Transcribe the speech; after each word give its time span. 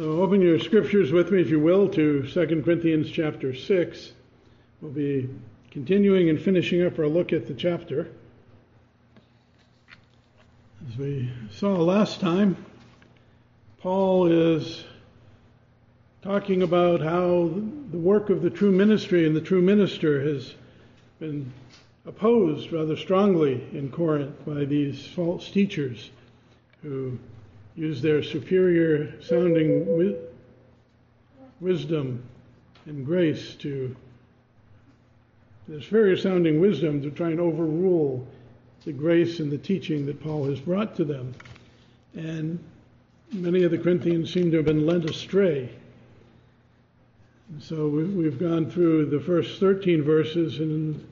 So 0.00 0.22
open 0.22 0.40
your 0.40 0.58
scriptures 0.58 1.12
with 1.12 1.30
me, 1.30 1.42
if 1.42 1.50
you 1.50 1.60
will, 1.60 1.86
to 1.90 2.26
2 2.26 2.62
Corinthians 2.64 3.10
chapter 3.10 3.54
6. 3.54 4.12
We'll 4.80 4.92
be 4.92 5.28
continuing 5.70 6.30
and 6.30 6.40
finishing 6.40 6.82
up 6.86 6.98
our 6.98 7.06
look 7.06 7.34
at 7.34 7.46
the 7.46 7.52
chapter. 7.52 8.08
As 10.88 10.96
we 10.96 11.30
saw 11.50 11.72
last 11.72 12.18
time, 12.18 12.56
Paul 13.80 14.28
is 14.28 14.84
talking 16.22 16.62
about 16.62 17.02
how 17.02 17.52
the 17.90 17.98
work 17.98 18.30
of 18.30 18.40
the 18.40 18.48
true 18.48 18.72
ministry 18.72 19.26
and 19.26 19.36
the 19.36 19.42
true 19.42 19.60
minister 19.60 20.22
has 20.22 20.54
been 21.18 21.52
opposed 22.06 22.72
rather 22.72 22.96
strongly 22.96 23.68
in 23.72 23.90
Corinth 23.90 24.46
by 24.46 24.64
these 24.64 25.06
false 25.08 25.50
teachers 25.50 26.08
who 26.80 27.18
use 27.76 28.02
their 28.02 28.22
superior 28.22 29.20
sounding 29.22 29.84
wi- 29.86 30.16
wisdom 31.60 32.22
and 32.86 33.04
grace 33.04 33.54
to 33.56 33.94
this 35.68 35.84
superior 35.84 36.16
sounding 36.16 36.60
wisdom 36.60 37.00
to 37.02 37.10
try 37.10 37.30
and 37.30 37.38
overrule 37.38 38.26
the 38.84 38.92
grace 38.92 39.40
and 39.40 39.52
the 39.52 39.58
teaching 39.58 40.06
that 40.06 40.20
Paul 40.20 40.44
has 40.46 40.58
brought 40.58 40.96
to 40.96 41.04
them. 41.04 41.34
And 42.14 42.58
many 43.32 43.62
of 43.62 43.70
the 43.70 43.78
Corinthians 43.78 44.32
seem 44.32 44.50
to 44.50 44.56
have 44.56 44.66
been 44.66 44.86
led 44.86 45.04
astray. 45.04 45.70
So 47.60 47.88
we've 47.88 48.38
gone 48.38 48.70
through 48.70 49.06
the 49.06 49.20
first 49.20 49.60
13 49.60 50.02
verses, 50.02 50.60
and, 50.60 51.06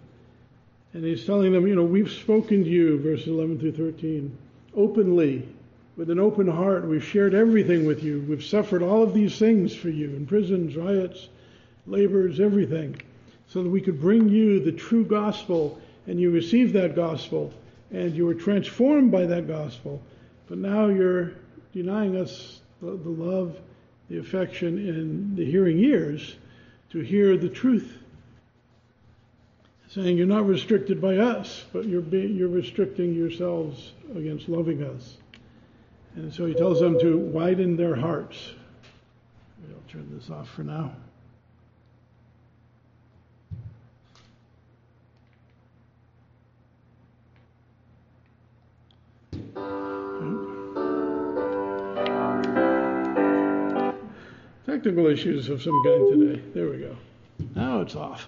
and 0.93 1.05
he's 1.05 1.25
telling 1.25 1.53
them, 1.53 1.67
you 1.67 1.75
know, 1.75 1.85
we've 1.85 2.11
spoken 2.11 2.65
to 2.65 2.71
you, 2.71 3.01
verses 3.01 3.29
11 3.29 3.61
through 3.61 3.73
13, 3.73 4.37
openly 4.75 5.49
with 5.99 6.11
an 6.11 6.21
open 6.21 6.47
heart. 6.47 6.87
We've 6.87 7.05
shared 7.05 7.35
everything 7.35 7.85
with 7.85 8.05
you. 8.05 8.25
We've 8.29 8.45
suffered 8.45 8.83
all 8.83 9.03
of 9.03 9.13
these 9.13 9.37
things 9.37 9.75
for 9.75 9.89
you 9.89 10.07
in 10.15 10.27
prisons, 10.27 10.77
riots, 10.77 11.29
labors, 11.89 12.39
everything, 12.39 13.03
so 13.49 13.65
that 13.65 13.69
we 13.69 13.81
could 13.81 14.01
bring 14.01 14.29
you 14.29 14.61
the 14.61 14.73
true 14.73 15.05
gospel 15.05 15.81
and 16.07 16.21
you 16.21 16.31
received 16.31 16.73
that 16.75 16.95
gospel 16.95 17.53
and 17.91 18.15
you 18.15 18.27
were 18.27 18.35
transformed 18.35 19.11
by 19.11 19.27
that 19.27 19.49
gospel. 19.49 20.01
But 20.49 20.59
now 20.59 20.87
you're 20.87 21.33
denying 21.73 22.17
us 22.17 22.61
the, 22.81 22.93
the 22.93 23.11
love, 23.11 23.59
the 24.09 24.19
affection, 24.19 24.79
and 24.79 25.37
the 25.37 25.45
hearing 25.45 25.81
ears 25.81 26.37
to 26.91 27.01
hear 27.01 27.37
the 27.37 27.49
truth. 27.49 27.93
Saying 29.89 30.17
you're 30.17 30.27
not 30.27 30.47
restricted 30.47 31.01
by 31.01 31.17
us, 31.17 31.65
but 31.73 31.87
you're, 31.87 32.03
be, 32.03 32.21
you're 32.21 32.49
restricting 32.49 33.15
yourselves 33.15 33.93
against 34.15 34.49
loving 34.49 34.85
us. 34.85 35.17
And 36.19 36.35
so 36.35 36.47
he 36.47 36.53
tells 36.53 36.81
them 36.81 36.99
to 36.99 37.17
widen 37.17 37.77
their 37.77 37.95
hearts. 37.95 38.55
I'll 39.71 39.91
turn 39.91 40.11
this 40.13 40.29
off 40.31 40.51
for 40.51 40.65
now. 40.65 40.93
Technical 54.67 55.07
issues 55.07 55.49
of 55.49 55.63
some 55.63 55.83
kind 55.85 56.21
today. 56.21 56.43
There 56.53 56.69
we 56.69 56.79
go. 56.79 56.97
Now 57.55 57.81
it's 57.81 57.95
off. 57.95 58.27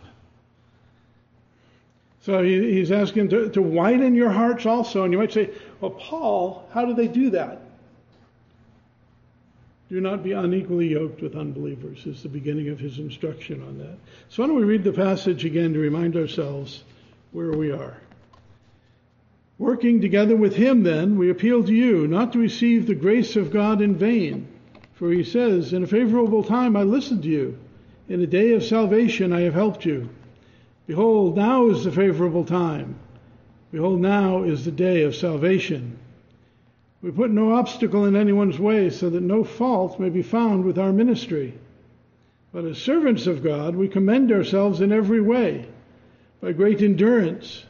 So 2.22 2.44
he, 2.44 2.72
he's 2.72 2.92
asking 2.92 3.30
to, 3.30 3.50
to 3.50 3.60
widen 3.60 4.14
your 4.14 4.30
hearts 4.30 4.64
also. 4.64 5.02
And 5.02 5.12
you 5.12 5.18
might 5.18 5.32
say, 5.32 5.50
well, 5.80 5.90
Paul, 5.90 6.68
how 6.72 6.84
do 6.84 6.94
they 6.94 7.08
do 7.08 7.30
that? 7.30 7.59
Do 9.90 10.00
not 10.00 10.22
be 10.22 10.30
unequally 10.30 10.86
yoked 10.86 11.20
with 11.20 11.34
unbelievers, 11.34 12.06
is 12.06 12.22
the 12.22 12.28
beginning 12.28 12.68
of 12.68 12.78
his 12.78 13.00
instruction 13.00 13.60
on 13.60 13.78
that. 13.78 13.98
So, 14.28 14.40
why 14.40 14.46
don't 14.46 14.56
we 14.56 14.62
read 14.62 14.84
the 14.84 14.92
passage 14.92 15.44
again 15.44 15.72
to 15.72 15.80
remind 15.80 16.16
ourselves 16.16 16.84
where 17.32 17.50
we 17.50 17.72
are? 17.72 17.96
Working 19.58 20.00
together 20.00 20.36
with 20.36 20.54
him, 20.54 20.84
then, 20.84 21.18
we 21.18 21.28
appeal 21.28 21.64
to 21.64 21.74
you 21.74 22.06
not 22.06 22.32
to 22.34 22.38
receive 22.38 22.86
the 22.86 22.94
grace 22.94 23.34
of 23.34 23.50
God 23.50 23.82
in 23.82 23.96
vain. 23.96 24.46
For 24.94 25.10
he 25.10 25.24
says, 25.24 25.72
In 25.72 25.82
a 25.82 25.88
favorable 25.88 26.44
time 26.44 26.76
I 26.76 26.84
listened 26.84 27.24
to 27.24 27.28
you. 27.28 27.58
In 28.08 28.20
a 28.20 28.28
day 28.28 28.52
of 28.52 28.62
salvation 28.62 29.32
I 29.32 29.40
have 29.40 29.54
helped 29.54 29.84
you. 29.84 30.08
Behold, 30.86 31.36
now 31.36 31.68
is 31.68 31.82
the 31.82 31.90
favorable 31.90 32.44
time. 32.44 32.94
Behold, 33.72 34.00
now 34.00 34.44
is 34.44 34.64
the 34.64 34.70
day 34.70 35.02
of 35.02 35.16
salvation. 35.16 35.89
We 37.02 37.10
put 37.10 37.30
no 37.30 37.54
obstacle 37.54 38.04
in 38.04 38.14
anyone's 38.14 38.58
way 38.58 38.90
so 38.90 39.08
that 39.08 39.22
no 39.22 39.42
fault 39.42 39.98
may 39.98 40.10
be 40.10 40.22
found 40.22 40.66
with 40.66 40.78
our 40.78 40.92
ministry. 40.92 41.54
But 42.52 42.66
as 42.66 42.76
servants 42.76 43.26
of 43.26 43.42
God, 43.42 43.74
we 43.74 43.88
commend 43.88 44.30
ourselves 44.30 44.82
in 44.82 44.92
every 44.92 45.20
way 45.20 45.64
by 46.42 46.52
great 46.52 46.82
endurance 46.82 47.64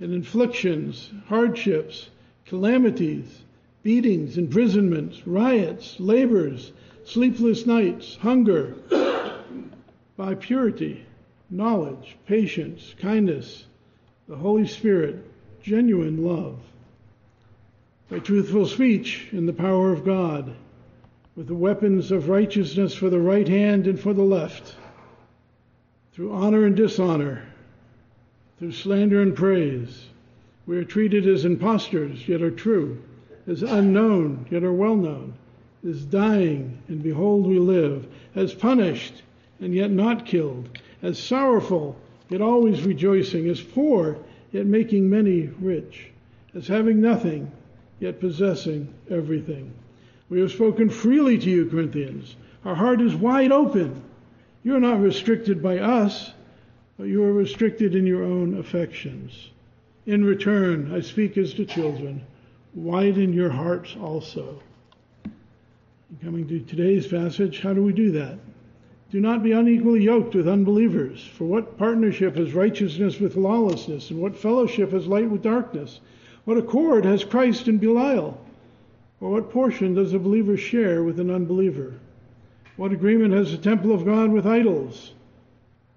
in 0.00 0.18
afflictions, 0.18 1.10
hardships, 1.26 2.08
calamities, 2.46 3.42
beatings, 3.82 4.38
imprisonments, 4.38 5.26
riots, 5.26 6.00
labors, 6.00 6.72
sleepless 7.04 7.66
nights, 7.66 8.16
hunger, 8.16 8.74
by 10.16 10.34
purity, 10.34 11.04
knowledge, 11.50 12.16
patience, 12.26 12.94
kindness, 12.98 13.66
the 14.28 14.36
Holy 14.36 14.66
Spirit, 14.66 15.22
genuine 15.62 16.24
love 16.24 16.58
by 18.12 18.18
truthful 18.18 18.66
speech 18.66 19.28
in 19.32 19.46
the 19.46 19.54
power 19.54 19.90
of 19.90 20.04
God, 20.04 20.54
with 21.34 21.46
the 21.46 21.54
weapons 21.54 22.12
of 22.12 22.28
righteousness 22.28 22.92
for 22.92 23.08
the 23.08 23.18
right 23.18 23.48
hand 23.48 23.86
and 23.86 23.98
for 23.98 24.12
the 24.12 24.22
left, 24.22 24.76
through 26.12 26.30
honor 26.30 26.66
and 26.66 26.76
dishonor, 26.76 27.42
through 28.58 28.70
slander 28.70 29.22
and 29.22 29.34
praise. 29.34 30.08
We 30.66 30.76
are 30.76 30.84
treated 30.84 31.26
as 31.26 31.46
impostors, 31.46 32.28
yet 32.28 32.42
are 32.42 32.50
true, 32.50 33.02
as 33.46 33.62
unknown, 33.62 34.44
yet 34.50 34.62
are 34.62 34.74
well 34.74 34.96
known, 34.96 35.32
as 35.88 36.04
dying, 36.04 36.82
and 36.88 37.02
behold 37.02 37.46
we 37.46 37.58
live, 37.58 38.06
as 38.34 38.52
punished, 38.52 39.22
and 39.58 39.74
yet 39.74 39.90
not 39.90 40.26
killed, 40.26 40.68
as 41.00 41.18
sorrowful, 41.18 41.96
yet 42.28 42.42
always 42.42 42.82
rejoicing, 42.82 43.48
as 43.48 43.62
poor, 43.62 44.18
yet 44.52 44.66
making 44.66 45.08
many 45.08 45.46
rich, 45.62 46.10
as 46.54 46.68
having 46.68 47.00
nothing, 47.00 47.50
yet 48.02 48.20
possessing 48.20 48.92
everything. 49.08 49.72
We 50.28 50.40
have 50.40 50.50
spoken 50.50 50.90
freely 50.90 51.38
to 51.38 51.50
you, 51.50 51.66
Corinthians. 51.66 52.34
Our 52.64 52.74
heart 52.74 53.00
is 53.00 53.14
wide 53.14 53.52
open. 53.52 54.02
You 54.64 54.74
are 54.74 54.80
not 54.80 55.00
restricted 55.00 55.62
by 55.62 55.78
us, 55.78 56.32
but 56.98 57.04
you 57.04 57.22
are 57.22 57.32
restricted 57.32 57.94
in 57.94 58.06
your 58.06 58.24
own 58.24 58.58
affections. 58.58 59.50
In 60.06 60.24
return, 60.24 60.92
I 60.92 61.00
speak 61.00 61.38
as 61.38 61.54
to 61.54 61.64
children. 61.64 62.22
Widen 62.74 63.32
your 63.32 63.50
hearts 63.50 63.94
also. 64.00 64.60
Coming 66.22 66.48
to 66.48 66.60
today's 66.60 67.06
passage, 67.06 67.60
how 67.60 67.72
do 67.72 67.82
we 67.82 67.92
do 67.92 68.10
that? 68.12 68.38
Do 69.10 69.20
not 69.20 69.42
be 69.42 69.52
unequally 69.52 70.02
yoked 70.02 70.34
with 70.34 70.48
unbelievers. 70.48 71.24
For 71.24 71.44
what 71.44 71.78
partnership 71.78 72.36
has 72.36 72.52
righteousness 72.52 73.20
with 73.20 73.36
lawlessness, 73.36 74.10
and 74.10 74.20
what 74.20 74.36
fellowship 74.36 74.90
has 74.92 75.06
light 75.06 75.30
with 75.30 75.42
darkness? 75.42 76.00
What 76.44 76.58
accord 76.58 77.04
has 77.04 77.24
Christ 77.24 77.68
and 77.68 77.80
Belial? 77.80 78.38
Or 79.20 79.30
what 79.30 79.50
portion 79.50 79.94
does 79.94 80.12
a 80.12 80.18
believer 80.18 80.56
share 80.56 81.04
with 81.04 81.20
an 81.20 81.30
unbeliever? 81.30 81.94
What 82.76 82.90
agreement 82.90 83.32
has 83.34 83.52
the 83.52 83.58
temple 83.58 83.92
of 83.92 84.04
God 84.04 84.32
with 84.32 84.46
idols? 84.46 85.12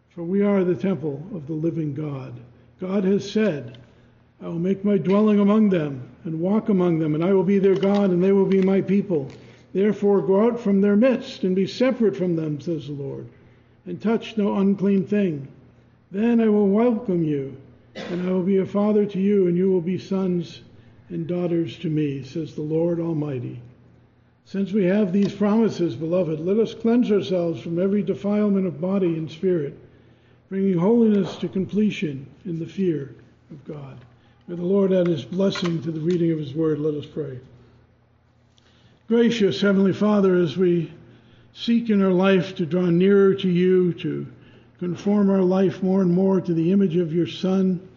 For 0.10 0.24
we 0.24 0.44
are 0.44 0.64
the 0.64 0.76
temple 0.76 1.24
of 1.34 1.48
the 1.48 1.54
living 1.54 1.96
God. 1.96 2.34
God 2.80 3.04
has 3.06 3.30
said, 3.30 3.80
I 4.42 4.48
will 4.48 4.60
make 4.60 4.86
my 4.86 4.98
dwelling 4.98 5.40
among 5.40 5.70
them 5.70 6.08
and 6.26 6.40
walk 6.40 6.70
among 6.70 7.00
them, 7.00 7.16
and 7.16 7.24
I 7.24 7.34
will 7.34 7.44
be 7.44 7.58
their 7.58 7.76
God, 7.76 8.12
and 8.12 8.24
they 8.24 8.32
will 8.32 8.46
be 8.46 8.62
my 8.62 8.82
people. 8.82 9.28
Therefore, 9.74 10.22
go 10.22 10.46
out 10.46 10.60
from 10.60 10.82
their 10.82 10.96
midst 10.96 11.44
and 11.44 11.56
be 11.56 11.66
separate 11.66 12.16
from 12.16 12.36
them, 12.36 12.62
says 12.62 12.88
the 12.88 12.94
Lord, 12.94 13.28
and 13.88 14.00
touch 14.00 14.38
no 14.38 14.58
unclean 14.58 15.08
thing. 15.08 15.48
Then 16.12 16.40
I 16.40 16.50
will 16.50 16.68
welcome 16.68 17.24
you 17.24 17.58
and 17.96 18.28
I 18.28 18.32
will 18.32 18.44
be 18.44 18.58
a 18.58 18.66
father 18.66 19.06
to 19.06 19.20
you, 19.20 19.48
and 19.48 19.58
you 19.58 19.72
will 19.72 19.82
be 19.82 19.98
sons 19.98 20.62
and 21.10 21.28
daughters 21.28 21.78
to 21.80 21.90
me, 21.90 22.24
says 22.24 22.56
the 22.56 22.62
Lord 22.62 23.00
Almighty. 23.00 23.62
Since 24.46 24.72
we 24.72 24.86
have 24.86 25.12
these 25.12 25.34
promises, 25.34 25.96
beloved, 25.96 26.40
let 26.40 26.60
us 26.60 26.74
cleanse 26.74 27.12
ourselves 27.12 27.62
from 27.62 27.80
every 27.80 28.04
defilement 28.04 28.68
of 28.68 28.82
body 28.82 29.18
and 29.18 29.30
spirit, 29.30 29.78
bringing 30.50 30.78
holiness 30.78 31.36
to 31.38 31.48
completion 31.48 32.28
in 32.46 32.60
the 32.60 32.66
fear 32.66 33.16
of 33.50 33.66
God. 33.66 33.98
May 34.48 34.56
the 34.56 34.62
Lord 34.62 34.94
add 34.94 35.08
his 35.08 35.26
blessing 35.26 35.82
to 35.82 35.92
the 35.92 36.00
reading 36.00 36.32
of 36.32 36.38
his 36.38 36.54
word. 36.54 36.80
Let 36.80 36.94
us 36.94 37.08
pray. 37.08 37.40
Gracious 39.08 39.62
Heavenly 39.62 39.94
Father, 39.94 40.36
as 40.36 40.58
we 40.58 40.92
seek 41.54 41.90
in 41.90 42.04
our 42.04 42.12
life 42.12 42.56
to 42.56 42.66
draw 42.66 42.86
nearer 42.86 43.34
to 43.36 43.50
you, 43.50 43.94
to 43.94 44.28
conform 44.80 45.30
our 45.30 45.42
life 45.42 45.82
more 45.82 46.02
and 46.02 46.12
more 46.12 46.42
to 46.42 46.54
the 46.54 46.72
image 46.72 46.96
of 46.98 47.14
your 47.14 47.28
Son 47.28 47.88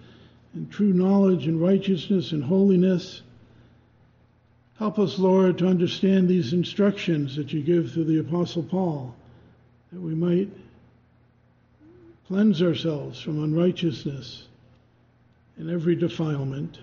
in 0.54 0.68
true 0.68 0.92
knowledge 0.92 1.46
and 1.46 1.60
righteousness 1.60 2.32
and 2.32 2.42
holiness. 2.42 3.22
Help 4.78 4.98
us, 4.98 5.18
Lord, 5.18 5.58
to 5.58 5.66
understand 5.66 6.28
these 6.28 6.52
instructions 6.52 7.34
that 7.36 7.52
you 7.52 7.62
give 7.62 7.92
through 7.92 8.04
the 8.04 8.20
Apostle 8.20 8.62
Paul, 8.62 9.14
that 9.92 10.00
we 10.00 10.14
might 10.14 10.48
cleanse 12.28 12.62
ourselves 12.62 13.20
from 13.20 13.42
unrighteousness 13.42 14.46
and 15.56 15.70
every 15.70 15.96
defilement. 15.96 16.78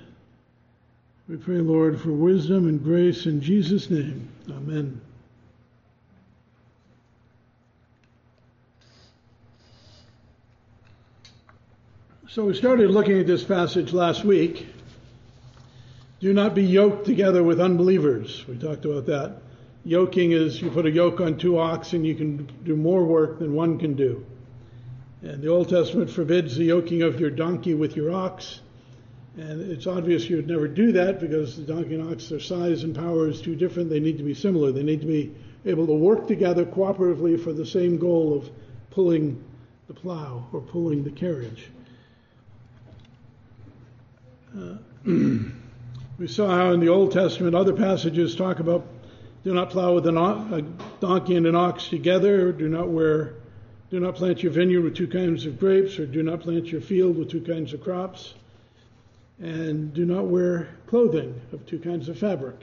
We 1.30 1.38
pray, 1.38 1.58
Lord, 1.58 2.02
for 2.02 2.12
wisdom 2.12 2.68
and 2.68 2.84
grace 2.84 3.26
in 3.26 3.42
Jesus' 3.42 3.90
name. 3.90 4.28
Amen. 4.50 5.00
So 12.36 12.44
we 12.44 12.54
started 12.54 12.92
looking 12.92 13.18
at 13.18 13.28
this 13.28 13.46
passage 13.46 13.94
last 13.94 14.26
week. 14.26 14.68
Do 16.20 16.34
not 16.34 16.54
be 16.54 16.66
yoked 16.66 17.06
together 17.06 17.42
with 17.42 17.62
unbelievers. 17.62 18.46
We 18.46 18.58
talked 18.58 18.84
about 18.84 19.06
that. 19.06 19.38
Yoking 19.86 20.34
is 20.34 20.62
you 20.62 20.70
put 20.70 20.86
a 20.86 20.92
yoke 20.92 21.22
on 21.22 21.38
two 21.38 21.58
oxen, 21.58 22.04
you 22.04 22.14
can 22.14 22.52
do 22.66 22.76
more 22.76 23.06
work 23.06 23.40
than 23.40 23.54
one 23.54 23.80
can 23.80 23.94
do. 23.94 24.26
And 25.22 25.42
the 25.42 25.48
Old 25.48 25.70
Testament 25.70 26.10
forbids 26.10 26.58
the 26.58 26.66
yoking 26.66 27.04
of 27.04 27.22
your 27.22 27.30
donkey 27.30 27.74
with 27.74 27.96
your 27.96 28.12
ox. 28.12 28.60
And 29.38 29.72
it's 29.72 29.88
obvious 29.88 30.30
you 30.30 30.36
would 30.36 30.50
never 30.50 30.68
do 30.68 30.92
that 30.92 31.22
because 31.22 31.56
the 31.56 31.64
donkey 31.64 31.96
and 31.96 32.12
ox, 32.12 32.28
their 32.28 32.42
size 32.42 32.84
and 32.84 32.94
power 32.94 33.30
is 33.30 33.40
too 33.40 33.56
different. 33.56 33.90
They 33.90 34.02
need 34.02 34.18
to 34.18 34.26
be 34.26 34.34
similar. 34.34 34.74
They 34.74 34.84
need 34.84 35.00
to 35.00 35.08
be 35.08 35.34
able 35.64 35.88
to 35.88 35.94
work 35.94 36.28
together 36.28 36.66
cooperatively 36.66 37.42
for 37.42 37.54
the 37.54 37.66
same 37.66 37.98
goal 37.98 38.38
of 38.38 38.50
pulling 38.90 39.42
the 39.88 39.94
plow 39.94 40.46
or 40.52 40.60
pulling 40.60 41.06
the 41.06 41.12
carriage. 41.12 41.70
Uh, 44.58 44.78
we 46.18 46.28
saw 46.28 46.48
how 46.48 46.72
in 46.72 46.80
the 46.80 46.88
Old 46.88 47.12
Testament 47.12 47.56
other 47.56 47.74
passages 47.74 48.36
talk 48.36 48.60
about 48.60 48.88
do 49.44 49.54
not 49.54 49.70
plow 49.70 49.94
with 49.94 50.08
a 50.08 50.66
donkey 51.02 51.36
and 51.36 51.46
an 51.46 51.56
ox 51.56 51.90
together, 51.90 52.52
do 52.52 52.70
not 52.70 52.88
wear, 52.88 53.34
do 53.92 54.00
not 54.00 54.16
plant 54.16 54.42
your 54.42 54.52
vineyard 54.54 54.82
with 54.82 54.96
two 54.96 55.08
kinds 55.08 55.46
of 55.46 55.60
grapes, 55.60 56.00
or 56.00 56.06
do 56.06 56.24
not 56.24 56.40
plant 56.40 56.68
your 56.68 56.82
field 56.82 57.18
with 57.18 57.30
two 57.30 57.42
kinds 57.42 57.74
of 57.74 57.82
crops, 57.82 58.34
and 59.40 59.94
do 59.94 60.06
not 60.06 60.26
wear 60.26 60.70
clothing 60.88 61.40
of 61.52 61.66
two 61.66 61.78
kinds 61.78 62.08
of 62.08 62.18
fabric. 62.18 62.56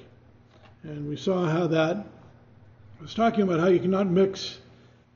And 0.82 1.08
we 1.08 1.16
saw 1.16 1.46
how 1.46 1.66
that 1.68 2.06
was 3.00 3.14
talking 3.14 3.42
about 3.42 3.60
how 3.60 3.68
you 3.68 3.78
cannot 3.78 4.08
mix. 4.08 4.58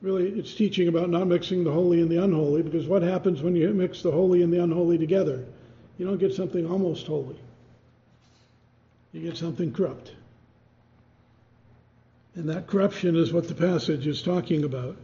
Really, 0.01 0.29
it's 0.29 0.53
teaching 0.53 0.87
about 0.87 1.09
not 1.09 1.27
mixing 1.27 1.63
the 1.63 1.71
holy 1.71 2.01
and 2.01 2.09
the 2.09 2.23
unholy, 2.23 2.61
because 2.61 2.85
what 2.85 3.01
happens 3.01 3.41
when 3.41 3.55
you 3.55 3.73
mix 3.73 4.03
the 4.03 4.11
holy 4.11 4.43
and 4.43 4.53
the 4.53 4.61
unholy 4.61 4.99
together? 4.99 5.43
You 5.97 6.05
don't 6.05 6.17
get 6.17 6.33
something 6.33 6.69
almost 6.69 7.07
holy. 7.07 7.37
You 9.13 9.21
get 9.21 9.37
something 9.37 9.73
corrupt. 9.73 10.13
And 12.35 12.47
that 12.49 12.67
corruption 12.67 13.15
is 13.15 13.33
what 13.33 13.47
the 13.47 13.55
passage 13.55 14.05
is 14.05 14.21
talking 14.21 14.63
about. 14.63 14.95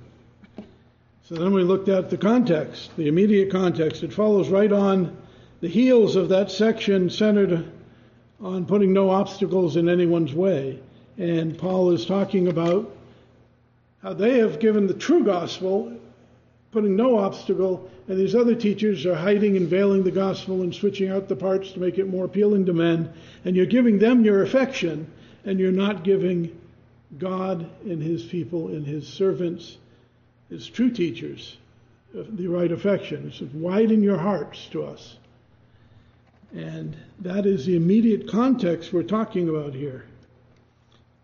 So 1.24 1.36
then 1.36 1.54
we 1.54 1.64
looked 1.64 1.90
at 1.90 2.10
the 2.10 2.18
context, 2.18 2.96
the 2.96 3.08
immediate 3.08 3.52
context. 3.52 4.04
It 4.04 4.14
follows 4.14 4.50
right 4.50 4.72
on 4.72 5.18
the 5.62 5.68
heels 5.68 6.16
of 6.16 6.30
that 6.30 6.52
section 6.52 7.10
centered 7.10 7.72
on 8.42 8.66
putting 8.66 8.94
no 8.94 9.10
obstacles 9.10 9.78
in 9.78 9.90
anyone's 9.90 10.34
way. 10.34 10.80
And 11.18 11.58
Paul 11.58 11.92
is 11.92 12.06
talking 12.06 12.50
about 12.50 12.96
how 14.04 14.14
they 14.14 14.40
have 14.40 14.60
given 14.60 14.86
the 14.86 14.94
true 14.94 15.24
gospel 15.24 15.98
putting 16.74 16.96
no 16.96 17.18
obstacle, 17.18 17.90
and 18.08 18.18
these 18.18 18.36
other 18.36 18.56
teachers 18.56 19.06
are 19.06 19.16
hiding 19.16 19.56
and 19.56 19.68
veiling 19.68 20.04
the 20.04 20.12
gospel 20.12 20.64
and 20.64 20.74
switching 20.74 21.10
out 21.10 21.30
the 21.30 21.36
parts 21.36 21.72
to 21.72 21.80
make 21.80 22.00
it 22.00 22.10
more 22.10 22.26
appealing 22.26 22.66
to 22.66 22.74
men, 22.74 23.14
and 23.46 23.56
you're 23.56 23.66
giving 23.66 24.00
them 24.00 24.26
your 24.26 24.42
affection, 24.42 25.10
and 25.46 25.60
you're 25.60 25.72
not 25.72 26.04
giving 26.04 26.60
God 27.18 27.70
and 27.84 28.02
His 28.02 28.24
people 28.24 28.70
and 28.70 28.86
His 28.86 29.08
servants, 29.08 29.78
His 30.50 30.68
true 30.68 30.90
teachers, 30.90 31.58
the 32.14 32.48
right 32.48 32.72
affection. 32.72 33.32
Says, 33.32 33.50
widen 33.54 34.02
your 34.02 34.18
hearts 34.18 34.68
to 34.72 34.84
us. 34.84 35.18
And 36.54 36.96
that 37.20 37.46
is 37.46 37.66
the 37.66 37.76
immediate 37.76 38.28
context 38.30 38.94
we're 38.94 39.04
talking 39.04 39.50
about 39.50 39.74
here. 39.74 40.06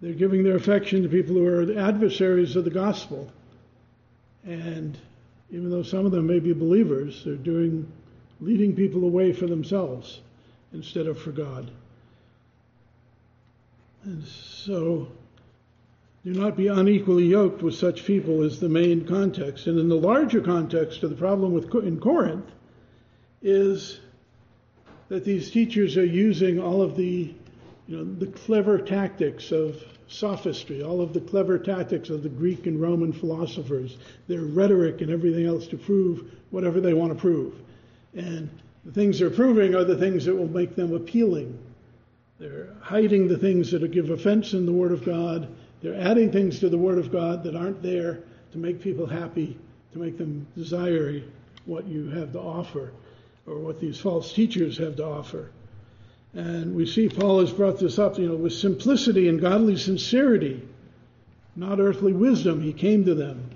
They're 0.02 0.14
giving 0.14 0.44
their 0.44 0.56
affection 0.56 1.04
to 1.04 1.10
people 1.10 1.36
who 1.36 1.46
are 1.46 1.80
adversaries 1.80 2.56
of 2.56 2.64
the 2.64 2.72
gospel. 2.72 3.32
And 4.46 4.98
even 5.52 5.70
though 5.70 5.84
some 5.84 6.06
of 6.06 6.12
them 6.12 6.28
may 6.28 6.40
be 6.40 6.54
believers, 6.54 7.24
they're 7.24 7.36
doing 7.36 7.92
leading 8.40 8.76
people 8.76 9.04
away 9.04 9.34
for 9.34 9.48
themselves 9.48 10.22
instead 10.74 11.08
of 11.08 11.20
for 11.20 11.32
God. 11.32 11.72
And 14.04 14.26
so 14.26 15.08
do 16.24 16.34
not 16.34 16.56
be 16.56 16.68
unequally 16.68 17.26
yoked 17.26 17.62
with 17.62 17.76
such 17.76 18.06
people 18.06 18.44
is 18.44 18.60
the 18.60 18.70
main 18.70 19.06
context. 19.06 19.68
And 19.68 19.80
in 19.80 19.90
the 19.90 19.96
larger 19.96 20.42
context 20.42 21.04
of 21.04 21.10
the 21.10 21.16
problem 21.16 21.54
with 21.54 21.74
in 21.76 22.00
Corinth 22.00 22.50
is 23.42 24.00
that 25.08 25.26
these 25.26 25.50
teachers 25.50 25.98
are 25.98 26.06
using 26.06 26.60
all 26.60 26.82
of 26.82 26.96
the 26.96 27.34
you 27.88 27.98
know 27.98 28.04
the 28.04 28.28
clever 28.28 28.78
tactics 28.78 29.52
of 29.52 29.82
sophistry, 30.10 30.84
all 30.84 31.02
of 31.02 31.14
the 31.14 31.22
clever 31.22 31.58
tactics 31.58 32.10
of 32.10 32.24
the 32.24 32.30
Greek 32.30 32.66
and 32.66 32.82
Roman 32.82 33.14
philosophers, 33.14 33.98
their 34.28 34.42
rhetoric 34.42 35.02
and 35.02 35.10
everything 35.10 35.46
else 35.46 35.68
to 35.68 35.78
prove 35.78 36.32
whatever 36.50 36.82
they 36.82 36.94
want 36.94 37.14
to 37.14 37.20
prove. 37.20 37.54
And 38.16 38.50
the 38.84 38.92
things 38.92 39.20
they're 39.20 39.30
proving 39.30 39.76
are 39.76 39.84
the 39.84 39.98
things 39.98 40.26
that 40.26 40.36
will 40.36 40.48
make 40.48 40.76
them 40.76 40.96
appealing. 40.96 41.58
They're 42.40 42.70
hiding 42.82 43.28
the 43.28 43.38
things 43.38 43.72
that 43.72 43.88
give 43.92 44.10
offense 44.10 44.54
in 44.54 44.66
the 44.66 44.74
Word 44.74 44.92
of 44.92 45.06
God. 45.06 45.48
They're 45.82 46.00
adding 46.00 46.32
things 46.32 46.60
to 46.60 46.70
the 46.70 46.78
Word 46.78 46.98
of 46.98 47.12
God 47.12 47.44
that 47.44 47.56
aren't 47.56 47.82
there 47.84 48.20
to 48.52 48.58
make 48.58 48.82
people 48.82 49.06
happy, 49.06 49.58
to 49.94 50.00
make 50.00 50.18
them 50.18 50.48
desire 50.56 51.22
what 51.66 51.86
you 51.86 52.10
have 52.10 52.32
to 52.34 52.40
offer, 52.40 52.92
or 53.46 53.60
what 53.60 53.80
these 53.80 54.00
false 54.00 54.34
teachers 54.34 54.78
have 54.78 54.96
to 54.96 55.06
offer. 55.06 55.52
And 56.34 56.76
we 56.76 56.86
see 56.86 57.10
Paul 57.10 57.40
has 57.40 57.52
brought 57.52 57.80
this 57.80 57.98
up, 57.98 58.20
you 58.20 58.28
know, 58.28 58.36
with 58.36 58.54
simplicity 58.54 59.28
and 59.28 59.42
godly 59.42 59.78
sincerity, 59.78 60.62
not 61.56 61.80
earthly 61.80 62.14
wisdom, 62.14 62.62
he 62.62 62.74
came 62.74 63.06
to 63.06 63.16
them. 63.16 63.50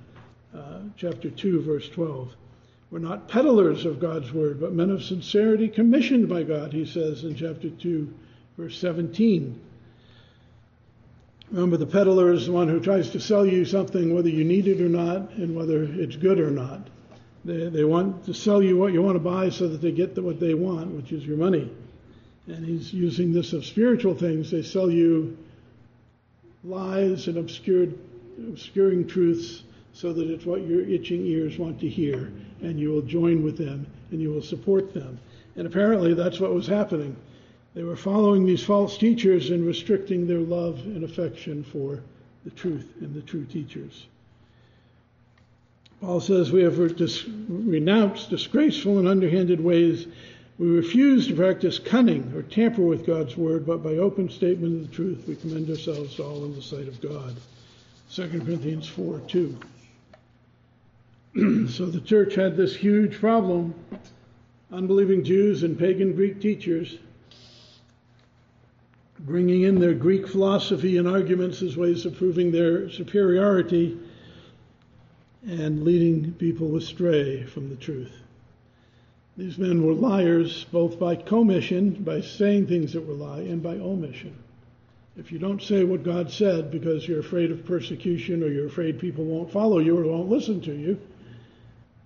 Uh, 0.55 0.79
chapter 0.97 1.29
2, 1.29 1.61
verse 1.61 1.87
12. 1.89 2.33
We're 2.89 2.99
not 2.99 3.27
peddlers 3.27 3.85
of 3.85 3.99
God's 3.99 4.31
word, 4.31 4.59
but 4.59 4.73
men 4.73 4.89
of 4.89 5.03
sincerity 5.03 5.67
commissioned 5.67 6.29
by 6.29 6.43
God, 6.43 6.73
he 6.73 6.85
says 6.85 7.23
in 7.23 7.35
chapter 7.35 7.69
2, 7.69 8.13
verse 8.57 8.77
17. 8.77 9.59
Remember, 11.51 11.77
the 11.77 11.85
peddler 11.85 12.31
is 12.31 12.47
the 12.47 12.51
one 12.51 12.67
who 12.67 12.79
tries 12.79 13.11
to 13.11 13.19
sell 13.19 13.45
you 13.45 13.65
something 13.65 14.13
whether 14.13 14.29
you 14.29 14.43
need 14.43 14.67
it 14.67 14.81
or 14.81 14.89
not 14.89 15.31
and 15.31 15.55
whether 15.55 15.83
it's 15.83 16.15
good 16.15 16.39
or 16.39 16.49
not. 16.49 16.87
They, 17.45 17.69
they 17.69 17.83
want 17.83 18.25
to 18.25 18.33
sell 18.33 18.63
you 18.63 18.77
what 18.77 18.93
you 18.93 19.01
want 19.01 19.15
to 19.15 19.19
buy 19.19 19.49
so 19.49 19.67
that 19.67 19.81
they 19.81 19.91
get 19.91 20.15
the, 20.15 20.23
what 20.23 20.39
they 20.39 20.53
want, 20.55 20.91
which 20.91 21.11
is 21.11 21.25
your 21.25 21.37
money 21.37 21.71
and 22.47 22.65
he's 22.65 22.93
using 22.93 23.31
this 23.31 23.53
of 23.53 23.65
spiritual 23.65 24.13
things. 24.13 24.51
They 24.51 24.61
sell 24.61 24.91
you 24.91 25.37
lies 26.63 27.27
and 27.27 27.37
obscured, 27.37 27.97
obscuring 28.49 29.07
truths 29.07 29.63
so 29.93 30.11
that 30.13 30.29
it's 30.29 30.45
what 30.45 30.65
your 30.65 30.81
itching 30.81 31.25
ears 31.25 31.57
want 31.57 31.79
to 31.79 31.89
hear, 31.89 32.31
and 32.61 32.79
you 32.79 32.89
will 32.89 33.01
join 33.01 33.43
with 33.43 33.57
them 33.57 33.85
and 34.11 34.21
you 34.21 34.29
will 34.31 34.41
support 34.41 34.93
them. 34.93 35.19
And 35.55 35.67
apparently 35.67 36.13
that's 36.13 36.39
what 36.39 36.53
was 36.53 36.67
happening. 36.67 37.15
They 37.75 37.83
were 37.83 37.95
following 37.95 38.45
these 38.45 38.63
false 38.63 38.97
teachers 38.97 39.49
and 39.49 39.65
restricting 39.65 40.27
their 40.27 40.39
love 40.39 40.79
and 40.79 41.03
affection 41.03 41.63
for 41.63 42.01
the 42.43 42.51
truth 42.51 42.93
and 43.01 43.13
the 43.13 43.21
true 43.21 43.45
teachers. 43.45 44.07
Paul 46.01 46.19
says 46.19 46.51
we 46.51 46.63
have 46.63 46.77
renounced 46.77 48.29
disgraceful 48.29 48.99
and 48.99 49.07
underhanded 49.07 49.61
ways 49.61 50.07
we 50.63 50.69
refuse 50.69 51.27
to 51.27 51.35
practice 51.35 51.77
cunning 51.77 52.31
or 52.33 52.41
tamper 52.41 52.83
with 52.83 53.05
God's 53.05 53.35
word, 53.35 53.65
but 53.65 53.83
by 53.83 53.97
open 53.97 54.29
statement 54.29 54.75
of 54.75 54.89
the 54.89 54.95
truth, 54.95 55.25
we 55.27 55.35
commend 55.35 55.69
ourselves 55.69 56.21
all 56.21 56.45
in 56.45 56.55
the 56.55 56.61
sight 56.61 56.87
of 56.87 57.01
God. 57.01 57.35
2 58.13 58.29
Corinthians 58.29 58.87
4 58.87 59.19
2. 59.27 59.59
so 61.69 61.85
the 61.85 61.99
church 61.99 62.35
had 62.35 62.55
this 62.55 62.73
huge 62.73 63.19
problem 63.19 63.75
unbelieving 64.71 65.25
Jews 65.25 65.63
and 65.63 65.77
pagan 65.77 66.13
Greek 66.13 66.39
teachers 66.39 66.97
bringing 69.19 69.63
in 69.63 69.81
their 69.81 69.93
Greek 69.93 70.29
philosophy 70.29 70.95
and 70.97 71.09
arguments 71.09 71.61
as 71.61 71.75
ways 71.75 72.05
of 72.05 72.15
proving 72.15 72.53
their 72.53 72.89
superiority 72.89 73.99
and 75.45 75.83
leading 75.83 76.31
people 76.35 76.77
astray 76.77 77.43
from 77.43 77.69
the 77.69 77.75
truth. 77.75 78.13
These 79.35 79.57
men 79.57 79.83
were 79.85 79.93
liars 79.93 80.65
both 80.65 80.99
by 80.99 81.15
commission, 81.15 82.03
by 82.03 82.21
saying 82.21 82.67
things 82.67 82.93
that 82.93 83.05
were 83.05 83.15
lie, 83.15 83.41
and 83.41 83.63
by 83.63 83.75
omission. 83.77 84.35
If 85.17 85.31
you 85.31 85.39
don't 85.39 85.61
say 85.61 85.83
what 85.83 86.03
God 86.03 86.31
said 86.31 86.71
because 86.71 87.07
you're 87.07 87.19
afraid 87.19 87.51
of 87.51 87.65
persecution 87.65 88.43
or 88.43 88.47
you're 88.47 88.67
afraid 88.67 88.99
people 88.99 89.25
won't 89.25 89.51
follow 89.51 89.79
you 89.79 89.97
or 89.97 90.05
won't 90.05 90.29
listen 90.29 90.61
to 90.61 90.73
you, 90.73 90.99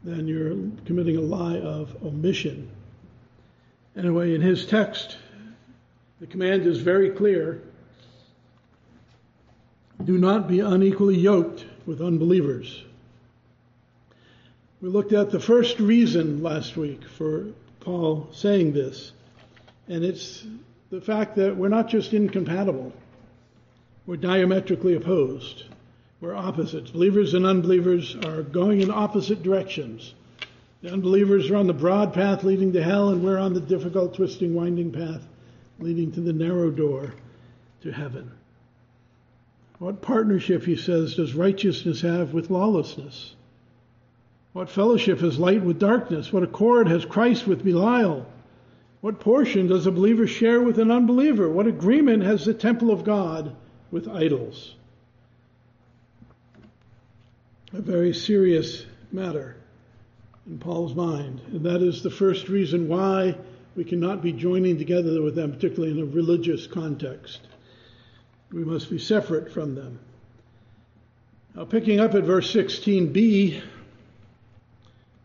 then 0.03 0.27
you're 0.27 0.55
committing 0.85 1.17
a 1.17 1.21
lie 1.21 1.59
of 1.59 1.95
omission. 2.03 2.69
Anyway, 3.95 4.35
in 4.35 4.41
his 4.41 4.65
text, 4.65 5.17
the 6.19 6.27
command 6.27 6.65
is 6.65 6.81
very 6.81 7.09
clear 7.11 7.61
Do 10.03 10.17
not 10.17 10.47
be 10.47 10.59
unequally 10.59 11.17
yoked 11.17 11.65
with 11.85 12.01
unbelievers. 12.01 12.83
We 14.79 14.89
looked 14.89 15.13
at 15.13 15.31
the 15.31 15.39
first 15.39 15.79
reason 15.79 16.43
last 16.43 16.77
week 16.77 17.03
for 17.03 17.47
Paul 17.79 18.29
saying 18.31 18.73
this, 18.73 19.11
and 19.87 20.03
it's 20.03 20.45
the 20.91 21.01
fact 21.01 21.35
that 21.37 21.57
we're 21.57 21.67
not 21.67 21.87
just 21.89 22.13
incompatible, 22.13 22.93
we're 24.05 24.17
diametrically 24.17 24.93
opposed. 24.93 25.63
We're 26.21 26.35
opposites. 26.35 26.91
Believers 26.91 27.33
and 27.33 27.45
unbelievers 27.45 28.15
are 28.23 28.41
going 28.43 28.81
in 28.81 28.91
opposite 28.91 29.43
directions. 29.43 30.13
The 30.81 30.91
unbelievers 30.91 31.49
are 31.49 31.55
on 31.55 31.67
the 31.67 31.73
broad 31.73 32.13
path 32.13 32.43
leading 32.43 32.73
to 32.73 32.83
hell, 32.83 33.09
and 33.09 33.23
we're 33.23 33.37
on 33.37 33.53
the 33.53 33.59
difficult, 33.59 34.15
twisting, 34.15 34.53
winding 34.53 34.91
path 34.91 35.27
leading 35.79 36.11
to 36.11 36.21
the 36.21 36.33
narrow 36.33 36.69
door 36.71 37.13
to 37.81 37.91
heaven. 37.91 38.31
What 39.79 40.01
partnership, 40.01 40.63
he 40.63 40.75
says, 40.75 41.15
does 41.15 41.33
righteousness 41.33 42.01
have 42.01 42.33
with 42.33 42.49
lawlessness? 42.49 43.35
What 44.57 44.71
fellowship 44.71 45.19
has 45.19 45.37
light 45.37 45.61
with 45.61 45.77
darkness? 45.77 46.33
What 46.33 46.41
accord 46.41 46.87
has 46.87 47.05
Christ 47.05 47.45
with 47.45 47.63
Belial? 47.63 48.25
What 49.01 49.19
portion 49.19 49.67
does 49.67 49.85
a 49.85 49.91
believer 49.91 50.25
share 50.25 50.59
with 50.59 50.79
an 50.79 50.89
unbeliever? 50.89 51.47
What 51.47 51.67
agreement 51.67 52.23
has 52.23 52.43
the 52.43 52.55
temple 52.55 52.89
of 52.89 53.03
God 53.03 53.55
with 53.91 54.07
idols? 54.07 54.73
A 57.71 57.81
very 57.81 58.15
serious 58.15 58.83
matter 59.11 59.57
in 60.47 60.57
Paul's 60.57 60.95
mind. 60.95 61.39
And 61.51 61.63
that 61.63 61.83
is 61.83 62.01
the 62.01 62.09
first 62.09 62.49
reason 62.49 62.87
why 62.87 63.37
we 63.75 63.83
cannot 63.83 64.23
be 64.23 64.33
joining 64.33 64.79
together 64.79 65.21
with 65.21 65.35
them, 65.35 65.51
particularly 65.51 65.91
in 65.91 66.01
a 66.01 66.11
religious 66.11 66.65
context. 66.65 67.41
We 68.51 68.65
must 68.65 68.89
be 68.89 68.97
separate 68.97 69.53
from 69.53 69.75
them. 69.75 69.99
Now, 71.53 71.65
picking 71.65 71.99
up 71.99 72.15
at 72.15 72.23
verse 72.23 72.51
16b, 72.51 73.61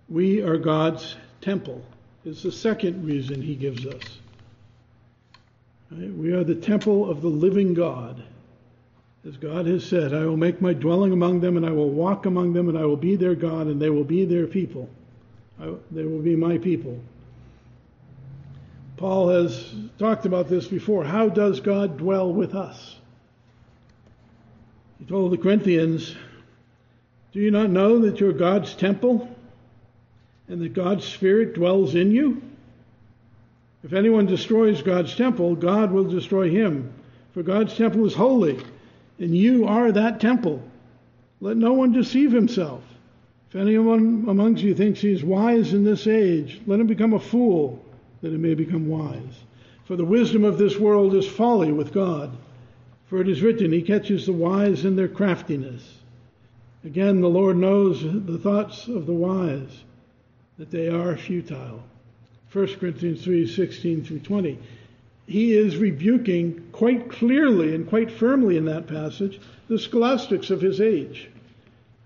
we 0.09 0.43
are 0.43 0.57
God's 0.57 1.17
temple, 1.41 1.83
is 2.25 2.43
the 2.43 2.53
second 2.53 3.05
reason 3.05 3.41
he 3.41 3.55
gives 3.55 3.87
us. 3.87 4.03
Right? 5.91 6.13
We 6.13 6.33
are 6.33 6.45
the 6.45 6.55
temple 6.55 7.11
of 7.11 7.23
the 7.23 7.29
living 7.29 7.75
God. 7.75 8.23
As 9.27 9.37
God 9.37 9.67
has 9.67 9.85
said, 9.85 10.13
I 10.13 10.25
will 10.25 10.37
make 10.37 10.61
my 10.61 10.73
dwelling 10.73 11.13
among 11.13 11.41
them, 11.41 11.57
and 11.57 11.65
I 11.65 11.71
will 11.71 11.91
walk 11.91 12.27
among 12.27 12.53
them, 12.53 12.69
and 12.69 12.77
I 12.77 12.85
will 12.85 12.97
be 12.97 13.15
their 13.17 13.35
God, 13.35 13.69
and 13.69 13.81
they 13.81 13.91
will 13.91 14.05
be 14.05 14.25
their 14.25 14.47
people. 14.47 14.89
I, 15.61 15.73
they 15.91 16.05
will 16.05 16.21
be 16.21 16.35
my 16.35 16.59
people. 16.59 16.99
Paul 18.97 19.29
has 19.29 19.75
talked 19.99 20.27
about 20.27 20.49
this 20.49 20.67
before. 20.67 21.05
How 21.05 21.29
does 21.29 21.61
God 21.61 21.99
dwell 21.99 22.33
with 22.33 22.55
us? 22.55 22.97
He 24.99 25.05
told 25.05 25.33
the 25.33 25.39
Corinthians, 25.39 26.15
Do 27.33 27.41
you 27.41 27.51
not 27.51 27.71
know 27.71 27.99
that 28.01 28.21
you're 28.21 28.33
God's 28.33 28.75
temple 28.75 29.29
and 30.49 30.61
that 30.61 30.75
God's 30.75 31.05
Spirit 31.05 31.55
dwells 31.55 31.95
in 31.95 32.11
you? 32.11 32.43
If 33.85 33.93
anyone 33.93 34.27
destroys 34.27 34.83
God's 34.83 35.15
temple, 35.17 35.57
God 35.57 35.91
will 35.91 36.05
destroy 36.05 36.51
him. 36.51 36.93
For 37.35 37.43
God's 37.43 37.77
temple 37.77 38.07
is 38.07 38.15
holy, 38.15 38.63
and 39.19 39.37
you 39.37 39.67
are 39.67 39.91
that 39.91 40.21
temple. 40.21 40.63
Let 41.41 41.57
no 41.57 41.73
one 41.73 41.93
deceive 41.93 42.31
himself. 42.31 42.83
If 43.49 43.57
anyone 43.57 44.25
amongst 44.29 44.63
you 44.63 44.75
thinks 44.75 45.01
he 45.01 45.13
is 45.13 45.25
wise 45.25 45.75
in 45.75 45.85
this 45.85 46.07
age, 46.07 46.61
let 46.67 46.81
him 46.81 46.87
become 46.87 47.15
a 47.15 47.21
fool 47.21 47.85
that 48.21 48.31
he 48.31 48.39
may 48.39 48.55
become 48.55 48.89
wise. 48.89 49.45
For 49.85 49.97
the 49.97 50.05
wisdom 50.05 50.45
of 50.45 50.59
this 50.59 50.79
world 50.79 51.15
is 51.15 51.27
folly 51.27 51.73
with 51.73 51.93
God. 51.93 52.37
For 53.13 53.21
it 53.21 53.29
is 53.29 53.43
written, 53.43 53.73
He 53.73 53.83
catches 53.83 54.25
the 54.25 54.33
wise 54.33 54.87
in 54.87 54.97
their 54.97 55.09
craftiness. 55.09 55.99
Again, 56.83 57.21
the 57.21 57.29
Lord 57.29 57.59
knows 57.59 58.03
the 58.03 58.39
thoughts 58.39 58.89
of 58.89 59.05
the 59.05 59.13
wise, 59.13 59.85
that 60.63 60.71
they 60.71 60.87
are 60.87 61.17
futile. 61.17 61.83
1 62.53 62.77
Corinthians 62.77 63.25
3 63.25 63.49
16 63.49 64.05
through 64.05 64.21
20. 64.21 64.57
He 65.27 65.55
is 65.55 65.77
rebuking 65.77 66.69
quite 66.71 67.11
clearly 67.11 67.75
and 67.75 67.89
quite 67.89 68.13
firmly 68.13 68.57
in 68.57 68.67
that 68.67 68.87
passage 68.87 69.41
the 69.67 69.77
scholastics 69.77 70.51
of 70.51 70.61
his 70.61 70.81
age. 70.81 71.29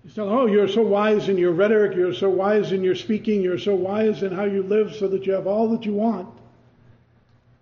He's 0.01 0.15
telling, 0.15 0.33
oh, 0.33 0.47
you're 0.47 0.67
so 0.67 0.81
wise 0.81 1.29
in 1.29 1.37
your 1.37 1.51
rhetoric, 1.51 1.95
you're 1.95 2.15
so 2.15 2.31
wise 2.31 2.71
in 2.71 2.83
your 2.83 2.95
speaking, 2.95 3.43
you're 3.43 3.59
so 3.59 3.75
wise 3.75 4.23
in 4.23 4.31
how 4.31 4.45
you 4.45 4.63
live 4.63 4.95
so 4.95 5.07
that 5.09 5.27
you 5.27 5.33
have 5.33 5.45
all 5.45 5.69
that 5.69 5.85
you 5.85 5.93
want. 5.93 6.27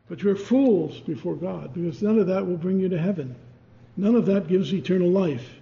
But 0.08 0.24
you're 0.24 0.38
fools 0.38 1.02
before 1.02 1.36
God 1.36 1.74
because 1.74 2.02
none 2.02 2.20
of 2.20 2.28
that 2.28 2.48
will 2.48 2.56
bring 2.56 2.80
you 2.80 2.88
to 2.88 2.98
heaven. 2.98 3.36
None 3.98 4.16
of 4.16 4.28
that 4.28 4.48
gives 4.48 4.74
eternal 4.74 5.10
life. 5.10 5.60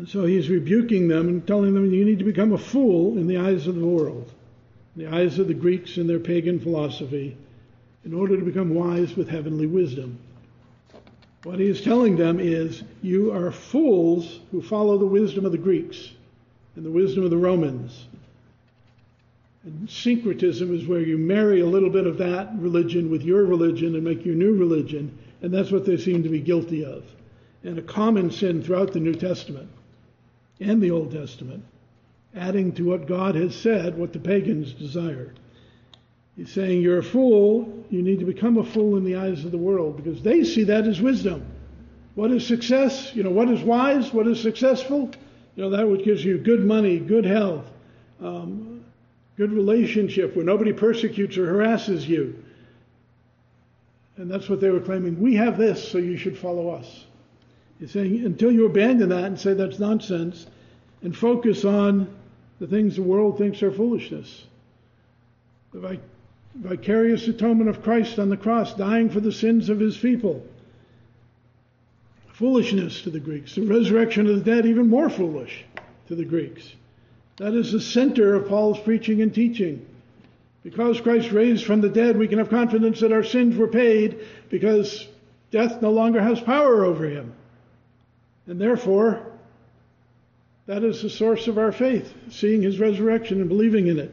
And 0.00 0.08
so 0.08 0.24
he's 0.24 0.48
rebuking 0.48 1.08
them 1.08 1.28
and 1.28 1.46
telling 1.46 1.74
them 1.74 1.92
you 1.92 2.06
need 2.06 2.20
to 2.20 2.24
become 2.24 2.54
a 2.54 2.58
fool 2.58 3.18
in 3.18 3.26
the 3.26 3.36
eyes 3.36 3.66
of 3.66 3.74
the 3.74 3.84
world, 3.84 4.32
in 4.96 5.04
the 5.04 5.14
eyes 5.14 5.38
of 5.38 5.46
the 5.46 5.52
Greeks 5.52 5.98
and 5.98 6.08
their 6.08 6.18
pagan 6.18 6.58
philosophy, 6.58 7.36
in 8.06 8.14
order 8.14 8.38
to 8.38 8.42
become 8.42 8.74
wise 8.74 9.14
with 9.14 9.28
heavenly 9.28 9.66
wisdom. 9.66 10.18
What 11.42 11.58
he 11.58 11.68
is 11.68 11.82
telling 11.82 12.16
them 12.16 12.40
is, 12.40 12.82
you 13.02 13.30
are 13.30 13.52
fools 13.52 14.40
who 14.50 14.62
follow 14.62 14.96
the 14.96 15.04
wisdom 15.04 15.44
of 15.44 15.52
the 15.52 15.58
Greeks 15.58 16.12
and 16.76 16.86
the 16.86 16.90
wisdom 16.90 17.22
of 17.22 17.30
the 17.30 17.36
Romans. 17.36 18.06
And 19.64 19.90
syncretism 19.90 20.74
is 20.74 20.86
where 20.86 21.02
you 21.02 21.18
marry 21.18 21.60
a 21.60 21.66
little 21.66 21.90
bit 21.90 22.06
of 22.06 22.16
that 22.16 22.54
religion 22.56 23.10
with 23.10 23.20
your 23.20 23.44
religion 23.44 23.94
and 23.94 24.02
make 24.02 24.24
your 24.24 24.34
new 24.34 24.56
religion, 24.56 25.18
and 25.42 25.52
that's 25.52 25.70
what 25.70 25.84
they 25.84 25.98
seem 25.98 26.22
to 26.22 26.30
be 26.30 26.40
guilty 26.40 26.86
of. 26.86 27.04
And 27.64 27.78
a 27.78 27.82
common 27.82 28.30
sin 28.30 28.62
throughout 28.62 28.94
the 28.94 29.00
New 29.00 29.14
Testament 29.14 29.68
and 30.60 30.80
the 30.80 30.90
Old 30.90 31.12
Testament, 31.12 31.64
adding 32.36 32.72
to 32.72 32.84
what 32.84 33.06
God 33.06 33.34
has 33.34 33.56
said 33.56 33.96
what 33.96 34.12
the 34.12 34.18
pagans 34.18 34.72
desired. 34.72 35.40
He's 36.36 36.52
saying 36.52 36.82
you're 36.82 36.98
a 36.98 37.02
fool. 37.02 37.84
You 37.90 38.02
need 38.02 38.20
to 38.20 38.24
become 38.24 38.58
a 38.58 38.64
fool 38.64 38.96
in 38.96 39.04
the 39.04 39.16
eyes 39.16 39.44
of 39.44 39.50
the 39.50 39.58
world 39.58 39.96
because 39.96 40.22
they 40.22 40.44
see 40.44 40.64
that 40.64 40.86
as 40.86 41.00
wisdom. 41.00 41.44
What 42.14 42.30
is 42.30 42.46
success? 42.46 43.14
You 43.14 43.22
know, 43.22 43.30
what 43.30 43.48
is 43.48 43.62
wise? 43.62 44.12
What 44.12 44.26
is 44.26 44.40
successful? 44.40 45.10
You 45.56 45.64
know, 45.64 45.70
that 45.70 45.88
which 45.88 46.04
gives 46.04 46.24
you 46.24 46.38
good 46.38 46.64
money, 46.64 46.98
good 46.98 47.24
health, 47.24 47.66
um, 48.22 48.84
good 49.36 49.52
relationship 49.52 50.36
where 50.36 50.44
nobody 50.44 50.72
persecutes 50.72 51.36
or 51.36 51.46
harasses 51.46 52.08
you. 52.08 52.42
And 54.16 54.30
that's 54.30 54.48
what 54.48 54.60
they 54.60 54.70
were 54.70 54.80
claiming. 54.80 55.20
We 55.20 55.34
have 55.36 55.56
this, 55.56 55.86
so 55.86 55.98
you 55.98 56.16
should 56.16 56.36
follow 56.38 56.70
us. 56.70 57.06
He's 57.80 57.92
saying 57.92 58.26
until 58.26 58.52
you 58.52 58.66
abandon 58.66 59.08
that 59.08 59.24
and 59.24 59.40
say 59.40 59.54
that's 59.54 59.78
nonsense 59.78 60.46
and 61.02 61.16
focus 61.16 61.64
on 61.64 62.14
the 62.58 62.66
things 62.66 62.96
the 62.96 63.02
world 63.02 63.38
thinks 63.38 63.62
are 63.62 63.72
foolishness. 63.72 64.44
The 65.72 65.98
vicarious 66.54 67.26
atonement 67.26 67.70
of 67.70 67.82
Christ 67.82 68.18
on 68.18 68.28
the 68.28 68.36
cross, 68.36 68.74
dying 68.74 69.08
for 69.08 69.20
the 69.20 69.32
sins 69.32 69.70
of 69.70 69.80
his 69.80 69.96
people. 69.96 70.44
Foolishness 72.34 73.00
to 73.02 73.10
the 73.10 73.20
Greeks. 73.20 73.54
The 73.54 73.62
resurrection 73.62 74.26
of 74.26 74.36
the 74.36 74.54
dead, 74.54 74.66
even 74.66 74.88
more 74.88 75.08
foolish 75.08 75.64
to 76.08 76.14
the 76.14 76.24
Greeks. 76.24 76.74
That 77.38 77.54
is 77.54 77.72
the 77.72 77.80
center 77.80 78.34
of 78.34 78.48
Paul's 78.48 78.78
preaching 78.80 79.22
and 79.22 79.34
teaching. 79.34 79.86
Because 80.62 81.00
Christ 81.00 81.32
raised 81.32 81.64
from 81.64 81.80
the 81.80 81.88
dead, 81.88 82.18
we 82.18 82.28
can 82.28 82.38
have 82.38 82.50
confidence 82.50 83.00
that 83.00 83.12
our 83.12 83.24
sins 83.24 83.56
were 83.56 83.68
paid 83.68 84.26
because 84.50 85.06
death 85.50 85.80
no 85.80 85.90
longer 85.90 86.20
has 86.20 86.40
power 86.40 86.84
over 86.84 87.08
him. 87.08 87.32
And 88.50 88.60
therefore, 88.60 89.22
that 90.66 90.82
is 90.82 91.02
the 91.02 91.08
source 91.08 91.46
of 91.46 91.56
our 91.56 91.70
faith, 91.70 92.12
seeing 92.30 92.62
his 92.62 92.80
resurrection 92.80 93.40
and 93.40 93.48
believing 93.48 93.86
in 93.86 94.00
it. 94.00 94.12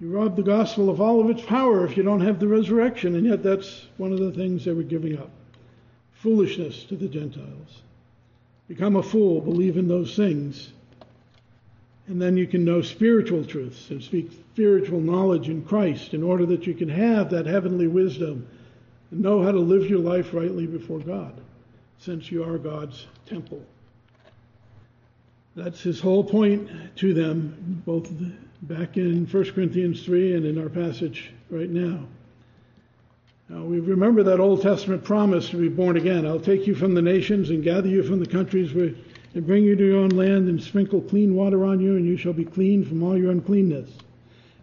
You 0.00 0.10
rob 0.10 0.34
the 0.34 0.42
gospel 0.42 0.90
of 0.90 1.00
all 1.00 1.20
of 1.20 1.30
its 1.30 1.42
power 1.42 1.86
if 1.86 1.96
you 1.96 2.02
don't 2.02 2.22
have 2.22 2.40
the 2.40 2.48
resurrection, 2.48 3.14
and 3.14 3.24
yet 3.24 3.44
that's 3.44 3.86
one 3.98 4.12
of 4.12 4.18
the 4.18 4.32
things 4.32 4.64
they 4.64 4.72
were 4.72 4.82
giving 4.82 5.16
up. 5.16 5.30
Foolishness 6.14 6.82
to 6.86 6.96
the 6.96 7.06
Gentiles. 7.06 7.82
Become 8.66 8.96
a 8.96 9.02
fool, 9.02 9.40
believe 9.40 9.76
in 9.76 9.86
those 9.86 10.16
things, 10.16 10.72
and 12.08 12.20
then 12.20 12.36
you 12.36 12.48
can 12.48 12.64
know 12.64 12.82
spiritual 12.82 13.44
truths 13.44 13.90
and 13.90 14.02
speak 14.02 14.32
spiritual 14.54 15.00
knowledge 15.00 15.48
in 15.48 15.62
Christ 15.62 16.14
in 16.14 16.24
order 16.24 16.46
that 16.46 16.66
you 16.66 16.74
can 16.74 16.88
have 16.88 17.30
that 17.30 17.46
heavenly 17.46 17.86
wisdom 17.86 18.48
and 19.12 19.20
know 19.20 19.40
how 19.44 19.52
to 19.52 19.60
live 19.60 19.88
your 19.88 20.00
life 20.00 20.34
rightly 20.34 20.66
before 20.66 20.98
God, 20.98 21.40
since 21.98 22.30
you 22.30 22.44
are 22.44 22.58
God's 22.58 23.06
temple. 23.26 23.62
That's 25.56 25.80
his 25.80 26.00
whole 26.00 26.22
point 26.22 26.68
to 26.96 27.12
them, 27.12 27.82
both 27.84 28.10
back 28.62 28.96
in 28.96 29.26
1 29.26 29.52
Corinthians 29.52 30.04
3 30.04 30.36
and 30.36 30.46
in 30.46 30.62
our 30.62 30.68
passage 30.68 31.32
right 31.50 31.68
now. 31.68 32.04
Now, 33.48 33.62
we 33.62 33.80
remember 33.80 34.22
that 34.24 34.40
Old 34.40 34.62
Testament 34.62 35.02
promise 35.04 35.48
to 35.50 35.56
be 35.56 35.68
born 35.68 35.96
again. 35.96 36.26
I'll 36.26 36.38
take 36.38 36.66
you 36.66 36.74
from 36.74 36.94
the 36.94 37.02
nations 37.02 37.50
and 37.50 37.64
gather 37.64 37.88
you 37.88 38.02
from 38.02 38.20
the 38.20 38.26
countries 38.26 38.74
where, 38.74 38.92
and 39.34 39.46
bring 39.46 39.64
you 39.64 39.74
to 39.74 39.86
your 39.86 40.00
own 40.00 40.10
land 40.10 40.48
and 40.48 40.62
sprinkle 40.62 41.00
clean 41.00 41.34
water 41.34 41.64
on 41.64 41.80
you, 41.80 41.96
and 41.96 42.04
you 42.04 42.16
shall 42.16 42.34
be 42.34 42.44
clean 42.44 42.84
from 42.84 43.02
all 43.02 43.16
your 43.16 43.30
uncleanness. 43.30 43.90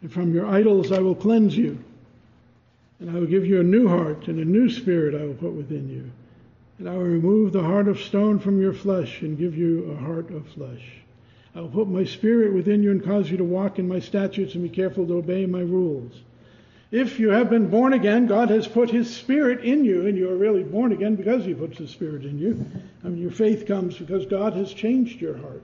And 0.02 0.14
from 0.14 0.34
your 0.34 0.46
idols 0.46 0.92
I 0.92 1.00
will 1.00 1.16
cleanse 1.16 1.58
you. 1.58 1.84
And 3.00 3.10
I 3.10 3.20
will 3.20 3.26
give 3.26 3.46
you 3.46 3.60
a 3.60 3.64
new 3.64 3.88
heart, 3.88 4.28
and 4.28 4.40
a 4.40 4.46
new 4.46 4.70
spirit 4.70 5.20
I 5.20 5.26
will 5.26 5.34
put 5.34 5.54
within 5.54 5.90
you. 5.90 6.12
And 6.78 6.90
I 6.90 6.94
will 6.94 7.04
remove 7.04 7.54
the 7.54 7.64
heart 7.64 7.88
of 7.88 8.00
stone 8.00 8.40
from 8.40 8.62
your 8.62 8.74
flesh 8.74 9.22
and 9.22 9.38
give 9.38 9.58
you 9.58 9.92
a 9.92 9.96
heart 9.96 10.30
of 10.32 10.48
flesh. 10.50 10.84
I 11.56 11.62
will 11.62 11.70
put 11.70 11.88
my 11.88 12.04
spirit 12.04 12.54
within 12.54 12.84
you 12.84 12.92
and 12.92 13.04
cause 13.04 13.32
you 13.32 13.38
to 13.38 13.44
walk 13.46 13.80
in 13.80 13.88
my 13.88 14.00
statutes 14.00 14.56
and 14.56 14.64
be 14.64 14.70
careful 14.70 15.08
to 15.08 15.18
obey 15.18 15.46
my 15.46 15.62
rules. 15.62 16.12
If 16.92 17.20
you 17.20 17.30
have 17.30 17.50
been 17.50 17.70
born 17.70 17.94
again, 17.94 18.28
God 18.28 18.50
has 18.50 18.68
put 18.68 18.90
his 18.90 19.14
spirit 19.14 19.64
in 19.64 19.86
you, 19.86 20.06
and 20.06 20.18
you 20.18 20.30
are 20.30 20.36
really 20.38 20.64
born 20.64 20.92
again 20.92 21.16
because 21.16 21.46
he 21.46 21.54
puts 21.54 21.78
his 21.78 21.90
spirit 21.90 22.26
in 22.26 22.38
you. 22.40 22.66
I 23.04 23.08
mean, 23.08 23.22
your 23.22 23.32
faith 23.32 23.66
comes 23.66 23.98
because 23.98 24.26
God 24.26 24.54
has 24.54 24.74
changed 24.74 25.20
your 25.20 25.38
heart. 25.38 25.64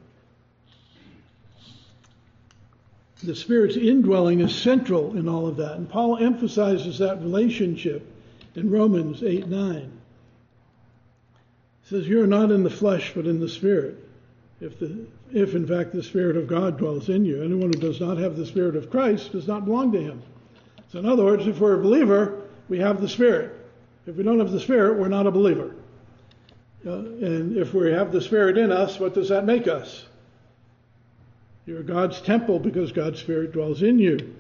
The 3.23 3.35
Spirit's 3.35 3.77
indwelling 3.77 4.39
is 4.39 4.55
central 4.55 5.15
in 5.15 5.29
all 5.29 5.45
of 5.45 5.57
that. 5.57 5.77
And 5.77 5.87
Paul 5.87 6.17
emphasizes 6.17 6.97
that 6.97 7.21
relationship 7.21 8.03
in 8.55 8.71
Romans 8.71 9.21
8 9.21 9.47
9. 9.47 10.00
Says, 11.91 12.07
You 12.07 12.23
are 12.23 12.27
not 12.27 12.51
in 12.51 12.63
the 12.63 12.69
flesh, 12.69 13.11
but 13.13 13.27
in 13.27 13.41
the 13.41 13.49
Spirit. 13.49 13.97
If, 14.61 14.79
the, 14.79 15.05
if 15.33 15.55
in 15.55 15.67
fact 15.67 15.91
the 15.91 16.01
Spirit 16.01 16.37
of 16.37 16.47
God 16.47 16.77
dwells 16.77 17.09
in 17.09 17.25
you, 17.25 17.43
anyone 17.43 17.73
who 17.73 17.81
does 17.81 17.99
not 17.99 18.17
have 18.17 18.37
the 18.37 18.45
Spirit 18.45 18.77
of 18.77 18.89
Christ 18.89 19.33
does 19.33 19.45
not 19.45 19.65
belong 19.65 19.91
to 19.91 20.01
him. 20.01 20.23
So, 20.93 20.99
in 20.99 21.05
other 21.05 21.25
words, 21.25 21.47
if 21.47 21.59
we're 21.59 21.77
a 21.77 21.83
believer, 21.83 22.43
we 22.69 22.79
have 22.79 23.01
the 23.01 23.09
Spirit. 23.09 23.53
If 24.07 24.15
we 24.15 24.23
don't 24.23 24.39
have 24.39 24.51
the 24.51 24.59
Spirit, 24.61 24.99
we're 24.99 25.09
not 25.09 25.27
a 25.27 25.31
believer. 25.31 25.75
Uh, 26.87 26.93
and 26.93 27.57
if 27.57 27.73
we 27.73 27.91
have 27.91 28.13
the 28.13 28.21
Spirit 28.21 28.57
in 28.57 28.71
us, 28.71 28.97
what 28.97 29.13
does 29.13 29.27
that 29.27 29.43
make 29.43 29.67
us? 29.67 30.05
You're 31.65 31.83
God's 31.83 32.21
temple 32.21 32.59
because 32.59 32.93
God's 32.93 33.19
Spirit 33.19 33.51
dwells 33.51 33.81
in 33.81 33.99
you. 33.99 34.33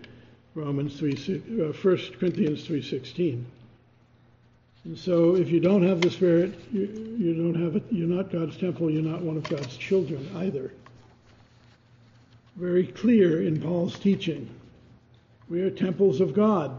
Romans 0.55 0.97
3, 0.97 1.11
uh, 1.11 1.73
1 1.73 1.97
Corinthians 2.17 2.65
3.16. 2.65 3.43
And 4.83 4.97
so 4.97 5.35
if 5.35 5.49
you 5.49 5.59
don't 5.59 5.83
have 5.83 6.01
the 6.01 6.09
Spirit, 6.09 6.59
you, 6.71 7.15
you 7.17 7.33
don't 7.35 7.61
have 7.61 7.75
it, 7.75 7.83
you're 7.91 8.07
not 8.07 8.31
God's 8.31 8.57
temple, 8.57 8.89
you're 8.89 9.03
not 9.03 9.21
one 9.21 9.37
of 9.37 9.47
God's 9.47 9.77
children 9.77 10.29
either. 10.37 10.73
Very 12.55 12.87
clear 12.87 13.43
in 13.43 13.61
Paul's 13.61 13.97
teaching. 13.99 14.49
We 15.49 15.61
are 15.61 15.69
temples 15.69 16.19
of 16.19 16.33
God. 16.33 16.75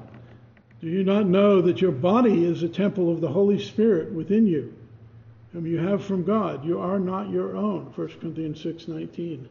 Do 0.81 0.89
you 0.89 1.05
not 1.05 1.27
know 1.27 1.61
that 1.63 1.81
your 1.81 1.93
body 1.93 2.45
is 2.45 2.63
a 2.63 2.69
temple 2.69 3.13
of 3.13 3.21
the 3.21 3.29
Holy 3.29 3.59
Spirit 3.59 4.13
within 4.13 4.47
you, 4.47 4.75
whom 5.53 5.67
you 5.67 5.79
have 5.79 6.05
from 6.05 6.25
God? 6.25 6.65
You 6.65 6.81
are 6.81 6.99
not 6.99 7.31
your 7.31 7.57
own. 7.57 7.93
1 7.95 8.09
Corinthians 8.21 8.61
6:19. 8.65 9.47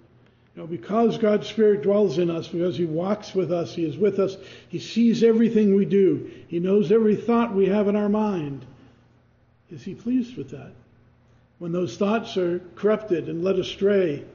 You 0.56 0.62
know, 0.62 0.68
because 0.68 1.18
God's 1.18 1.48
Spirit 1.48 1.82
dwells 1.82 2.18
in 2.18 2.30
us, 2.30 2.48
because 2.48 2.78
He 2.78 2.86
walks 2.86 3.34
with 3.34 3.52
us, 3.52 3.74
He 3.74 3.86
is 3.86 3.98
with 3.98 4.20
us, 4.20 4.36
He 4.68 4.80
sees 4.80 5.24
everything 5.24 5.76
we 5.76 5.86
do, 5.86 6.30
He 6.48 6.60
knows 6.60 6.92
every 6.92 7.16
thought 7.16 7.56
we 7.56 7.68
have 7.68 7.88
in 7.88 7.96
our 7.96 8.10
mind. 8.10 8.66
Is 9.72 9.84
He 9.84 9.96
pleased 9.96 10.36
with 10.36 10.50
that? 10.52 10.72
When 11.60 11.72
those 11.72 11.96
thoughts 11.96 12.36
are 12.38 12.60
corrupted 12.76 13.30
and 13.30 13.44
led 13.44 13.60
astray 13.60 14.26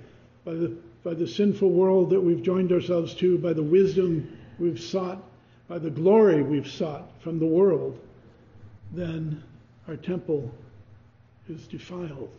by 0.44 0.54
the, 0.54 0.76
by 1.04 1.12
the 1.12 1.26
sinful 1.26 1.70
world 1.70 2.10
that 2.10 2.20
we've 2.20 2.42
joined 2.42 2.72
ourselves 2.72 3.14
to, 3.16 3.36
by 3.36 3.52
the 3.52 3.62
wisdom 3.62 4.38
we've 4.58 4.80
sought, 4.80 5.22
by 5.68 5.78
the 5.78 5.90
glory 5.90 6.42
we've 6.42 6.70
sought 6.70 7.10
from 7.20 7.38
the 7.38 7.46
world, 7.46 7.98
then 8.92 9.42
our 9.88 9.96
temple 9.96 10.50
is 11.48 11.66
defiled. 11.66 12.30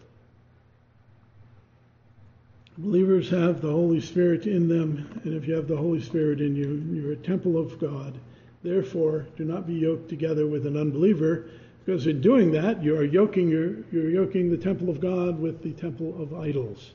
Believers 2.79 3.29
have 3.31 3.59
the 3.59 3.71
Holy 3.71 3.99
Spirit 3.99 4.45
in 4.45 4.67
them, 4.67 5.21
and 5.23 5.33
if 5.33 5.47
you 5.47 5.55
have 5.55 5.67
the 5.67 5.75
Holy 5.75 5.99
Spirit 5.99 6.41
in 6.41 6.55
you, 6.55 6.83
you're 6.93 7.13
a 7.13 7.15
temple 7.15 7.57
of 7.57 7.79
God. 7.79 8.13
Therefore, 8.61 9.25
do 9.35 9.45
not 9.45 9.65
be 9.65 9.73
yoked 9.73 10.09
together 10.09 10.45
with 10.45 10.67
an 10.67 10.77
unbeliever, 10.77 11.45
because 11.83 12.05
in 12.05 12.21
doing 12.21 12.51
that, 12.51 12.83
you 12.83 12.95
are 12.95 13.03
yoking 13.03 13.49
your, 13.49 13.77
you're 13.91 14.11
yoking 14.11 14.51
the 14.51 14.57
temple 14.57 14.89
of 14.89 14.99
God 14.99 15.39
with 15.39 15.63
the 15.63 15.71
temple 15.71 16.21
of 16.21 16.33
idols. 16.35 16.91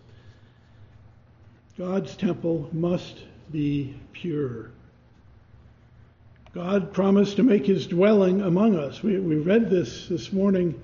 God's 1.77 2.15
temple 2.15 2.69
must 2.73 3.19
be 3.51 3.97
pure. 4.13 4.71
God 6.55 6.93
promised 6.93 7.37
to 7.37 7.43
make 7.43 7.67
his 7.67 7.89
dwelling 7.89 8.43
among 8.43 8.77
us. 8.77 9.03
We, 9.03 9.19
we 9.19 9.37
read 9.37 9.69
this 9.71 10.07
this 10.07 10.33
morning 10.33 10.81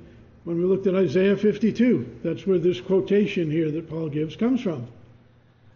when 0.48 0.56
we 0.56 0.64
looked 0.64 0.86
at 0.86 0.94
Isaiah 0.94 1.36
52. 1.36 2.20
That's 2.24 2.46
where 2.46 2.58
this 2.58 2.80
quotation 2.80 3.50
here 3.50 3.70
that 3.70 3.90
Paul 3.90 4.08
gives 4.08 4.34
comes 4.34 4.62
from. 4.62 4.86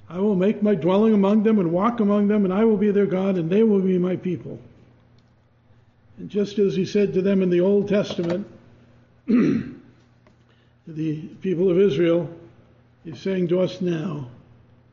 I 0.09 0.19
will 0.19 0.35
make 0.35 0.63
my 0.63 0.75
dwelling 0.75 1.13
among 1.13 1.43
them 1.43 1.59
and 1.59 1.71
walk 1.71 2.01
among 2.01 2.29
them, 2.29 2.47
and 2.47 2.55
I 2.55 2.65
will 2.65 2.79
be 2.79 2.91
their 2.91 3.05
God, 3.05 3.37
and 3.37 3.51
they 3.51 3.65
will 3.65 3.83
be 3.83 3.99
my 3.99 4.17
people. 4.17 4.59
And 6.17 6.31
just 6.31 6.59
as 6.59 6.75
he 6.75 6.87
said 6.87 7.13
to 7.13 7.21
them 7.21 7.43
in 7.43 7.51
the 7.51 7.61
Old 7.61 7.87
Testament, 7.87 8.47
the 9.27 9.75
people 11.43 11.69
of 11.71 11.79
Israel, 11.79 12.35
he's 13.05 13.21
saying 13.21 13.49
to 13.49 13.61
us 13.61 13.83
now, 13.83 14.31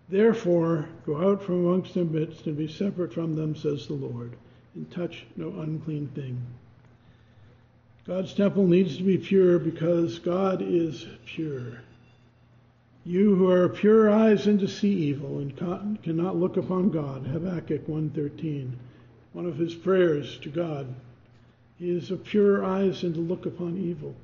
Therefore, 0.09 0.89
go 1.05 1.31
out 1.31 1.41
from 1.41 1.65
amongst 1.65 1.93
their 1.93 2.03
midst 2.03 2.47
and 2.47 2.57
be 2.57 2.67
separate 2.67 3.13
from 3.13 3.33
them, 3.33 3.55
says 3.55 3.87
the 3.87 3.93
Lord, 3.93 4.33
and 4.75 4.91
touch 4.91 5.25
no 5.37 5.57
unclean 5.61 6.09
thing. 6.09 6.37
God's 8.09 8.33
temple 8.33 8.65
needs 8.65 8.97
to 8.97 9.03
be 9.03 9.19
pure 9.19 9.59
because 9.59 10.17
God 10.17 10.63
is 10.63 11.05
pure. 11.27 11.83
You 13.05 13.35
who 13.35 13.51
are 13.51 13.69
pure 13.69 14.09
eyes 14.09 14.47
and 14.47 14.59
to 14.61 14.67
see 14.67 14.91
evil 14.91 15.37
and 15.37 15.55
cannot 16.01 16.35
look 16.35 16.57
upon 16.57 16.89
God. 16.89 17.27
Habakkuk 17.27 17.85
1.13, 17.85 18.71
one 19.33 19.45
of 19.45 19.57
his 19.57 19.75
prayers 19.75 20.39
to 20.39 20.49
God. 20.49 20.87
He 21.77 21.91
is 21.91 22.09
of 22.09 22.23
pure 22.23 22.65
eyes 22.65 23.03
and 23.03 23.13
to 23.13 23.21
look 23.21 23.45
upon 23.45 23.77
evil. 23.77 24.15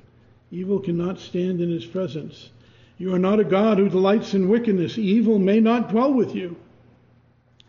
Evil 0.50 0.80
cannot 0.80 1.20
stand 1.20 1.62
in 1.62 1.70
his 1.70 1.86
presence. 1.86 2.50
You 2.98 3.14
are 3.14 3.20
not 3.20 3.40
a 3.40 3.44
God 3.44 3.78
who 3.78 3.88
delights 3.88 4.34
in 4.34 4.50
wickedness. 4.50 4.98
Evil 4.98 5.38
may 5.38 5.60
not 5.60 5.92
dwell 5.92 6.12
with 6.12 6.34
you. 6.34 6.56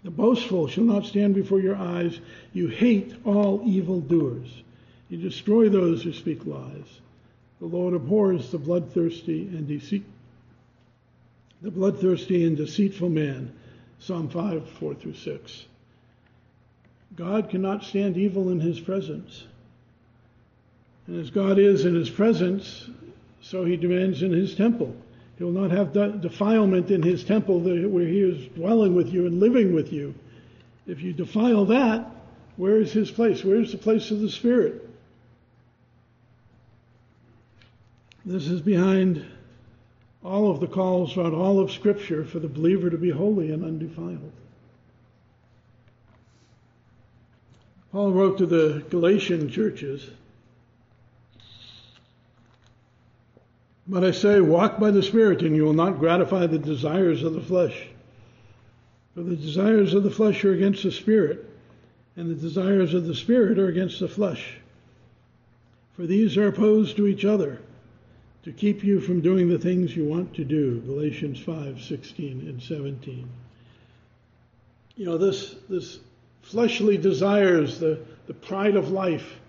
The 0.02 0.10
boastful 0.10 0.66
shall 0.68 0.84
not 0.84 1.04
stand 1.04 1.34
before 1.34 1.60
your 1.60 1.76
eyes. 1.76 2.18
You 2.54 2.68
hate 2.68 3.14
all 3.26 3.60
evil 3.66 4.00
doers. 4.00 4.62
You 5.08 5.18
destroy 5.18 5.68
those 5.68 6.02
who 6.02 6.12
speak 6.12 6.46
lies. 6.46 7.00
The 7.60 7.66
Lord 7.66 7.94
abhors 7.94 8.50
the 8.50 8.58
bloodthirsty 8.58 9.46
and 9.48 9.66
deceit, 9.66 10.04
the 11.62 11.70
bloodthirsty 11.70 12.44
and 12.44 12.56
deceitful 12.56 13.08
man. 13.08 13.52
Psalm 13.98 14.28
5, 14.28 14.68
4 14.68 14.94
through 14.94 15.14
6. 15.14 15.64
God 17.16 17.48
cannot 17.48 17.84
stand 17.84 18.18
evil 18.18 18.50
in 18.50 18.60
his 18.60 18.78
presence. 18.78 19.44
And 21.06 21.18
as 21.20 21.30
God 21.30 21.58
is 21.58 21.84
in 21.84 21.94
his 21.94 22.10
presence, 22.10 22.90
so 23.40 23.64
he 23.64 23.76
demands 23.76 24.22
in 24.22 24.32
his 24.32 24.54
temple. 24.54 24.94
He 25.38 25.44
will 25.44 25.52
not 25.52 25.70
have 25.70 25.92
defilement 26.20 26.90
in 26.90 27.02
his 27.02 27.24
temple 27.24 27.60
where 27.60 28.06
he 28.06 28.20
is 28.20 28.48
dwelling 28.48 28.94
with 28.94 29.12
you 29.12 29.26
and 29.26 29.40
living 29.40 29.72
with 29.72 29.92
you. 29.92 30.14
If 30.86 31.00
you 31.00 31.12
defile 31.12 31.64
that, 31.66 32.10
where 32.56 32.80
is 32.80 32.92
his 32.92 33.10
place? 33.10 33.44
Where 33.44 33.60
is 33.60 33.72
the 33.72 33.78
place 33.78 34.10
of 34.10 34.20
the 34.20 34.30
Spirit? 34.30 34.85
This 38.26 38.48
is 38.48 38.60
behind 38.60 39.24
all 40.24 40.50
of 40.50 40.58
the 40.58 40.66
calls 40.66 41.12
throughout 41.12 41.32
all 41.32 41.60
of 41.60 41.70
Scripture 41.70 42.24
for 42.24 42.40
the 42.40 42.48
believer 42.48 42.90
to 42.90 42.98
be 42.98 43.10
holy 43.10 43.52
and 43.52 43.64
undefiled. 43.64 44.32
Paul 47.92 48.10
wrote 48.10 48.38
to 48.38 48.46
the 48.46 48.84
Galatian 48.90 49.48
churches, 49.48 50.10
But 53.86 54.02
I 54.02 54.10
say, 54.10 54.40
walk 54.40 54.80
by 54.80 54.90
the 54.90 55.04
Spirit, 55.04 55.42
and 55.42 55.54
you 55.54 55.62
will 55.62 55.72
not 55.72 56.00
gratify 56.00 56.48
the 56.48 56.58
desires 56.58 57.22
of 57.22 57.34
the 57.34 57.40
flesh. 57.40 57.86
For 59.14 59.22
the 59.22 59.36
desires 59.36 59.94
of 59.94 60.02
the 60.02 60.10
flesh 60.10 60.44
are 60.44 60.52
against 60.52 60.82
the 60.82 60.90
Spirit, 60.90 61.48
and 62.16 62.28
the 62.28 62.34
desires 62.34 62.92
of 62.92 63.06
the 63.06 63.14
Spirit 63.14 63.60
are 63.60 63.68
against 63.68 64.00
the 64.00 64.08
flesh. 64.08 64.56
For 65.94 66.06
these 66.06 66.36
are 66.36 66.48
opposed 66.48 66.96
to 66.96 67.06
each 67.06 67.24
other 67.24 67.60
to 68.46 68.52
keep 68.52 68.84
you 68.84 69.00
from 69.00 69.20
doing 69.20 69.48
the 69.48 69.58
things 69.58 69.96
you 69.96 70.04
want 70.04 70.32
to 70.32 70.44
do. 70.44 70.80
Galatians 70.82 71.40
5, 71.40 71.82
16 71.82 72.42
and 72.42 72.62
17. 72.62 73.28
You 74.94 75.04
know, 75.04 75.18
this, 75.18 75.56
this 75.68 75.98
fleshly 76.42 76.96
desires, 76.96 77.80
the, 77.80 77.98
the 78.28 78.34
pride 78.34 78.76
of 78.76 78.92
life, 78.92 79.40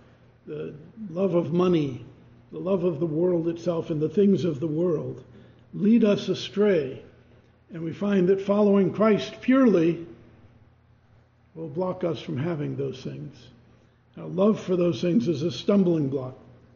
the 0.47 0.73
love 1.11 1.35
of 1.35 1.53
money, 1.53 2.03
the 2.51 2.57
love 2.57 2.85
of 2.85 2.99
the 2.99 3.05
world 3.05 3.47
itself, 3.47 3.91
and 3.91 4.01
the 4.01 4.09
things 4.09 4.43
of 4.45 4.59
the 4.59 4.65
world 4.65 5.23
lead 5.75 6.03
us 6.03 6.27
astray. 6.27 6.99
And 7.71 7.83
we 7.83 7.93
find 7.93 8.27
that 8.29 8.41
following 8.41 8.91
Christ 8.91 9.41
purely 9.41 10.07
will 11.53 11.69
block 11.69 12.03
us 12.03 12.19
from 12.19 12.37
having 12.37 12.75
those 12.75 13.03
things. 13.03 13.37
Our 14.17 14.25
love 14.25 14.59
for 14.59 14.75
those 14.75 15.01
things 15.01 15.27
is 15.27 15.43
a 15.43 15.51
stumbling 15.51 16.09
block 16.09 16.33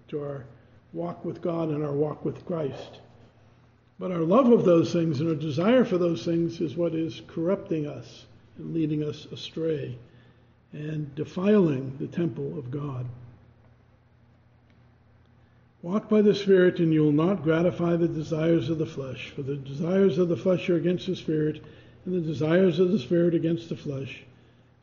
to 0.09 0.21
our 0.21 0.45
walk 0.93 1.23
with 1.23 1.41
God 1.41 1.69
and 1.69 1.83
our 1.83 1.93
walk 1.93 2.25
with 2.25 2.45
Christ. 2.45 2.99
But 3.99 4.11
our 4.11 4.21
love 4.21 4.51
of 4.51 4.65
those 4.65 4.91
things 4.91 5.19
and 5.19 5.29
our 5.29 5.35
desire 5.35 5.85
for 5.85 5.97
those 5.97 6.25
things 6.25 6.59
is 6.59 6.75
what 6.75 6.95
is 6.95 7.21
corrupting 7.27 7.87
us 7.87 8.25
and 8.57 8.73
leading 8.73 9.03
us 9.03 9.27
astray 9.31 9.97
and 10.73 11.13
defiling 11.15 11.97
the 11.99 12.07
temple 12.07 12.57
of 12.57 12.71
God. 12.71 13.05
Walk 15.81 16.09
by 16.09 16.21
the 16.21 16.35
Spirit, 16.35 16.79
and 16.79 16.93
you 16.93 17.03
will 17.03 17.11
not 17.11 17.43
gratify 17.43 17.95
the 17.95 18.07
desires 18.07 18.69
of 18.69 18.77
the 18.77 18.85
flesh. 18.85 19.31
For 19.35 19.41
the 19.41 19.55
desires 19.55 20.19
of 20.19 20.29
the 20.29 20.37
flesh 20.37 20.69
are 20.69 20.75
against 20.75 21.07
the 21.07 21.15
Spirit, 21.15 21.63
and 22.05 22.15
the 22.15 22.27
desires 22.27 22.79
of 22.79 22.91
the 22.91 22.99
Spirit 22.99 23.33
against 23.33 23.67
the 23.69 23.75
flesh. 23.75 24.23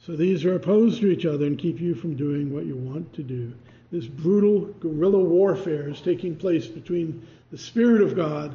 So 0.04 0.16
these 0.16 0.44
are 0.44 0.56
opposed 0.56 1.00
to 1.00 1.10
each 1.10 1.24
other 1.24 1.46
and 1.46 1.58
keep 1.58 1.80
you 1.80 1.94
from 1.94 2.16
doing 2.16 2.52
what 2.52 2.66
you 2.66 2.76
want 2.76 3.12
to 3.14 3.22
do. 3.22 3.54
This 3.90 4.06
brutal 4.06 4.66
guerrilla 4.80 5.20
warfare 5.20 5.88
is 5.88 6.00
taking 6.00 6.36
place 6.36 6.66
between 6.66 7.26
the 7.50 7.58
Spirit 7.58 8.02
of 8.02 8.14
God 8.14 8.54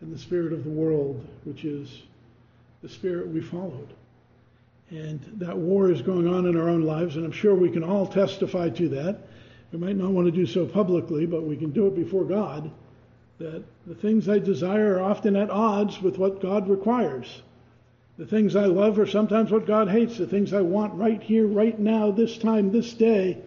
and 0.00 0.14
the 0.14 0.18
Spirit 0.18 0.52
of 0.52 0.64
the 0.64 0.70
world, 0.70 1.26
which 1.44 1.64
is 1.64 2.02
the 2.82 2.88
Spirit 2.88 3.28
we 3.28 3.40
followed. 3.40 3.88
And 4.90 5.20
that 5.38 5.56
war 5.56 5.90
is 5.90 6.02
going 6.02 6.28
on 6.28 6.46
in 6.46 6.56
our 6.56 6.68
own 6.68 6.82
lives, 6.82 7.16
and 7.16 7.24
I'm 7.24 7.32
sure 7.32 7.54
we 7.54 7.70
can 7.70 7.82
all 7.82 8.06
testify 8.06 8.70
to 8.70 8.88
that. 8.90 9.18
We 9.72 9.78
might 9.78 9.96
not 9.96 10.10
want 10.10 10.26
to 10.26 10.32
do 10.32 10.46
so 10.46 10.66
publicly, 10.66 11.26
but 11.26 11.44
we 11.44 11.56
can 11.56 11.70
do 11.70 11.86
it 11.86 11.94
before 11.94 12.24
God. 12.24 12.70
That 13.38 13.62
the 13.86 13.94
things 13.94 14.28
I 14.28 14.38
desire 14.38 14.96
are 14.96 15.02
often 15.02 15.36
at 15.36 15.50
odds 15.50 16.00
with 16.00 16.18
what 16.18 16.40
God 16.40 16.68
requires. 16.68 17.42
The 18.16 18.26
things 18.26 18.56
I 18.56 18.64
love 18.64 18.98
are 18.98 19.06
sometimes 19.06 19.50
what 19.50 19.66
God 19.66 19.88
hates. 19.88 20.18
The 20.18 20.26
things 20.26 20.52
I 20.52 20.62
want 20.62 20.94
right 20.94 21.22
here, 21.22 21.46
right 21.46 21.78
now, 21.78 22.10
this 22.10 22.36
time, 22.36 22.72
this 22.72 22.92
day, 22.94 23.38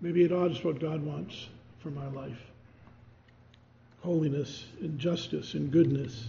maybe 0.00 0.24
at 0.24 0.32
odds 0.32 0.62
what 0.64 0.80
God 0.80 1.02
wants 1.02 1.48
for 1.80 1.90
my 1.90 2.06
life. 2.08 2.40
Holiness 4.02 4.66
and 4.80 4.98
justice 4.98 5.54
and 5.54 5.70
goodness. 5.70 6.28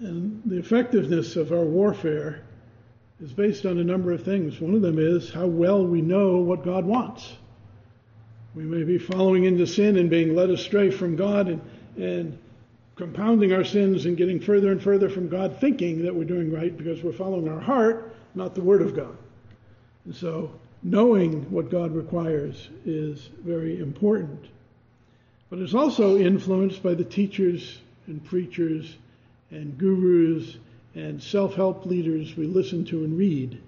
And 0.00 0.42
the 0.44 0.58
effectiveness 0.58 1.36
of 1.36 1.52
our 1.52 1.64
warfare 1.64 2.42
is 3.20 3.32
based 3.32 3.66
on 3.66 3.78
a 3.78 3.84
number 3.84 4.12
of 4.12 4.22
things. 4.22 4.60
One 4.60 4.74
of 4.74 4.82
them 4.82 4.98
is 4.98 5.30
how 5.30 5.46
well 5.46 5.84
we 5.84 6.02
know 6.02 6.38
what 6.38 6.64
God 6.64 6.84
wants. 6.84 7.32
We 8.54 8.62
may 8.62 8.84
be 8.84 8.98
following 8.98 9.44
into 9.44 9.66
sin 9.66 9.96
and 9.96 10.08
being 10.08 10.34
led 10.34 10.50
astray 10.50 10.90
from 10.90 11.16
God 11.16 11.48
and, 11.48 11.60
and 11.96 12.38
compounding 12.96 13.52
our 13.52 13.64
sins 13.64 14.06
and 14.06 14.16
getting 14.16 14.40
further 14.40 14.72
and 14.72 14.82
further 14.82 15.08
from 15.08 15.28
God, 15.28 15.58
thinking 15.60 16.02
that 16.02 16.14
we're 16.14 16.24
doing 16.24 16.52
right 16.52 16.76
because 16.76 17.02
we're 17.02 17.12
following 17.12 17.48
our 17.48 17.60
heart, 17.60 18.14
not 18.34 18.54
the 18.54 18.60
Word 18.60 18.82
of 18.82 18.94
God. 18.94 19.16
And 20.04 20.14
so, 20.14 20.50
knowing 20.82 21.50
what 21.50 21.70
God 21.70 21.94
requires 21.94 22.68
is 22.84 23.28
very 23.44 23.78
important. 23.80 24.46
But 25.50 25.58
it's 25.60 25.74
also 25.74 26.18
influenced 26.18 26.82
by 26.82 26.94
the 26.94 27.04
teachers 27.04 27.78
and 28.06 28.24
preachers 28.24 28.96
and 29.50 29.76
gurus 29.78 30.56
and 30.94 31.22
self 31.22 31.54
help 31.54 31.86
leaders 31.86 32.36
we 32.36 32.46
listen 32.46 32.84
to 32.86 33.04
and 33.04 33.16
read 33.16 33.60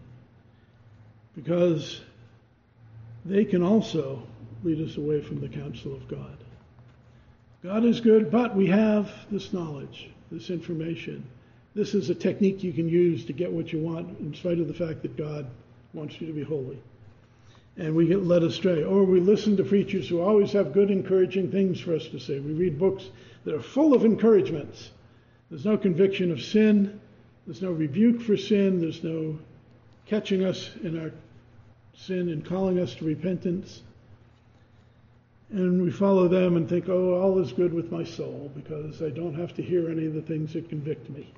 because 1.34 2.00
they 3.24 3.44
can 3.44 3.62
also 3.62 4.22
lead 4.62 4.80
us 4.86 4.96
away 4.96 5.20
from 5.20 5.40
the 5.40 5.48
counsel 5.48 5.94
of 5.94 6.06
God. 6.08 6.36
God 7.62 7.84
is 7.84 8.00
good, 8.00 8.30
but 8.30 8.56
we 8.56 8.66
have 8.66 9.10
this 9.30 9.52
knowledge, 9.52 10.10
this 10.30 10.50
information. 10.50 11.24
This 11.74 11.94
is 11.94 12.10
a 12.10 12.14
technique 12.14 12.62
you 12.62 12.72
can 12.72 12.88
use 12.88 13.24
to 13.26 13.32
get 13.32 13.52
what 13.52 13.72
you 13.72 13.78
want, 13.78 14.18
in 14.20 14.34
spite 14.34 14.58
of 14.58 14.66
the 14.66 14.74
fact 14.74 15.02
that 15.02 15.16
God 15.16 15.46
wants 15.92 16.20
you 16.20 16.26
to 16.26 16.32
be 16.32 16.42
holy. 16.42 16.78
And 17.80 17.96
we 17.96 18.06
get 18.06 18.22
led 18.22 18.42
astray. 18.42 18.84
Or 18.84 19.04
we 19.04 19.20
listen 19.20 19.56
to 19.56 19.64
preachers 19.64 20.06
who 20.06 20.20
always 20.20 20.52
have 20.52 20.74
good, 20.74 20.90
encouraging 20.90 21.50
things 21.50 21.80
for 21.80 21.94
us 21.94 22.06
to 22.08 22.20
say. 22.20 22.38
We 22.38 22.52
read 22.52 22.78
books 22.78 23.08
that 23.44 23.54
are 23.54 23.62
full 23.62 23.94
of 23.94 24.04
encouragements. 24.04 24.90
There's 25.48 25.64
no 25.64 25.78
conviction 25.78 26.30
of 26.30 26.42
sin. 26.42 27.00
There's 27.46 27.62
no 27.62 27.72
rebuke 27.72 28.20
for 28.20 28.36
sin. 28.36 28.82
There's 28.82 29.02
no 29.02 29.38
catching 30.04 30.44
us 30.44 30.68
in 30.82 31.00
our 31.00 31.10
sin 31.94 32.28
and 32.28 32.44
calling 32.44 32.78
us 32.78 32.94
to 32.96 33.06
repentance. 33.06 33.80
And 35.48 35.82
we 35.82 35.90
follow 35.90 36.28
them 36.28 36.58
and 36.58 36.68
think, 36.68 36.90
oh, 36.90 37.14
all 37.14 37.38
is 37.38 37.50
good 37.50 37.72
with 37.72 37.90
my 37.90 38.04
soul 38.04 38.52
because 38.54 39.00
I 39.00 39.08
don't 39.08 39.34
have 39.34 39.54
to 39.54 39.62
hear 39.62 39.88
any 39.88 40.04
of 40.04 40.12
the 40.12 40.20
things 40.20 40.52
that 40.52 40.68
convict 40.68 41.08
me. 41.08 41.32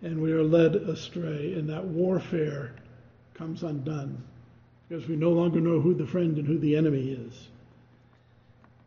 And 0.00 0.22
we 0.22 0.30
are 0.30 0.44
led 0.44 0.76
astray, 0.76 1.54
and 1.54 1.68
that 1.70 1.84
warfare 1.84 2.76
comes 3.34 3.64
undone 3.64 4.22
because 4.88 5.06
we 5.06 5.16
no 5.16 5.30
longer 5.30 5.60
know 5.60 5.80
who 5.80 5.94
the 5.94 6.06
friend 6.06 6.38
and 6.38 6.46
who 6.46 6.58
the 6.58 6.76
enemy 6.76 7.10
is. 7.10 7.48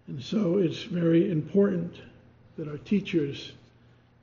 And 0.08 0.22
so 0.22 0.58
it's 0.58 0.84
very 0.84 1.30
important 1.30 1.96
that 2.58 2.68
our 2.68 2.78
teachers 2.80 3.52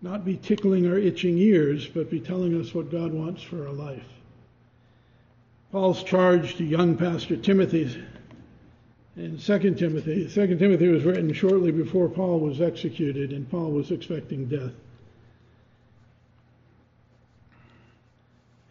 not 0.03 0.25
be 0.25 0.37
tickling 0.37 0.88
our 0.88 0.99
itching 0.99 1.38
ears, 1.38 1.87
but 1.87 2.11
be 2.11 2.21
telling 2.21 2.61
us 2.61 2.75
what 2.75 2.91
God 2.91 3.12
wants 3.12 3.43
for 3.43 3.67
our 3.67 3.73
life. 3.73 4.07
Paul's 5.73 6.03
charge 6.03 6.57
to 6.57 6.64
young 6.64 6.97
pastor 6.97 7.37
Timothy 7.37 8.03
in 9.17 9.38
2 9.38 9.75
Timothy. 9.75 10.29
2 10.29 10.59
Timothy 10.59 10.88
was 10.88 11.05
written 11.05 11.33
shortly 11.33 11.73
before 11.73 12.09
Paul 12.09 12.41
was 12.41 12.61
executed, 12.61 13.33
and 13.33 13.51
Paul 13.51 13.73
was 13.73 13.91
expecting 13.91 14.47
death. 14.47 14.73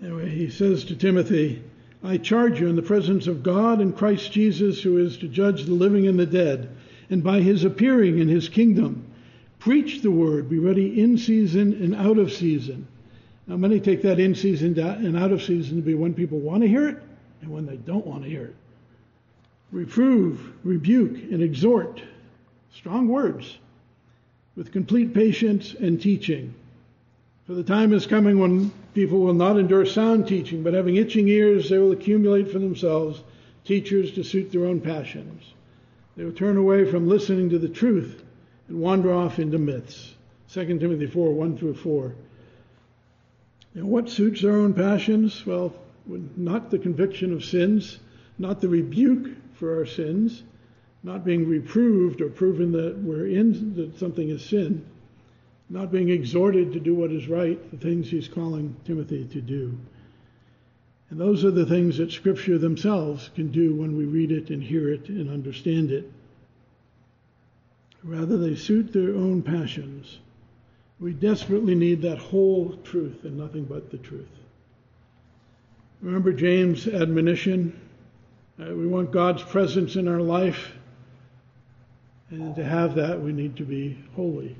Anyway, 0.02 0.30
he 0.30 0.50
says 0.50 0.86
to 0.86 0.96
Timothy, 0.96 1.62
I 2.08 2.18
charge 2.18 2.60
you 2.60 2.68
in 2.68 2.76
the 2.76 2.82
presence 2.82 3.28
of 3.28 3.44
God 3.44 3.82
and 3.82 3.96
Christ 3.96 4.32
Jesus, 4.32 4.82
who 4.82 4.98
is 4.98 5.18
to 5.18 5.28
judge 5.28 5.66
the 5.66 5.74
living 5.74 6.08
and 6.08 6.18
the 6.18 6.26
dead, 6.26 6.70
and 7.10 7.24
by 7.24 7.42
his 7.42 7.64
appearing 7.64 8.20
in 8.20 8.28
his 8.28 8.50
kingdom 8.50 9.08
Preach 9.60 10.02
the 10.02 10.12
word. 10.12 10.50
Be 10.50 10.60
ready 10.60 11.02
in 11.02 11.18
season 11.18 11.74
and 11.74 11.96
out 11.96 12.18
of 12.18 12.32
season. 12.32 12.88
Now, 13.48 13.58
many 13.58 13.80
take 13.80 14.02
that 14.04 14.20
in 14.20 14.36
season 14.36 14.78
and 14.78 15.18
out 15.18 15.32
of 15.32 15.42
season 15.42 15.78
to 15.78 15.82
be 15.82 15.94
when 15.94 16.14
people 16.14 16.40
want 16.40 16.62
to 16.62 16.68
hear 16.68 16.88
it 16.88 16.98
and 17.42 17.52
when 17.52 17.66
they 17.66 17.78
don't 17.78 18.06
want 18.06 18.24
to 18.24 18.30
hear 18.30 18.46
it. 18.46 18.56
Reprove, 19.72 20.54
rebuke, 20.64 21.16
and 21.32 21.42
exhort. 21.42 22.02
Strong 22.74 23.08
words 23.08 23.58
with 24.56 24.72
complete 24.72 25.14
patience 25.14 25.74
and 25.74 26.02
teaching. 26.02 26.54
For 27.46 27.54
the 27.54 27.64
time 27.64 27.94
is 27.94 28.06
coming 28.06 28.40
when 28.40 28.72
people 28.98 29.20
will 29.20 29.36
not 29.36 29.60
endure 29.60 29.86
sound 29.86 30.28
teaching, 30.28 30.64
but 30.64 30.74
having 30.74 30.96
itching 30.96 31.28
ears, 31.28 31.70
they 31.70 31.78
will 31.78 31.92
accumulate 31.92 32.52
for 32.52 32.58
themselves 32.58 33.22
teachers 33.64 34.12
to 34.14 34.24
suit 34.24 34.52
their 34.52 34.66
own 34.66 34.82
passions. 34.82 35.54
They 36.16 36.26
will 36.26 36.32
turn 36.32 36.58
away 36.58 36.90
from 36.90 37.08
listening 37.08 37.52
to 37.52 37.60
the 37.60 37.70
truth 37.70 38.24
and 38.68 38.80
wander 38.80 39.14
off 39.14 39.38
into 39.38 39.60
myths. 39.60 40.16
2 40.52 40.80
Timothy 40.80 41.06
4 41.06 41.32
1 41.32 41.58
through 41.60 41.76
4. 41.76 42.16
And 43.76 43.88
what 43.88 44.10
suits 44.10 44.44
our 44.44 44.58
own 44.58 44.74
passions? 44.74 45.46
Well, 45.46 45.76
not 46.36 46.72
the 46.72 46.80
conviction 46.80 47.34
of 47.34 47.46
sins, 47.46 48.00
not 48.40 48.62
the 48.62 48.70
rebuke 48.70 49.28
for 49.60 49.78
our 49.78 49.86
sins, 49.86 50.42
not 51.04 51.24
being 51.24 51.48
reproved 51.48 52.20
or 52.20 52.30
proven 52.30 52.72
that 52.72 52.98
we're 52.98 53.28
in 53.28 53.76
that 53.76 54.00
something 54.00 54.28
is 54.28 54.44
sin, 54.44 54.84
not 55.70 55.92
being 55.92 56.10
exhorted 56.10 56.72
to 56.74 56.80
do 56.80 56.96
what 56.96 57.12
is 57.12 57.28
right, 57.28 57.72
the 57.72 57.78
things 57.78 58.10
he's 58.10 58.28
calling 58.28 58.76
Timothy 58.86 59.26
to 59.26 59.42
do. 59.42 59.78
And 61.10 61.20
those 61.20 61.46
are 61.46 61.52
the 61.52 61.66
things 61.66 61.98
that 61.98 62.12
Scripture 62.12 62.58
themselves 62.58 63.30
can 63.36 63.52
do 63.52 63.76
when 63.76 63.98
we 63.98 64.06
read 64.06 64.32
it 64.32 64.50
and 64.50 64.62
hear 64.62 64.92
it 64.92 65.08
and 65.10 65.30
understand 65.30 65.92
it. 65.92 66.12
Rather, 68.04 68.38
they 68.38 68.56
suit 68.56 68.94
their 68.94 69.16
own 69.16 69.42
passions. 69.42 70.20
We 71.00 71.14
desperately 71.14 71.76
need 71.76 72.02
that 72.02 72.18
whole 72.18 72.78
truth 72.84 73.24
and 73.24 73.38
nothing 73.38 73.66
but 73.66 73.92
the 73.92 73.98
truth. 73.98 74.28
Remember 76.02 76.32
James' 76.32 76.88
admonition? 76.88 77.80
Uh, 78.60 78.74
we 78.74 78.88
want 78.88 79.12
God's 79.12 79.44
presence 79.44 79.96
in 79.96 80.08
our 80.08 80.20
life, 80.20 80.72
and 82.30 82.56
to 82.56 82.64
have 82.64 82.96
that, 82.96 83.22
we 83.22 83.32
need 83.32 83.56
to 83.58 83.64
be 83.64 83.98
holy. 84.16 84.56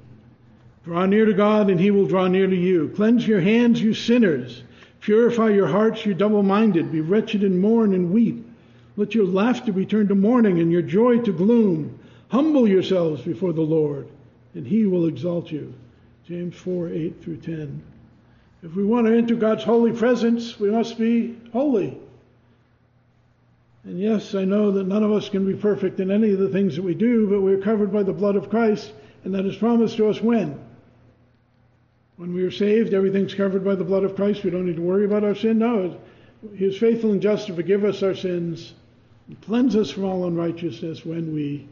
Draw 0.88 1.08
near 1.08 1.26
to 1.26 1.34
God, 1.34 1.70
and 1.70 1.78
He 1.78 1.92
will 1.92 2.06
draw 2.06 2.30
near 2.30 2.48
to 2.48 2.56
you. 2.56 2.88
Cleanse 2.96 3.28
your 3.28 3.42
hands, 3.42 3.82
you 3.82 3.94
sinners. 3.94 4.64
Purify 5.02 5.50
your 5.50 5.68
hearts, 5.68 6.06
you 6.06 6.14
double 6.14 6.44
minded. 6.44 6.94
Be 6.94 7.02
wretched 7.02 7.44
and 7.44 7.60
mourn 7.60 7.94
and 7.94 8.14
weep. 8.14 8.50
Let 8.96 9.14
your 9.14 9.26
laughter 9.26 9.74
be 9.74 9.86
turned 9.86 10.08
to 10.08 10.16
mourning 10.16 10.62
and 10.62 10.72
your 10.72 10.82
joy 10.82 11.18
to 11.20 11.34
gloom. 11.34 12.00
Humble 12.30 12.70
yourselves 12.70 13.22
before 13.22 13.52
the 13.52 13.60
Lord, 13.60 14.08
and 14.54 14.66
he 14.66 14.86
will 14.86 15.08
exalt 15.08 15.52
you. 15.52 15.74
James 16.26 16.56
4 16.56 16.88
8 16.88 17.22
through 17.22 17.42
10. 17.42 17.84
If 18.64 18.74
we 18.74 18.86
want 18.86 19.08
to 19.08 19.18
enter 19.18 19.36
God's 19.36 19.66
holy 19.66 19.92
presence, 19.92 20.58
we 20.58 20.72
must 20.72 20.98
be 20.98 21.36
holy. 21.52 21.98
And 23.84 24.00
yes, 24.00 24.34
I 24.36 24.46
know 24.46 24.72
that 24.72 24.88
none 24.88 25.04
of 25.04 25.12
us 25.12 25.28
can 25.28 25.46
be 25.46 25.60
perfect 25.60 26.00
in 26.00 26.12
any 26.12 26.32
of 26.32 26.40
the 26.40 26.48
things 26.48 26.78
that 26.78 26.84
we 26.84 26.94
do, 26.94 27.28
but 27.28 27.42
we're 27.42 27.58
covered 27.58 27.92
by 27.92 28.04
the 28.04 28.14
blood 28.14 28.38
of 28.38 28.50
Christ, 28.50 28.94
and 29.26 29.36
that 29.36 29.46
is 29.46 29.58
promised 29.58 29.98
to 29.98 30.08
us 30.08 30.22
when? 30.22 30.58
When 32.18 32.34
we 32.34 32.44
are 32.44 32.52
saved, 32.52 32.94
everything's 32.94 33.36
covered 33.36 33.64
by 33.64 33.76
the 33.76 33.84
blood 33.84 34.04
of 34.04 34.16
Christ. 34.16 34.44
We 34.44 34.50
don't 34.50 34.66
need 34.66 34.76
to 34.78 34.82
worry 34.82 35.06
about 35.06 35.24
our 35.24 35.36
sin. 35.36 35.60
No, 35.60 36.00
He 36.56 36.66
is 36.66 36.78
faithful 36.78 37.12
and 37.12 37.22
just 37.22 37.48
to 37.48 37.56
forgive 37.56 37.84
us 37.84 38.04
our 38.04 38.16
sins 38.16 38.74
and 39.28 39.40
cleanse 39.42 39.76
us 39.76 39.92
from 39.92 40.06
all 40.06 40.26
unrighteousness 40.26 41.06
when 41.06 41.34
we 41.34 41.68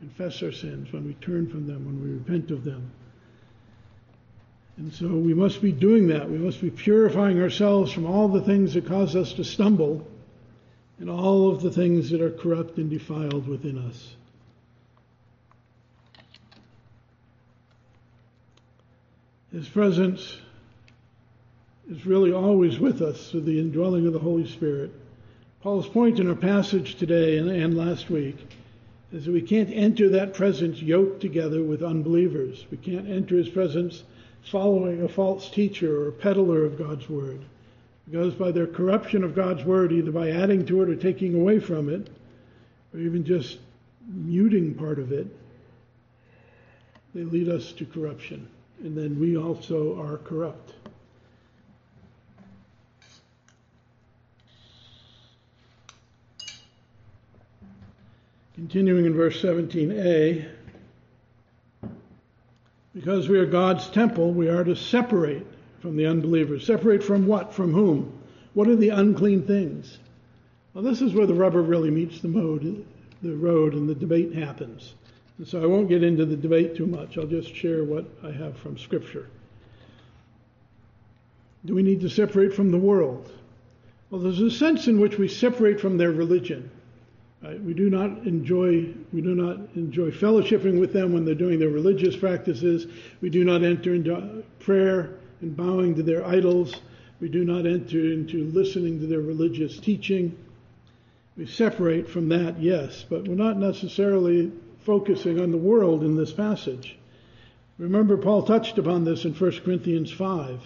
confess 0.00 0.42
our 0.42 0.52
sins, 0.52 0.92
when 0.92 1.06
we 1.06 1.14
turn 1.14 1.48
from 1.48 1.66
them, 1.66 1.84
when 1.84 2.02
we 2.02 2.10
repent 2.10 2.50
of 2.50 2.64
them. 2.64 2.90
And 4.76 4.92
so 4.92 5.06
we 5.06 5.34
must 5.34 5.62
be 5.62 5.70
doing 5.70 6.08
that. 6.08 6.28
We 6.28 6.38
must 6.38 6.60
be 6.60 6.70
purifying 6.70 7.40
ourselves 7.40 7.92
from 7.92 8.06
all 8.06 8.28
the 8.28 8.42
things 8.42 8.74
that 8.74 8.86
cause 8.86 9.14
us 9.14 9.34
to 9.34 9.44
stumble 9.44 10.06
and 10.98 11.10
all 11.10 11.50
of 11.50 11.62
the 11.62 11.70
things 11.70 12.10
that 12.10 12.20
are 12.20 12.30
corrupt 12.30 12.78
and 12.78 12.90
defiled 12.90 13.46
within 13.46 13.78
us. 13.78 14.16
His 19.54 19.68
presence 19.68 20.36
is 21.88 22.04
really 22.04 22.32
always 22.32 22.80
with 22.80 23.00
us 23.00 23.30
through 23.30 23.42
the 23.42 23.60
indwelling 23.60 24.04
of 24.04 24.12
the 24.12 24.18
Holy 24.18 24.48
Spirit. 24.48 24.90
Paul's 25.62 25.88
point 25.88 26.18
in 26.18 26.28
our 26.28 26.34
passage 26.34 26.96
today 26.96 27.38
and, 27.38 27.48
and 27.48 27.76
last 27.76 28.10
week 28.10 28.36
is 29.12 29.26
that 29.26 29.32
we 29.32 29.40
can't 29.40 29.70
enter 29.70 30.08
that 30.08 30.34
presence 30.34 30.82
yoked 30.82 31.20
together 31.20 31.62
with 31.62 31.84
unbelievers. 31.84 32.66
We 32.72 32.78
can't 32.78 33.08
enter 33.08 33.36
his 33.36 33.48
presence 33.48 34.02
following 34.42 35.04
a 35.04 35.08
false 35.08 35.48
teacher 35.48 36.02
or 36.02 36.08
a 36.08 36.12
peddler 36.12 36.64
of 36.64 36.76
God's 36.76 37.08
word. 37.08 37.40
Because 38.10 38.34
by 38.34 38.50
their 38.50 38.66
corruption 38.66 39.22
of 39.22 39.36
God's 39.36 39.62
word, 39.62 39.92
either 39.92 40.10
by 40.10 40.32
adding 40.32 40.66
to 40.66 40.82
it 40.82 40.88
or 40.88 40.96
taking 40.96 41.32
away 41.36 41.60
from 41.60 41.88
it, 41.88 42.10
or 42.92 42.98
even 42.98 43.24
just 43.24 43.58
muting 44.08 44.74
part 44.74 44.98
of 44.98 45.12
it, 45.12 45.28
they 47.14 47.22
lead 47.22 47.48
us 47.48 47.70
to 47.74 47.86
corruption. 47.86 48.48
And 48.84 48.94
then 48.94 49.18
we 49.18 49.34
also 49.38 49.98
are 49.98 50.18
corrupt. 50.18 50.74
Continuing 58.54 59.06
in 59.06 59.14
verse 59.14 59.42
17a, 59.42 60.46
because 62.94 63.26
we 63.30 63.38
are 63.38 63.46
God's 63.46 63.88
temple, 63.88 64.32
we 64.32 64.50
are 64.50 64.62
to 64.62 64.76
separate 64.76 65.46
from 65.80 65.96
the 65.96 66.04
unbelievers. 66.04 66.66
Separate 66.66 67.02
from 67.02 67.26
what? 67.26 67.54
From 67.54 67.72
whom? 67.72 68.12
What 68.52 68.68
are 68.68 68.76
the 68.76 68.90
unclean 68.90 69.46
things? 69.46 69.98
Well, 70.74 70.84
this 70.84 71.00
is 71.00 71.14
where 71.14 71.26
the 71.26 71.32
rubber 71.32 71.62
really 71.62 71.90
meets 71.90 72.20
the, 72.20 72.28
mode, 72.28 72.84
the 73.22 73.34
road 73.34 73.72
and 73.72 73.88
the 73.88 73.94
debate 73.94 74.34
happens. 74.34 74.92
And 75.38 75.46
so 75.48 75.62
I 75.62 75.66
won't 75.66 75.88
get 75.88 76.04
into 76.04 76.24
the 76.24 76.36
debate 76.36 76.76
too 76.76 76.86
much. 76.86 77.18
I'll 77.18 77.26
just 77.26 77.54
share 77.54 77.84
what 77.84 78.06
I 78.22 78.30
have 78.30 78.56
from 78.58 78.78
Scripture. 78.78 79.28
Do 81.64 81.74
we 81.74 81.82
need 81.82 82.02
to 82.02 82.10
separate 82.10 82.54
from 82.54 82.70
the 82.70 82.78
world? 82.78 83.32
Well, 84.10 84.20
there's 84.20 84.40
a 84.40 84.50
sense 84.50 84.86
in 84.86 85.00
which 85.00 85.18
we 85.18 85.28
separate 85.28 85.80
from 85.80 85.96
their 85.96 86.12
religion. 86.12 86.70
Right? 87.42 87.60
We 87.60 87.74
do 87.74 87.90
not 87.90 88.26
enjoy 88.26 88.94
we 89.12 89.20
do 89.20 89.34
not 89.34 89.58
enjoy 89.74 90.10
fellowshipping 90.10 90.78
with 90.78 90.92
them 90.92 91.12
when 91.12 91.24
they're 91.24 91.34
doing 91.34 91.58
their 91.58 91.68
religious 91.68 92.16
practices. 92.16 92.86
We 93.20 93.28
do 93.28 93.44
not 93.44 93.62
enter 93.62 93.92
into 93.92 94.14
uh, 94.14 94.42
prayer 94.60 95.18
and 95.40 95.56
bowing 95.56 95.94
to 95.96 96.02
their 96.02 96.24
idols. 96.24 96.80
We 97.20 97.28
do 97.28 97.44
not 97.44 97.66
enter 97.66 97.98
into 97.98 98.44
listening 98.44 99.00
to 99.00 99.06
their 99.06 99.20
religious 99.20 99.78
teaching. 99.78 100.36
We 101.36 101.46
separate 101.46 102.08
from 102.08 102.28
that, 102.28 102.60
yes, 102.60 103.04
but 103.08 103.26
we're 103.26 103.34
not 103.34 103.58
necessarily 103.58 104.52
focusing 104.84 105.40
on 105.40 105.50
the 105.50 105.56
world 105.56 106.02
in 106.02 106.16
this 106.16 106.32
passage. 106.32 106.96
Remember, 107.78 108.16
Paul 108.16 108.42
touched 108.42 108.78
upon 108.78 109.04
this 109.04 109.24
in 109.24 109.34
1 109.34 109.60
Corinthians 109.64 110.10
5. 110.10 110.60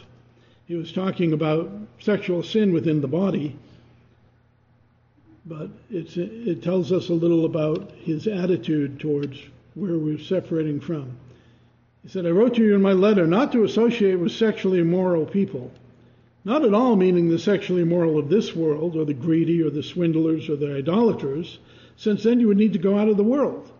He 0.66 0.74
was 0.74 0.92
talking 0.92 1.32
about 1.32 1.70
sexual 2.00 2.42
sin 2.42 2.72
within 2.72 3.00
the 3.00 3.08
body 3.08 3.56
but 5.48 5.70
it 5.90 6.62
tells 6.62 6.92
us 6.92 7.08
a 7.08 7.14
little 7.14 7.46
about 7.46 7.90
his 7.92 8.26
attitude 8.26 9.00
towards 9.00 9.38
where 9.74 9.96
we're 9.96 10.18
separating 10.18 10.78
from. 10.78 11.16
He 12.02 12.10
said, 12.10 12.26
I 12.26 12.30
wrote 12.30 12.54
to 12.56 12.62
you 12.62 12.74
in 12.74 12.82
my 12.82 12.92
letter 12.92 13.26
not 13.26 13.52
to 13.52 13.64
associate 13.64 14.16
with 14.16 14.32
sexually 14.32 14.78
immoral 14.78 15.24
people. 15.24 15.72
Not 16.44 16.64
at 16.64 16.74
all 16.74 16.96
meaning 16.96 17.28
the 17.28 17.38
sexually 17.38 17.82
immoral 17.82 18.18
of 18.18 18.28
this 18.28 18.54
world, 18.54 18.94
or 18.94 19.04
the 19.04 19.14
greedy, 19.14 19.62
or 19.62 19.70
the 19.70 19.82
swindlers, 19.82 20.48
or 20.48 20.56
the 20.56 20.76
idolaters, 20.76 21.58
since 21.96 22.22
then 22.22 22.40
you 22.40 22.48
would 22.48 22.56
need 22.56 22.74
to 22.74 22.78
go 22.78 22.98
out 22.98 23.08
of 23.08 23.16
the 23.16 23.24
world. 23.24 23.70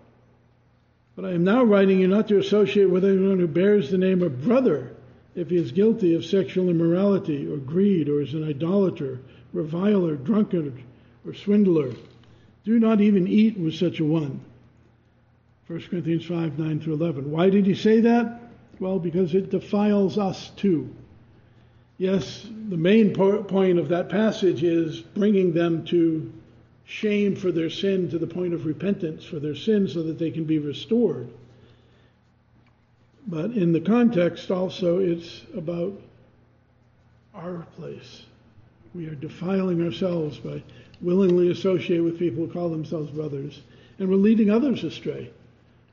But 1.19 1.31
I 1.31 1.33
am 1.33 1.43
now 1.43 1.65
writing 1.65 1.99
you 1.99 2.07
not 2.07 2.29
to 2.29 2.39
associate 2.39 2.89
with 2.89 3.05
anyone 3.05 3.41
who 3.41 3.49
bears 3.49 3.91
the 3.91 3.99
name 3.99 4.23
of 4.23 4.45
brother 4.45 4.95
if 5.35 5.51
he 5.51 5.57
is 5.57 5.73
guilty 5.73 6.15
of 6.15 6.25
sexual 6.25 6.69
immorality, 6.69 7.45
or 7.45 7.57
greed, 7.57 8.09
or 8.09 8.21
is 8.21 8.35
an 8.35 8.49
idolater, 8.49 9.19
reviler, 9.53 10.15
drunkard, 10.15 10.81
or 11.27 11.35
swindler. 11.35 11.91
Do 12.65 12.79
not 12.79 13.01
even 13.01 13.27
eat 13.27 13.59
with 13.59 13.75
such 13.75 13.99
a 13.99 14.05
one. 14.05 14.41
1 15.67 15.81
Corinthians 15.91 16.25
5 16.25 16.57
9 16.57 16.79
through 16.79 16.95
11. 16.95 17.33
Why 17.33 17.51
did 17.51 17.67
he 17.67 17.75
say 17.75 17.99
that? 17.99 18.41
Well, 18.79 19.01
because 19.01 19.35
it 19.35 19.51
defiles 19.51 20.19
us 20.19 20.51
too. 20.51 20.89
Yes, 21.97 22.47
the 22.69 22.77
main 22.77 23.13
po- 23.13 23.43
point 23.43 23.81
of 23.81 23.89
that 23.89 24.09
passage 24.09 24.63
is 24.63 25.01
bringing 25.01 25.53
them 25.53 25.85
to 25.87 26.33
shame 26.89 27.37
for 27.37 27.53
their 27.53 27.69
sin 27.69 28.11
to 28.11 28.19
the 28.19 28.27
point 28.27 28.55
of 28.55 28.65
repentance 28.65 29.23
for 29.23 29.39
their 29.39 29.55
sin 29.55 29.87
so 29.87 30.03
that 30.03 30.19
they 30.19 30.31
can 30.31 30.45
be 30.45 30.59
restored. 30.59 31.29
But 33.27 33.51
in 33.51 33.73
the 33.73 33.81
context, 33.81 34.51
also, 34.51 34.99
it's 34.99 35.43
about 35.55 35.93
our 37.35 37.67
place. 37.77 38.23
We 38.95 39.07
are 39.07 39.15
defiling 39.15 39.85
ourselves 39.85 40.39
by 40.39 40.63
willingly 41.03 41.51
associate 41.51 42.01
with 42.01 42.19
people 42.19 42.47
who 42.47 42.53
call 42.53 42.71
themselves 42.71 43.11
brothers, 43.11 43.61
and 43.99 44.09
we're 44.09 44.17
leading 44.17 44.51
others 44.51 44.83
astray. 44.83 45.31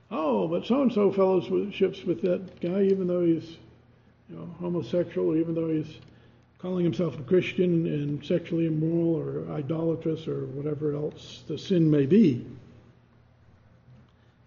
Oh, 0.10 0.48
but 0.48 0.66
so 0.66 0.82
and 0.82 0.94
so 0.94 1.12
fellowships 1.12 2.04
with 2.04 2.22
that 2.22 2.62
guy, 2.62 2.84
even 2.84 3.08
though 3.08 3.26
he's 3.26 3.58
you 4.30 4.38
know, 4.38 4.50
homosexual, 4.62 5.36
even 5.36 5.56
though 5.56 5.68
he's 5.70 5.94
calling 6.66 6.84
himself 6.84 7.20
a 7.20 7.22
Christian 7.22 7.86
and 7.86 8.26
sexually 8.26 8.66
immoral 8.66 9.16
or 9.16 9.56
idolatrous 9.56 10.28
or 10.28 10.48
whatever 10.48 10.96
else 10.96 11.44
the 11.48 11.60
sin 11.60 11.92
may 11.92 12.08
be. 12.08 12.44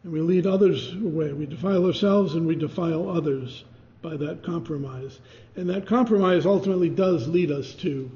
And 0.02 0.12
we 0.12 0.20
lead 0.20 0.44
others 0.44 0.94
away. 0.94 1.32
We 1.32 1.46
defile 1.46 1.86
ourselves 1.86 2.34
and 2.34 2.44
we 2.44 2.56
defile 2.56 3.08
others 3.08 3.62
by 4.02 4.16
that 4.16 4.42
compromise. 4.42 5.20
And 5.54 5.70
that 5.70 5.86
compromise 5.86 6.44
ultimately 6.44 6.88
does 6.88 7.28
lead 7.28 7.52
us 7.52 7.72
to 7.74 8.10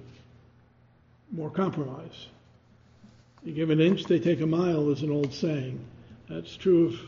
more 1.31 1.51
compromise. 1.51 2.27
You 3.45 3.53
give 3.53 3.71
an 3.71 3.81
inch, 3.81 4.03
they 4.07 4.19
take 4.19 4.41
a 4.41 4.47
mile, 4.47 4.91
is 4.91 5.03
an 5.03 5.13
old 5.13 5.33
saying. 5.33 5.79
That's 6.29 6.57
true 6.57 6.89
of 6.89 6.99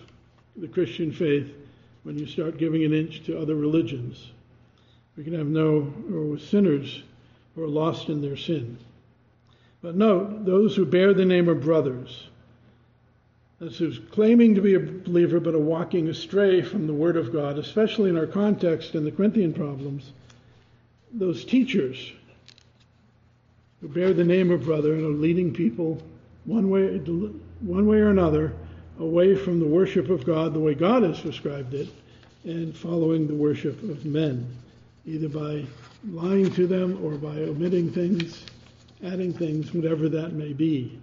the 0.55 0.69
Christian 0.69 1.11
faith 1.11 1.53
when 2.05 2.17
you 2.21 2.29
start 2.29 2.57
giving 2.57 2.85
an 2.85 2.95
inch 2.95 3.25
to 3.25 3.37
other 3.37 3.57
religions. 3.57 4.31
We 5.16 5.24
can 5.24 5.35
have 5.35 5.46
no, 5.46 5.92
or 6.12 6.38
sinners 6.38 7.03
who 7.55 7.62
are 7.62 7.68
lost 7.68 8.09
in 8.09 8.20
their 8.20 8.37
sin. 8.37 8.79
But 9.81 9.96
note, 9.96 10.44
those 10.44 10.74
who 10.74 10.87
bear 10.87 11.14
the 11.14 11.24
name 11.24 11.48
of 11.48 11.62
brothers, 11.62 12.29
that's 13.61 13.79
who's 13.79 14.00
claiming 14.11 14.55
to 14.57 14.61
be 14.61 14.74
a 14.74 14.81
believer 14.81 15.40
but 15.40 15.55
are 15.55 15.59
walking 15.59 16.09
astray 16.09 16.62
from 16.62 16.87
the 16.87 16.94
Word 16.94 17.16
of 17.16 17.33
God, 17.33 17.59
especially 17.59 18.11
in 18.11 18.18
our 18.18 18.27
context 18.27 18.94
in 18.94 19.05
the 19.05 19.12
Corinthian 19.12 19.53
problems, 19.53 20.12
those 21.12 21.44
teachers 21.44 22.12
who 23.81 23.88
bear 23.88 24.12
the 24.12 24.24
name 24.24 24.50
of 24.50 24.64
brother 24.64 24.94
and 24.94 25.05
are 25.05 25.20
leading 25.20 25.53
people 25.53 26.03
one 26.44 26.70
way, 26.70 26.98
one 27.61 27.87
way 27.87 27.98
or 27.98 28.11
another 28.11 28.55
away 28.98 29.37
from 29.37 29.61
the 29.61 29.66
worship 29.66 30.11
of 30.11 30.24
God 30.24 30.55
the 30.55 30.61
way 30.61 30.74
God 30.74 31.03
has 31.03 31.20
prescribed 31.20 31.74
it 31.74 31.88
and 32.44 32.77
following 32.77 33.27
the 33.27 33.35
worship 33.35 33.83
of 33.83 34.05
men, 34.05 34.46
either 35.07 35.29
by 35.29 35.64
lying 36.11 36.51
to 36.53 36.67
them 36.67 37.05
or 37.05 37.12
by 37.12 37.37
omitting 37.43 37.93
things, 37.93 38.45
adding 39.05 39.33
things, 39.33 39.73
whatever 39.75 40.09
that 40.09 40.33
may 40.33 40.53
be. 40.53 40.99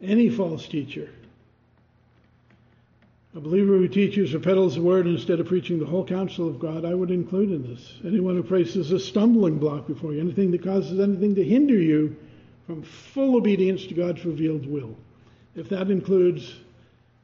Any 0.00 0.28
false 0.28 0.66
teacher, 0.66 1.08
a 3.34 3.40
believer 3.40 3.78
who 3.78 3.88
teaches 3.88 4.34
or 4.34 4.40
peddles 4.40 4.74
the 4.74 4.82
word 4.82 5.06
instead 5.06 5.40
of 5.40 5.46
preaching 5.46 5.78
the 5.78 5.86
whole 5.86 6.04
counsel 6.04 6.48
of 6.48 6.58
God, 6.58 6.84
I 6.84 6.94
would 6.94 7.10
include 7.10 7.50
in 7.50 7.62
this. 7.62 7.94
Anyone 8.04 8.36
who 8.36 8.42
places 8.42 8.90
a 8.90 8.98
stumbling 8.98 9.58
block 9.58 9.86
before 9.86 10.12
you, 10.12 10.20
anything 10.20 10.50
that 10.50 10.64
causes 10.64 10.98
anything 10.98 11.34
to 11.36 11.44
hinder 11.44 11.78
you 11.78 12.16
from 12.66 12.82
full 12.82 13.36
obedience 13.36 13.86
to 13.86 13.94
God's 13.94 14.24
revealed 14.24 14.66
will. 14.66 14.96
If 15.54 15.68
that 15.68 15.90
includes, 15.90 16.54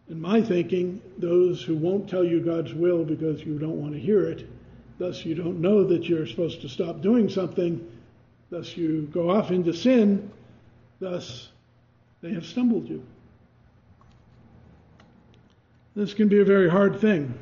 in 0.08 0.20
my 0.20 0.40
thinking, 0.40 1.02
those 1.18 1.62
who 1.62 1.76
won't 1.76 2.08
tell 2.08 2.24
you 2.24 2.40
God's 2.40 2.74
will 2.74 3.04
because 3.04 3.42
you 3.44 3.58
don't 3.58 3.80
want 3.80 3.94
to 3.94 4.00
hear 4.00 4.24
it, 4.24 4.48
thus 4.98 5.24
you 5.24 5.34
don't 5.34 5.60
know 5.60 5.84
that 5.84 6.08
you're 6.08 6.26
supposed 6.26 6.60
to 6.62 6.68
stop 6.68 7.00
doing 7.00 7.28
something, 7.28 7.86
thus 8.50 8.76
you 8.76 9.02
go 9.12 9.30
off 9.30 9.50
into 9.50 9.72
sin, 9.72 10.30
thus 11.00 11.48
they 12.20 12.32
have 12.32 12.44
stumbled 12.44 12.88
you. 12.88 13.02
This 15.94 16.14
can 16.14 16.28
be 16.28 16.40
a 16.40 16.44
very 16.44 16.68
hard 16.70 17.00
thing. 17.00 17.34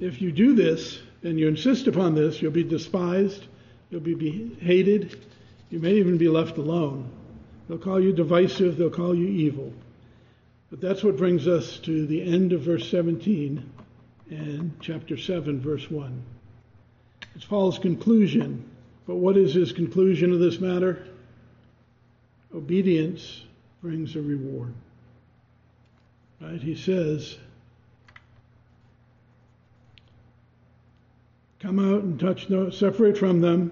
If 0.00 0.22
you 0.22 0.32
do 0.32 0.54
this 0.54 0.98
and 1.22 1.38
you 1.38 1.48
insist 1.48 1.86
upon 1.86 2.14
this, 2.14 2.40
you'll 2.40 2.50
be 2.50 2.64
despised, 2.64 3.46
you'll 3.90 4.00
be 4.00 4.56
hated, 4.60 5.24
you 5.70 5.78
may 5.78 5.94
even 5.94 6.18
be 6.18 6.28
left 6.28 6.58
alone. 6.58 7.10
They'll 7.68 7.78
call 7.78 8.00
you 8.00 8.12
divisive, 8.12 8.76
they'll 8.76 8.90
call 8.90 9.14
you 9.14 9.28
evil. 9.28 9.72
But 10.70 10.80
that's 10.80 11.04
what 11.04 11.16
brings 11.16 11.46
us 11.46 11.78
to 11.80 12.06
the 12.06 12.22
end 12.22 12.52
of 12.52 12.62
verse 12.62 12.90
17 12.90 13.70
and 14.30 14.72
chapter 14.80 15.16
7, 15.16 15.60
verse 15.60 15.90
1. 15.90 16.22
It's 17.34 17.44
Paul's 17.44 17.78
conclusion. 17.78 18.68
But 19.06 19.16
what 19.16 19.36
is 19.36 19.54
his 19.54 19.72
conclusion 19.72 20.32
of 20.32 20.38
this 20.38 20.60
matter? 20.60 21.04
Obedience 22.54 23.42
brings 23.80 24.14
a 24.14 24.22
reward. 24.22 24.74
Right? 26.40 26.60
He 26.60 26.76
says, 26.76 27.36
Come 31.60 31.78
out 31.78 32.02
and 32.02 32.18
touch 32.18 32.50
no, 32.50 32.70
separate 32.70 33.16
from 33.16 33.40
them, 33.40 33.70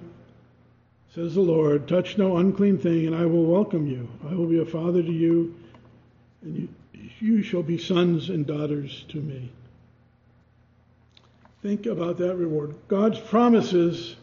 says 1.12 1.34
the 1.34 1.40
Lord, 1.40 1.88
touch 1.88 2.16
no 2.16 2.36
unclean 2.36 2.78
thing, 2.78 3.08
and 3.08 3.16
I 3.16 3.26
will 3.26 3.44
welcome 3.44 3.88
you. 3.88 4.08
I 4.28 4.34
will 4.34 4.46
be 4.46 4.60
a 4.60 4.64
father 4.64 5.02
to 5.02 5.12
you, 5.12 5.56
and 6.42 6.56
you, 6.56 6.68
you 7.18 7.42
shall 7.42 7.64
be 7.64 7.78
sons 7.78 8.30
and 8.30 8.46
daughters 8.46 9.04
to 9.08 9.18
me. 9.18 9.50
Think 11.62 11.86
about 11.86 12.18
that 12.18 12.36
reward. 12.36 12.74
God's 12.88 13.18
promises 13.18 14.16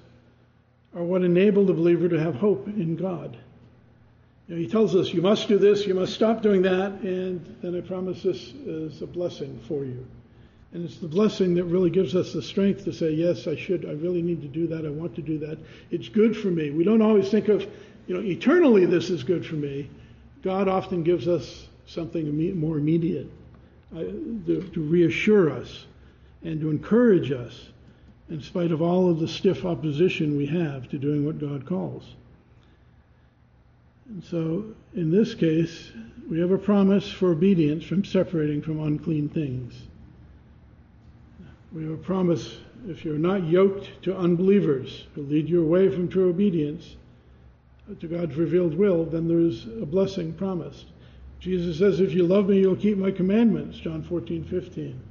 are 0.96 1.04
what 1.04 1.24
enable 1.24 1.66
the 1.66 1.74
believer 1.74 2.10
to 2.10 2.20
have 2.20 2.36
hope 2.36 2.68
in 2.68 2.96
God. 2.96 3.38
You 4.48 4.56
know, 4.56 4.62
he 4.62 4.68
tells 4.68 4.96
us, 4.96 5.14
you 5.14 5.22
must 5.22 5.48
do 5.48 5.60
this, 5.60 5.86
you 5.86 5.94
must 5.94 6.14
stop 6.14 6.42
doing 6.42 6.62
that, 6.64 6.94
and 7.02 7.58
then 7.62 7.78
I 7.78 7.82
promise 7.82 8.24
this 8.24 8.54
is 8.66 9.02
a 9.02 9.08
blessing 9.08 9.60
for 9.68 9.84
you. 9.84 10.06
And 10.74 10.84
it's 10.84 10.98
the 10.98 11.08
blessing 11.08 11.54
that 11.56 11.66
really 11.66 11.90
gives 11.90 12.16
us 12.16 12.34
the 12.34 12.42
strength 12.42 12.86
to 12.86 12.94
say, 12.94 13.12
yes, 13.12 13.48
I 13.48 13.56
should, 13.56 13.86
I 13.86 13.92
really 13.92 14.22
need 14.22 14.42
to 14.42 14.48
do 14.48 14.68
that, 14.68 14.86
I 14.86 14.90
want 14.90 15.16
to 15.16 15.22
do 15.22 15.38
that. 15.40 15.60
It's 15.92 16.10
good 16.10 16.36
for 16.36 16.48
me. 16.48 16.72
We 16.72 16.84
don't 16.84 17.02
always 17.02 17.30
think 17.30 17.50
of, 17.50 17.62
you 18.08 18.16
know, 18.16 18.22
eternally 18.22 18.86
this 18.86 19.10
is 19.10 19.24
good 19.24 19.46
for 19.46 19.56
me. 19.56 19.90
God 20.42 20.68
often 20.68 21.04
gives 21.04 21.28
us 21.28 21.68
something 21.86 22.60
more 22.60 22.78
immediate 22.78 23.30
uh, 23.96 24.00
to, 24.00 24.70
to 24.74 24.82
reassure 24.82 25.52
us 25.52 25.86
and 26.48 26.62
to 26.62 26.70
encourage 26.70 27.30
us 27.30 27.68
in 28.30 28.42
spite 28.42 28.72
of 28.72 28.82
all 28.82 29.10
of 29.10 29.20
the 29.20 29.28
stiff 29.28 29.66
opposition 29.66 30.38
we 30.38 30.46
have 30.46 30.88
to 30.88 30.98
doing 30.98 31.26
what 31.26 31.40
God 31.40 31.66
calls. 31.66 32.16
And 34.08 34.24
so, 34.24 34.64
in 34.96 35.12
this 35.12 35.36
case, 35.36 35.92
we 36.30 36.40
have 36.40 36.52
a 36.52 36.58
promise 36.58 37.12
for 37.12 37.32
obedience 37.32 37.84
from 37.84 38.06
separating 38.06 38.62
from 38.62 38.82
unclean 38.82 39.28
things. 39.28 39.74
We 41.74 41.84
have 41.84 41.92
a 41.92 41.98
promise 41.98 42.60
if 42.88 43.04
you're 43.04 43.18
not 43.18 43.44
yoked 43.44 44.02
to 44.04 44.16
unbelievers 44.16 45.06
who 45.16 45.24
lead 45.24 45.50
you 45.50 45.62
away 45.62 45.90
from 45.90 46.08
true 46.08 46.30
obedience 46.30 46.96
to 48.00 48.08
God's 48.08 48.36
revealed 48.36 48.74
will, 48.74 49.04
then 49.04 49.28
there 49.28 49.40
is 49.40 49.66
a 49.82 49.86
blessing 49.86 50.32
promised. 50.32 50.86
Jesus 51.42 51.80
says, 51.80 52.00
If 52.00 52.14
you 52.14 52.26
love 52.26 52.48
me, 52.48 52.60
you'll 52.60 52.78
keep 52.78 52.98
my 52.98 53.12
commandments, 53.12 53.78
John 53.78 54.02
14, 54.02 54.46
15. 54.46 55.02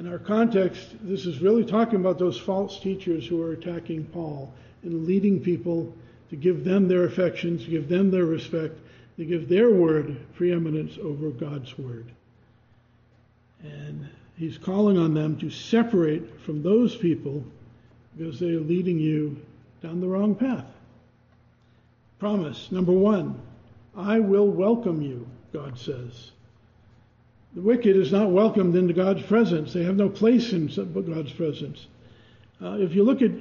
In 0.00 0.10
our 0.10 0.18
context, 0.18 0.96
this 1.02 1.26
is 1.26 1.42
really 1.42 1.62
talking 1.62 2.00
about 2.00 2.18
those 2.18 2.38
false 2.38 2.80
teachers 2.80 3.26
who 3.26 3.42
are 3.42 3.52
attacking 3.52 4.06
Paul 4.06 4.50
and 4.82 5.04
leading 5.04 5.40
people 5.40 5.94
to 6.30 6.36
give 6.36 6.64
them 6.64 6.88
their 6.88 7.04
affections, 7.04 7.64
to 7.64 7.70
give 7.70 7.86
them 7.86 8.10
their 8.10 8.24
respect, 8.24 8.80
to 9.18 9.26
give 9.26 9.46
their 9.46 9.70
word 9.70 10.16
preeminence 10.36 10.96
over 11.02 11.28
God's 11.28 11.76
word. 11.76 12.06
And 13.62 14.08
he's 14.38 14.56
calling 14.56 14.96
on 14.96 15.12
them 15.12 15.36
to 15.36 15.50
separate 15.50 16.40
from 16.40 16.62
those 16.62 16.96
people 16.96 17.44
because 18.16 18.40
they 18.40 18.52
are 18.54 18.60
leading 18.60 18.98
you 18.98 19.36
down 19.82 20.00
the 20.00 20.08
wrong 20.08 20.34
path. 20.34 20.64
Promise 22.18 22.72
number 22.72 22.92
one 22.92 23.38
I 23.94 24.18
will 24.18 24.48
welcome 24.48 25.02
you, 25.02 25.28
God 25.52 25.78
says. 25.78 26.30
The 27.52 27.62
wicked 27.62 27.96
is 27.96 28.12
not 28.12 28.30
welcomed 28.30 28.76
into 28.76 28.94
God's 28.94 29.22
presence. 29.22 29.72
They 29.72 29.82
have 29.82 29.96
no 29.96 30.08
place 30.08 30.52
in 30.52 30.68
God's 30.68 31.32
presence. 31.32 31.88
Uh, 32.62 32.76
if 32.78 32.94
you 32.94 33.02
look 33.02 33.22
at 33.22 33.32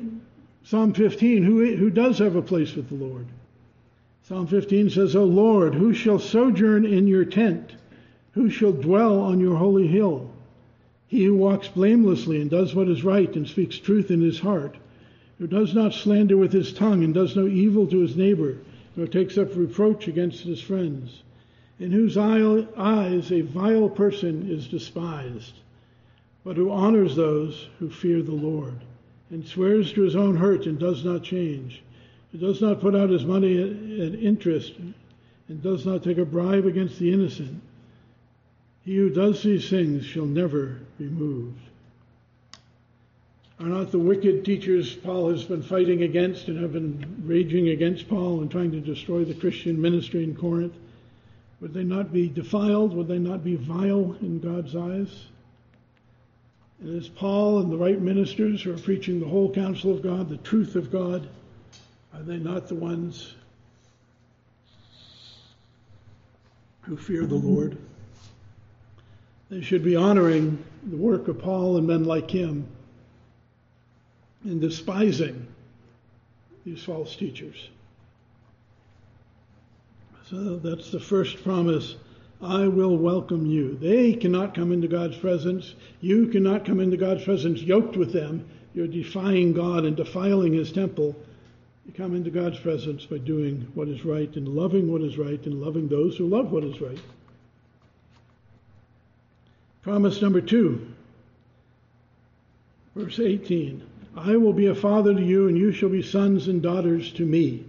Psalm 0.63 0.93
15, 0.93 1.43
who, 1.43 1.75
who 1.75 1.91
does 1.91 2.17
have 2.17 2.35
a 2.35 2.41
place 2.41 2.75
with 2.75 2.89
the 2.89 2.95
Lord? 2.95 3.27
Psalm 4.23 4.47
15 4.47 4.89
says, 4.89 5.15
O 5.15 5.25
Lord, 5.25 5.75
who 5.75 5.93
shall 5.93 6.17
sojourn 6.17 6.85
in 6.85 7.07
your 7.07 7.23
tent? 7.23 7.75
Who 8.31 8.49
shall 8.49 8.71
dwell 8.71 9.19
on 9.19 9.39
your 9.39 9.57
holy 9.57 9.87
hill? 9.87 10.31
He 11.07 11.25
who 11.25 11.35
walks 11.35 11.67
blamelessly 11.67 12.41
and 12.41 12.49
does 12.49 12.73
what 12.73 12.89
is 12.89 13.03
right 13.03 13.35
and 13.35 13.47
speaks 13.47 13.77
truth 13.77 14.09
in 14.09 14.21
his 14.21 14.39
heart, 14.39 14.75
who 15.37 15.45
does 15.45 15.75
not 15.75 15.93
slander 15.93 16.37
with 16.37 16.51
his 16.51 16.73
tongue 16.73 17.03
and 17.03 17.13
does 17.13 17.35
no 17.35 17.45
evil 17.45 17.85
to 17.87 17.99
his 17.99 18.15
neighbor, 18.15 18.57
nor 18.95 19.05
takes 19.05 19.37
up 19.37 19.55
reproach 19.55 20.07
against 20.07 20.41
his 20.41 20.61
friends 20.61 21.21
in 21.79 21.91
whose 21.91 22.17
eyes 22.17 23.31
a 23.31 23.41
vile 23.41 23.89
person 23.89 24.49
is 24.51 24.67
despised, 24.67 25.53
but 26.43 26.57
who 26.57 26.69
honors 26.69 27.15
those 27.15 27.69
who 27.79 27.89
fear 27.89 28.21
the 28.21 28.31
Lord, 28.31 28.75
and 29.29 29.45
swears 29.45 29.93
to 29.93 30.01
his 30.01 30.15
own 30.15 30.35
hurt 30.35 30.65
and 30.65 30.77
does 30.77 31.05
not 31.05 31.23
change, 31.23 31.81
who 32.31 32.37
does 32.37 32.61
not 32.61 32.81
put 32.81 32.95
out 32.95 33.09
his 33.09 33.25
money 33.25 33.57
at 33.61 34.15
interest, 34.15 34.73
and 35.47 35.63
does 35.63 35.85
not 35.85 36.03
take 36.03 36.17
a 36.17 36.25
bribe 36.25 36.65
against 36.65 36.99
the 36.99 37.13
innocent. 37.13 37.61
He 38.83 38.95
who 38.95 39.09
does 39.09 39.41
these 39.43 39.69
things 39.69 40.05
shall 40.05 40.25
never 40.25 40.79
be 40.97 41.05
moved. 41.05 41.59
Are 43.59 43.67
not 43.67 43.91
the 43.91 43.99
wicked 43.99 44.45
teachers 44.45 44.95
Paul 44.95 45.31
has 45.31 45.43
been 45.43 45.61
fighting 45.61 46.03
against 46.03 46.47
and 46.47 46.61
have 46.61 46.73
been 46.73 47.23
raging 47.25 47.69
against 47.69 48.07
Paul 48.07 48.41
and 48.41 48.49
trying 48.49 48.71
to 48.71 48.79
destroy 48.79 49.25
the 49.25 49.33
Christian 49.33 49.81
ministry 49.81 50.23
in 50.23 50.35
Corinth? 50.35 50.73
Would 51.61 51.73
they 51.73 51.83
not 51.83 52.13
be 52.13 52.29
defiled? 52.29 52.93
Would 52.95 53.07
they 53.07 53.19
not 53.19 53.43
be 53.43 53.55
vile 53.55 54.15
in 54.21 54.39
God's 54.39 54.75
eyes? 54.75 55.25
And 56.81 56.97
as 56.97 57.09
Paul 57.09 57.59
and 57.59 57.71
the 57.71 57.77
right 57.77 57.99
ministers 57.99 58.61
who 58.61 58.73
are 58.73 58.77
preaching 58.77 59.19
the 59.19 59.27
whole 59.27 59.51
counsel 59.51 59.91
of 59.91 60.01
God, 60.01 60.29
the 60.29 60.37
truth 60.37 60.75
of 60.75 60.91
God, 60.91 61.27
are 62.13 62.23
they 62.23 62.37
not 62.37 62.67
the 62.67 62.75
ones 62.75 63.35
who 66.81 66.95
fear 66.95 67.25
the 67.25 67.35
Lord? 67.35 67.77
They 69.49 69.61
should 69.61 69.83
be 69.83 69.95
honoring 69.95 70.63
the 70.83 70.95
work 70.95 71.27
of 71.27 71.39
Paul 71.39 71.77
and 71.77 71.87
men 71.87 72.05
like 72.05 72.31
him 72.31 72.67
and 74.43 74.61
despising 74.61 75.47
these 76.65 76.83
false 76.83 77.15
teachers. 77.15 77.69
So 80.29 80.37
uh, 80.37 80.69
that's 80.69 80.91
the 80.91 80.99
first 80.99 81.43
promise. 81.43 81.95
I 82.39 82.67
will 82.67 82.97
welcome 82.97 83.47
you. 83.47 83.75
They 83.77 84.13
cannot 84.13 84.53
come 84.53 84.71
into 84.71 84.87
God's 84.87 85.17
presence. 85.17 85.73
You 86.01 86.27
cannot 86.27 86.65
come 86.65 86.79
into 86.79 86.97
God's 86.97 87.23
presence 87.23 87.61
yoked 87.61 87.97
with 87.97 88.13
them. 88.13 88.47
You're 88.75 88.87
defying 88.87 89.53
God 89.53 89.85
and 89.85 89.97
defiling 89.97 90.53
His 90.53 90.71
temple. 90.71 91.15
You 91.87 91.93
come 91.93 92.15
into 92.15 92.29
God's 92.29 92.59
presence 92.59 93.05
by 93.05 93.17
doing 93.17 93.71
what 93.73 93.87
is 93.87 94.05
right 94.05 94.31
and 94.35 94.47
loving 94.47 94.91
what 94.91 95.01
is 95.01 95.17
right 95.17 95.43
and 95.47 95.61
loving 95.61 95.87
those 95.87 96.15
who 96.15 96.27
love 96.27 96.51
what 96.51 96.63
is 96.63 96.79
right. 96.79 97.01
Promise 99.81 100.21
number 100.21 100.41
two, 100.41 100.93
verse 102.95 103.19
18 103.19 103.81
I 104.15 104.37
will 104.37 104.53
be 104.53 104.67
a 104.67 104.75
father 104.75 105.15
to 105.15 105.23
you, 105.23 105.47
and 105.47 105.57
you 105.57 105.71
shall 105.71 105.89
be 105.89 106.03
sons 106.03 106.47
and 106.47 106.61
daughters 106.61 107.11
to 107.13 107.25
me. 107.25 107.65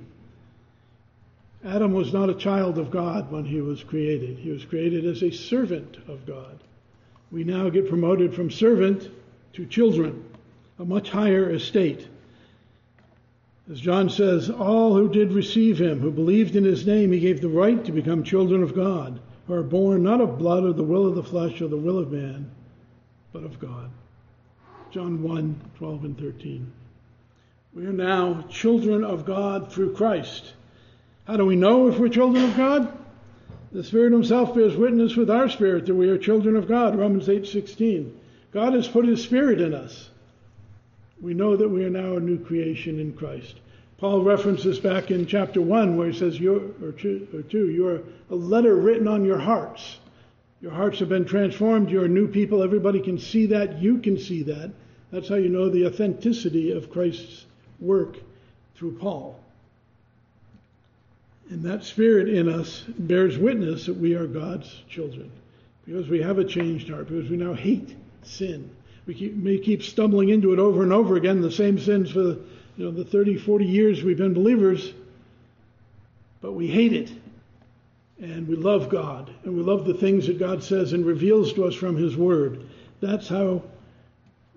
Adam 1.64 1.92
was 1.92 2.12
not 2.12 2.30
a 2.30 2.34
child 2.34 2.78
of 2.78 2.90
God 2.90 3.30
when 3.30 3.44
he 3.44 3.60
was 3.60 3.84
created. 3.84 4.38
He 4.38 4.50
was 4.50 4.64
created 4.64 5.04
as 5.04 5.22
a 5.22 5.30
servant 5.30 5.98
of 6.08 6.24
God. 6.24 6.58
We 7.30 7.44
now 7.44 7.68
get 7.68 7.88
promoted 7.88 8.34
from 8.34 8.50
servant 8.50 9.10
to 9.52 9.66
children, 9.66 10.24
a 10.78 10.84
much 10.84 11.10
higher 11.10 11.50
estate. 11.50 12.08
As 13.70 13.80
John 13.80 14.08
says, 14.08 14.48
all 14.50 14.94
who 14.94 15.08
did 15.08 15.32
receive 15.32 15.78
him, 15.78 16.00
who 16.00 16.10
believed 16.10 16.56
in 16.56 16.64
his 16.64 16.86
name, 16.86 17.12
he 17.12 17.20
gave 17.20 17.40
the 17.40 17.48
right 17.48 17.84
to 17.84 17.92
become 17.92 18.24
children 18.24 18.62
of 18.62 18.74
God, 18.74 19.20
who 19.46 19.52
are 19.54 19.62
born 19.62 20.02
not 20.02 20.20
of 20.20 20.38
blood 20.38 20.64
or 20.64 20.72
the 20.72 20.82
will 20.82 21.06
of 21.06 21.14
the 21.14 21.22
flesh 21.22 21.60
or 21.60 21.68
the 21.68 21.76
will 21.76 21.98
of 21.98 22.10
man, 22.10 22.50
but 23.32 23.44
of 23.44 23.60
God. 23.60 23.90
John 24.90 25.22
1 25.22 25.60
12 25.76 26.04
and 26.04 26.18
13. 26.18 26.72
We 27.74 27.86
are 27.86 27.92
now 27.92 28.42
children 28.48 29.04
of 29.04 29.24
God 29.24 29.70
through 29.70 29.94
Christ. 29.94 30.54
How 31.26 31.36
do 31.36 31.44
we 31.44 31.56
know 31.56 31.88
if 31.88 31.98
we're 31.98 32.08
children 32.08 32.44
of 32.44 32.56
God? 32.56 32.96
The 33.72 33.84
Spirit 33.84 34.12
Himself 34.12 34.54
bears 34.54 34.76
witness 34.76 35.14
with 35.14 35.30
our 35.30 35.48
spirit 35.48 35.86
that 35.86 35.94
we 35.94 36.08
are 36.08 36.18
children 36.18 36.56
of 36.56 36.66
God. 36.66 36.98
Romans 36.98 37.28
8:16. 37.28 38.10
God 38.52 38.74
has 38.74 38.88
put 38.88 39.06
His 39.06 39.22
Spirit 39.22 39.60
in 39.60 39.74
us. 39.74 40.10
We 41.20 41.34
know 41.34 41.56
that 41.56 41.68
we 41.68 41.84
are 41.84 41.90
now 41.90 42.16
a 42.16 42.20
new 42.20 42.38
creation 42.38 42.98
in 42.98 43.12
Christ. 43.12 43.60
Paul 43.98 44.22
references 44.22 44.80
back 44.80 45.10
in 45.10 45.26
chapter 45.26 45.60
one 45.60 45.96
where 45.96 46.08
he 46.08 46.18
says, 46.18 46.40
"You're 46.40 46.62
or 46.82 46.92
two, 46.92 47.28
or 47.34 47.42
two, 47.42 47.68
you're 47.68 48.00
a 48.30 48.34
letter 48.34 48.74
written 48.74 49.06
on 49.06 49.24
your 49.24 49.38
hearts. 49.38 49.98
Your 50.62 50.72
hearts 50.72 50.98
have 50.98 51.10
been 51.10 51.26
transformed. 51.26 51.90
You're 51.90 52.08
new 52.08 52.26
people. 52.26 52.62
Everybody 52.62 53.00
can 53.00 53.18
see 53.18 53.46
that. 53.46 53.80
You 53.80 53.98
can 53.98 54.16
see 54.16 54.42
that. 54.44 54.72
That's 55.12 55.28
how 55.28 55.36
you 55.36 55.48
know 55.48 55.68
the 55.68 55.86
authenticity 55.86 56.72
of 56.72 56.90
Christ's 56.90 57.44
work 57.78 58.16
through 58.74 58.96
Paul." 58.96 59.38
And 61.50 61.62
that 61.64 61.84
spirit 61.84 62.28
in 62.28 62.48
us 62.48 62.84
bears 62.98 63.36
witness 63.36 63.86
that 63.86 63.96
we 63.96 64.14
are 64.14 64.26
God's 64.26 64.82
children. 64.88 65.30
Because 65.84 66.08
we 66.08 66.22
have 66.22 66.38
a 66.38 66.44
changed 66.44 66.88
heart, 66.88 67.08
because 67.08 67.28
we 67.28 67.36
now 67.36 67.54
hate 67.54 67.96
sin. 68.22 68.70
We 69.06 69.14
keep, 69.14 69.34
may 69.34 69.58
keep 69.58 69.82
stumbling 69.82 70.28
into 70.28 70.52
it 70.52 70.58
over 70.58 70.82
and 70.82 70.92
over 70.92 71.16
again, 71.16 71.40
the 71.40 71.50
same 71.50 71.78
sins 71.78 72.12
for 72.12 72.20
you 72.20 72.84
know, 72.84 72.92
the 72.92 73.04
30, 73.04 73.36
40 73.38 73.64
years 73.64 74.02
we've 74.02 74.16
been 74.16 74.34
believers, 74.34 74.92
but 76.40 76.52
we 76.52 76.68
hate 76.68 76.92
it. 76.92 77.10
and 78.20 78.46
we 78.46 78.54
love 78.54 78.88
God, 78.90 79.30
and 79.44 79.56
we 79.56 79.62
love 79.62 79.86
the 79.86 79.94
things 79.94 80.26
that 80.26 80.38
God 80.38 80.62
says 80.62 80.92
and 80.92 81.04
reveals 81.04 81.52
to 81.54 81.64
us 81.64 81.74
from 81.74 81.96
His 81.96 82.16
Word. 82.16 82.68
That's 83.00 83.28
how 83.28 83.62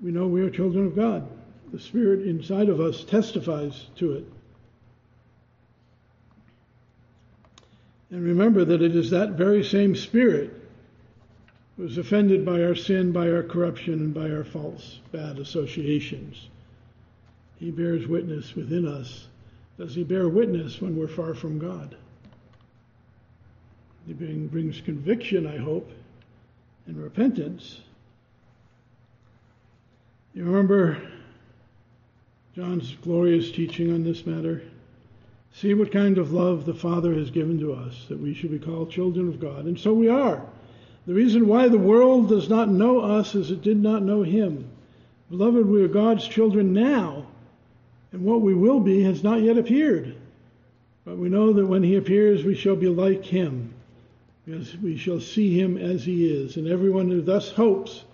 we 0.01 0.11
know 0.11 0.27
we 0.27 0.41
are 0.41 0.49
children 0.49 0.87
of 0.87 0.95
God. 0.95 1.27
The 1.71 1.79
Spirit 1.79 2.27
inside 2.27 2.69
of 2.69 2.81
us 2.81 3.03
testifies 3.03 3.87
to 3.97 4.13
it. 4.13 4.32
And 8.13 8.23
remember 8.23 8.63
that 8.63 8.83
it 8.83 8.95
is 8.95 9.09
that 9.09 9.31
very 9.31 9.63
same 9.63 9.95
Spirit 9.95 10.53
who 11.75 11.85
is 11.85 11.97
offended 11.97 12.45
by 12.45 12.61
our 12.61 12.75
sin, 12.75 13.11
by 13.11 13.27
our 13.31 13.41
corruption, 13.41 13.93
and 13.95 14.13
by 14.13 14.29
our 14.29 14.43
false, 14.43 14.99
bad 15.11 15.39
associations. 15.39 16.47
He 17.57 17.71
bears 17.71 18.05
witness 18.05 18.53
within 18.55 18.87
us. 18.87 19.29
Does 19.79 19.95
he 19.95 20.03
bear 20.03 20.29
witness 20.29 20.79
when 20.79 20.95
we're 20.95 21.07
far 21.07 21.33
from 21.33 21.57
God? 21.57 21.95
He 24.05 24.13
brings 24.13 24.79
conviction, 24.79 25.47
I 25.47 25.57
hope, 25.57 25.91
and 26.85 26.95
repentance. 26.95 27.79
You 30.35 30.43
remember 30.43 31.01
John's 32.55 32.95
glorious 33.01 33.49
teaching 33.49 33.91
on 33.91 34.03
this 34.03 34.23
matter? 34.27 34.61
See 35.55 35.73
what 35.75 35.91
kind 35.91 36.17
of 36.17 36.33
love 36.33 36.65
the 36.65 36.73
Father 36.73 37.13
has 37.13 37.29
given 37.29 37.59
to 37.59 37.73
us, 37.73 38.05
that 38.09 38.19
we 38.19 38.33
should 38.33 38.51
be 38.51 38.59
called 38.59 38.89
children 38.89 39.27
of 39.27 39.39
God. 39.39 39.65
And 39.65 39.79
so 39.79 39.93
we 39.93 40.09
are. 40.09 40.43
The 41.05 41.13
reason 41.13 41.47
why 41.47 41.67
the 41.67 41.77
world 41.77 42.29
does 42.29 42.49
not 42.49 42.69
know 42.69 42.99
us 42.99 43.35
is 43.35 43.51
it 43.51 43.61
did 43.61 43.77
not 43.77 44.03
know 44.03 44.23
Him. 44.23 44.67
Beloved, 45.29 45.65
we 45.65 45.83
are 45.83 45.87
God's 45.87 46.27
children 46.27 46.73
now, 46.73 47.27
and 48.11 48.23
what 48.23 48.41
we 48.41 48.53
will 48.53 48.79
be 48.79 49.03
has 49.03 49.23
not 49.23 49.41
yet 49.41 49.57
appeared. 49.57 50.15
But 51.05 51.17
we 51.17 51.29
know 51.29 51.53
that 51.53 51.65
when 51.65 51.83
He 51.83 51.97
appears, 51.97 52.43
we 52.43 52.55
shall 52.55 52.75
be 52.75 52.87
like 52.87 53.23
Him, 53.23 53.73
because 54.45 54.75
we 54.77 54.97
shall 54.97 55.19
see 55.19 55.59
Him 55.59 55.77
as 55.77 56.03
He 56.03 56.25
is. 56.33 56.57
And 56.57 56.67
everyone 56.67 57.09
who 57.09 57.21
thus 57.21 57.51
hopes 57.51 58.05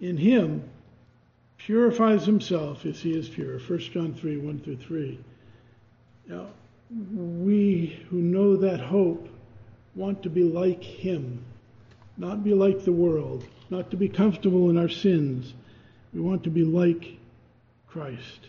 in 0.00 0.16
Him 0.16 0.62
purifies 1.58 2.24
himself 2.24 2.86
as 2.86 3.00
He 3.00 3.12
is 3.12 3.28
pure. 3.28 3.58
1 3.58 3.78
John 3.78 4.14
3 4.14 4.38
1 4.38 4.60
through 4.60 4.76
3. 4.76 5.18
Now, 6.28 6.46
we 6.90 8.04
who 8.10 8.16
know 8.16 8.56
that 8.56 8.80
hope 8.80 9.28
want 9.94 10.22
to 10.22 10.30
be 10.30 10.42
like 10.42 10.82
Him, 10.82 11.44
not 12.16 12.42
be 12.42 12.54
like 12.54 12.84
the 12.84 12.92
world, 12.92 13.44
not 13.70 13.90
to 13.90 13.96
be 13.96 14.08
comfortable 14.08 14.70
in 14.70 14.76
our 14.76 14.88
sins. 14.88 15.54
We 16.12 16.20
want 16.20 16.42
to 16.44 16.50
be 16.50 16.64
like 16.64 17.16
Christ. 17.86 18.48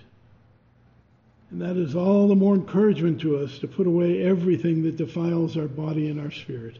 And 1.51 1.61
that 1.61 1.77
is 1.77 1.95
all 1.95 2.27
the 2.27 2.35
more 2.35 2.55
encouragement 2.55 3.21
to 3.21 3.37
us 3.37 3.59
to 3.59 3.67
put 3.67 3.85
away 3.85 4.23
everything 4.23 4.83
that 4.83 4.97
defiles 4.97 5.57
our 5.57 5.67
body 5.67 6.09
and 6.09 6.19
our 6.19 6.31
spirit. 6.31 6.79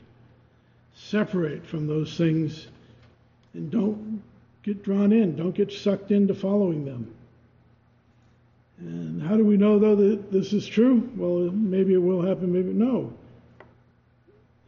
Separate 0.95 1.65
from 1.65 1.87
those 1.87 2.17
things 2.17 2.67
and 3.53 3.69
don't 3.69 4.23
get 4.63 4.83
drawn 4.83 5.11
in, 5.11 5.35
don't 5.35 5.55
get 5.55 5.71
sucked 5.71 6.11
into 6.11 6.33
following 6.33 6.85
them. 6.85 7.13
And 8.81 9.21
how 9.21 9.37
do 9.37 9.45
we 9.45 9.57
know, 9.57 9.77
though, 9.77 9.95
that 9.95 10.31
this 10.31 10.53
is 10.53 10.65
true? 10.65 11.09
Well, 11.15 11.51
maybe 11.51 11.93
it 11.93 12.01
will 12.01 12.21
happen, 12.21 12.51
maybe 12.51 12.73
no. 12.73 13.13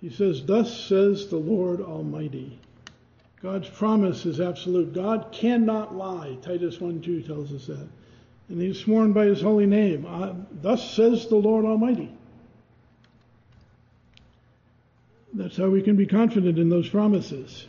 He 0.02 0.10
says, 0.10 0.46
Thus 0.46 0.86
says 0.86 1.28
the 1.28 1.38
Lord 1.38 1.82
Almighty. 1.82 2.60
God's 3.42 3.70
promise 3.70 4.26
is 4.26 4.40
absolute. 4.40 4.94
God 4.94 5.32
cannot 5.32 5.96
lie. 5.96 6.38
Titus 6.42 6.80
1 6.80 7.02
2 7.02 7.24
tells 7.24 7.52
us 7.52 7.68
that. 7.68 7.88
And 8.50 8.62
he's 8.62 8.80
sworn 8.80 9.14
by 9.14 9.26
his 9.26 9.42
holy 9.42 9.66
name. 9.66 10.06
Uh, 10.08 10.34
Thus 10.62 10.92
says 10.92 11.28
the 11.28 11.36
Lord 11.36 11.66
Almighty. 11.66 12.12
That's 15.34 15.58
how 15.58 15.70
we 15.70 15.82
can 15.82 15.96
be 15.96 16.06
confident 16.06 16.60
in 16.60 16.70
those 16.70 16.88
promises. 16.88 17.66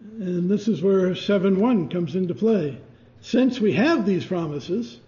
And 0.00 0.50
this 0.50 0.68
is 0.68 0.82
where 0.82 1.14
7 1.14 1.58
1 1.58 1.88
comes 1.88 2.14
into 2.14 2.34
play. 2.34 2.78
Since 3.22 3.60
we 3.60 3.72
have 3.72 4.04
these 4.04 4.26
promises, 4.26 5.00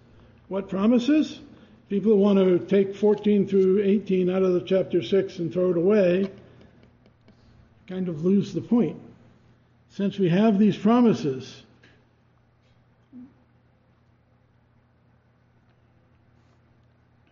what 0.49 0.69
promises? 0.69 1.41
People 1.89 2.17
want 2.17 2.39
to 2.39 2.59
take 2.59 2.97
14 2.97 3.47
through 3.47 3.83
18 3.83 4.31
out 4.31 4.43
of 4.43 4.55
the 4.55 4.61
chapter 4.63 5.03
6 5.03 5.39
and 5.39 5.53
throw 5.53 5.71
it 5.71 5.77
away, 5.77 6.31
kind 7.87 8.09
of 8.09 8.25
lose 8.25 8.53
the 8.53 8.61
point. 8.61 9.01
Since 9.91 10.19
we 10.19 10.29
have 10.29 10.59
these 10.59 10.77
promises, 10.77 11.63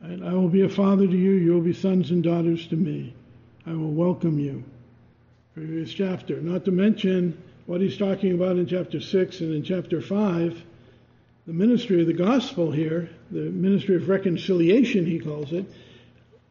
I 0.04 0.34
will 0.34 0.48
be 0.48 0.62
a 0.62 0.68
father 0.68 1.06
to 1.06 1.16
you, 1.16 1.32
you 1.32 1.52
will 1.52 1.60
be 1.60 1.72
sons 1.72 2.10
and 2.10 2.22
daughters 2.22 2.66
to 2.68 2.76
me. 2.76 3.14
I 3.66 3.70
will 3.70 3.92
welcome 3.92 4.38
you. 4.38 4.64
Previous 5.54 5.92
chapter. 5.92 6.40
Not 6.40 6.64
to 6.64 6.70
mention 6.70 7.40
what 7.66 7.80
he's 7.80 7.96
talking 7.96 8.32
about 8.32 8.56
in 8.56 8.66
chapter 8.66 9.00
6 9.00 9.40
and 9.40 9.54
in 9.54 9.62
chapter 9.62 10.00
5 10.00 10.62
the 11.46 11.52
ministry 11.52 12.00
of 12.00 12.06
the 12.06 12.12
gospel 12.12 12.70
here, 12.70 13.10
the 13.30 13.50
ministry 13.50 13.96
of 13.96 14.08
reconciliation, 14.08 15.04
he 15.04 15.18
calls 15.18 15.52
it, 15.52 15.66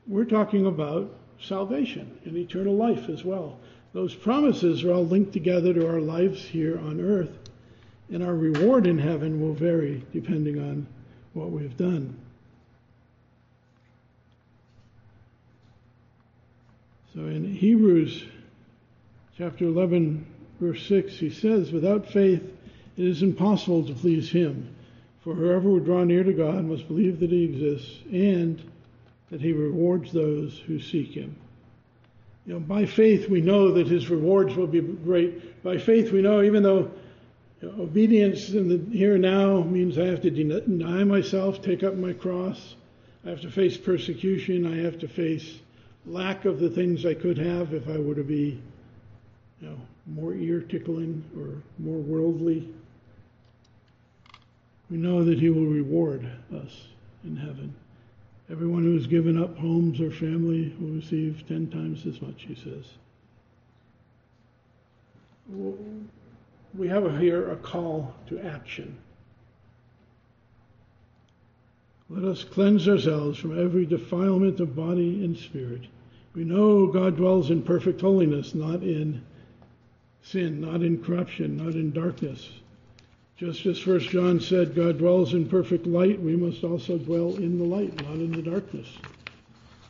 we're 0.08 0.26
talking 0.26 0.66
about 0.66 1.16
salvation 1.42 2.20
and 2.26 2.36
eternal 2.36 2.76
life 2.76 3.08
as 3.08 3.24
well. 3.24 3.58
Those 3.94 4.14
promises 4.14 4.84
are 4.84 4.94
all 4.94 5.06
linked 5.06 5.34
together 5.34 5.74
to 5.74 5.88
our 5.88 6.02
lives 6.02 6.44
here 6.44 6.78
on 6.80 7.00
earth, 7.00 7.32
and 8.10 8.24
our 8.24 8.36
reward 8.36 8.88
in 8.88 8.98
heaven 8.98 9.40
will 9.40 9.54
vary 9.54 10.04
depending 10.12 10.60
on 10.60 10.88
what 11.34 11.52
we've 11.52 11.78
done. 11.78 12.18
So 17.14 17.22
in 17.22 17.54
Hebrews 17.54 18.26
chapter 19.38 19.66
11, 19.66 20.26
verse 20.60 20.86
6, 20.88 21.14
he 21.14 21.30
says, 21.30 21.72
Without 21.72 22.08
faith 22.08 22.42
it 22.98 23.06
is 23.06 23.24
impossible 23.24 23.86
to 23.88 23.94
please 23.94 24.30
him. 24.30 24.71
For 25.22 25.36
whoever 25.36 25.70
would 25.70 25.86
draw 25.86 26.04
near 26.04 26.24
to 26.24 26.34
God 26.34 26.66
must 26.66 26.88
believe 26.88 27.20
that 27.20 27.30
he 27.30 27.44
exists 27.44 28.00
and 28.12 28.62
that 29.30 29.40
he 29.40 29.54
rewards 29.54 30.12
those 30.12 30.58
who 30.66 30.80
seek 30.80 31.14
him. 31.14 31.36
You 32.46 32.54
know, 32.54 32.60
by 32.60 32.88
faith 32.88 33.30
we 33.30 33.40
know 33.40 33.72
that 33.74 33.88
his 33.88 34.10
rewards 34.10 34.56
will 34.56 34.68
be 34.68 34.82
great. 34.82 35.62
By 35.64 35.78
faith 35.78 36.12
we 36.12 36.22
know 36.22 36.42
even 36.42 36.64
though 36.64 36.92
you 37.62 37.72
know, 37.72 37.84
obedience 37.84 38.50
in 38.50 38.68
the 38.68 38.98
here 38.98 39.14
and 39.14 39.22
now 39.22 39.62
means 39.62 40.00
I 40.00 40.06
have 40.06 40.22
to 40.24 40.32
deny 40.32 41.04
myself, 41.04 41.62
take 41.62 41.84
up 41.84 41.96
my 41.96 42.14
cross. 42.14 42.76
I 43.24 43.30
have 43.30 43.42
to 43.42 43.52
face 43.52 43.78
persecution. 43.78 44.66
I 44.66 44.84
have 44.84 44.98
to 45.00 45.08
face 45.08 45.60
lack 46.08 46.46
of 46.46 46.60
the 46.60 46.72
things 46.72 47.06
I 47.06 47.14
could 47.14 47.38
have 47.38 47.76
if 47.76 47.88
I 47.88 48.00
were 48.00 48.16
to 48.16 48.24
be, 48.24 48.60
you 49.62 49.70
know, 49.70 49.78
more 50.08 50.34
ear 50.34 50.62
tickling 50.62 51.24
or 51.38 51.62
more 51.78 52.00
worldly 52.00 52.74
we 54.92 54.98
know 54.98 55.24
that 55.24 55.40
He 55.40 55.50
will 55.50 55.66
reward 55.66 56.30
us 56.54 56.88
in 57.24 57.38
heaven. 57.38 57.74
Everyone 58.52 58.84
who 58.84 58.96
has 58.96 59.08
given 59.08 59.42
up 59.42 59.58
homes 59.58 60.02
or 60.02 60.12
family 60.12 60.76
will 60.80 60.90
receive 60.90 61.46
ten 61.48 61.70
times 61.70 62.06
as 62.06 62.22
much, 62.22 62.44
he 62.46 62.56
says. 62.56 62.86
We 66.78 66.88
have 66.90 67.18
here 67.20 67.52
a 67.52 67.56
call 67.56 68.14
to 68.28 68.40
action. 68.40 68.98
Let 72.10 72.26
us 72.26 72.44
cleanse 72.44 72.90
ourselves 72.90 73.40
from 73.40 73.58
every 73.58 73.86
defilement 73.86 74.60
of 74.60 74.76
body 74.76 75.24
and 75.24 75.38
spirit. 75.38 75.84
We 76.36 76.44
know 76.44 76.88
God 76.88 77.16
dwells 77.16 77.50
in 77.50 77.62
perfect 77.64 78.02
holiness, 78.02 78.54
not 78.54 78.84
in 78.84 79.24
sin, 80.22 80.60
not 80.60 80.82
in 80.82 81.02
corruption, 81.02 81.56
not 81.56 81.76
in 81.76 81.92
darkness. 81.94 82.50
Just 83.42 83.66
as 83.66 83.80
First 83.80 84.10
John 84.10 84.40
said, 84.40 84.76
God 84.76 85.00
dwells 85.00 85.34
in 85.34 85.50
perfect 85.50 85.88
light, 85.88 86.22
we 86.22 86.36
must 86.36 86.64
also 86.64 87.00
dwell 87.00 87.38
in 87.38 87.58
the 87.58 87.64
light, 87.64 87.96
not 88.04 88.14
in 88.14 88.32
the 88.32 88.44
darkness. 88.44 88.88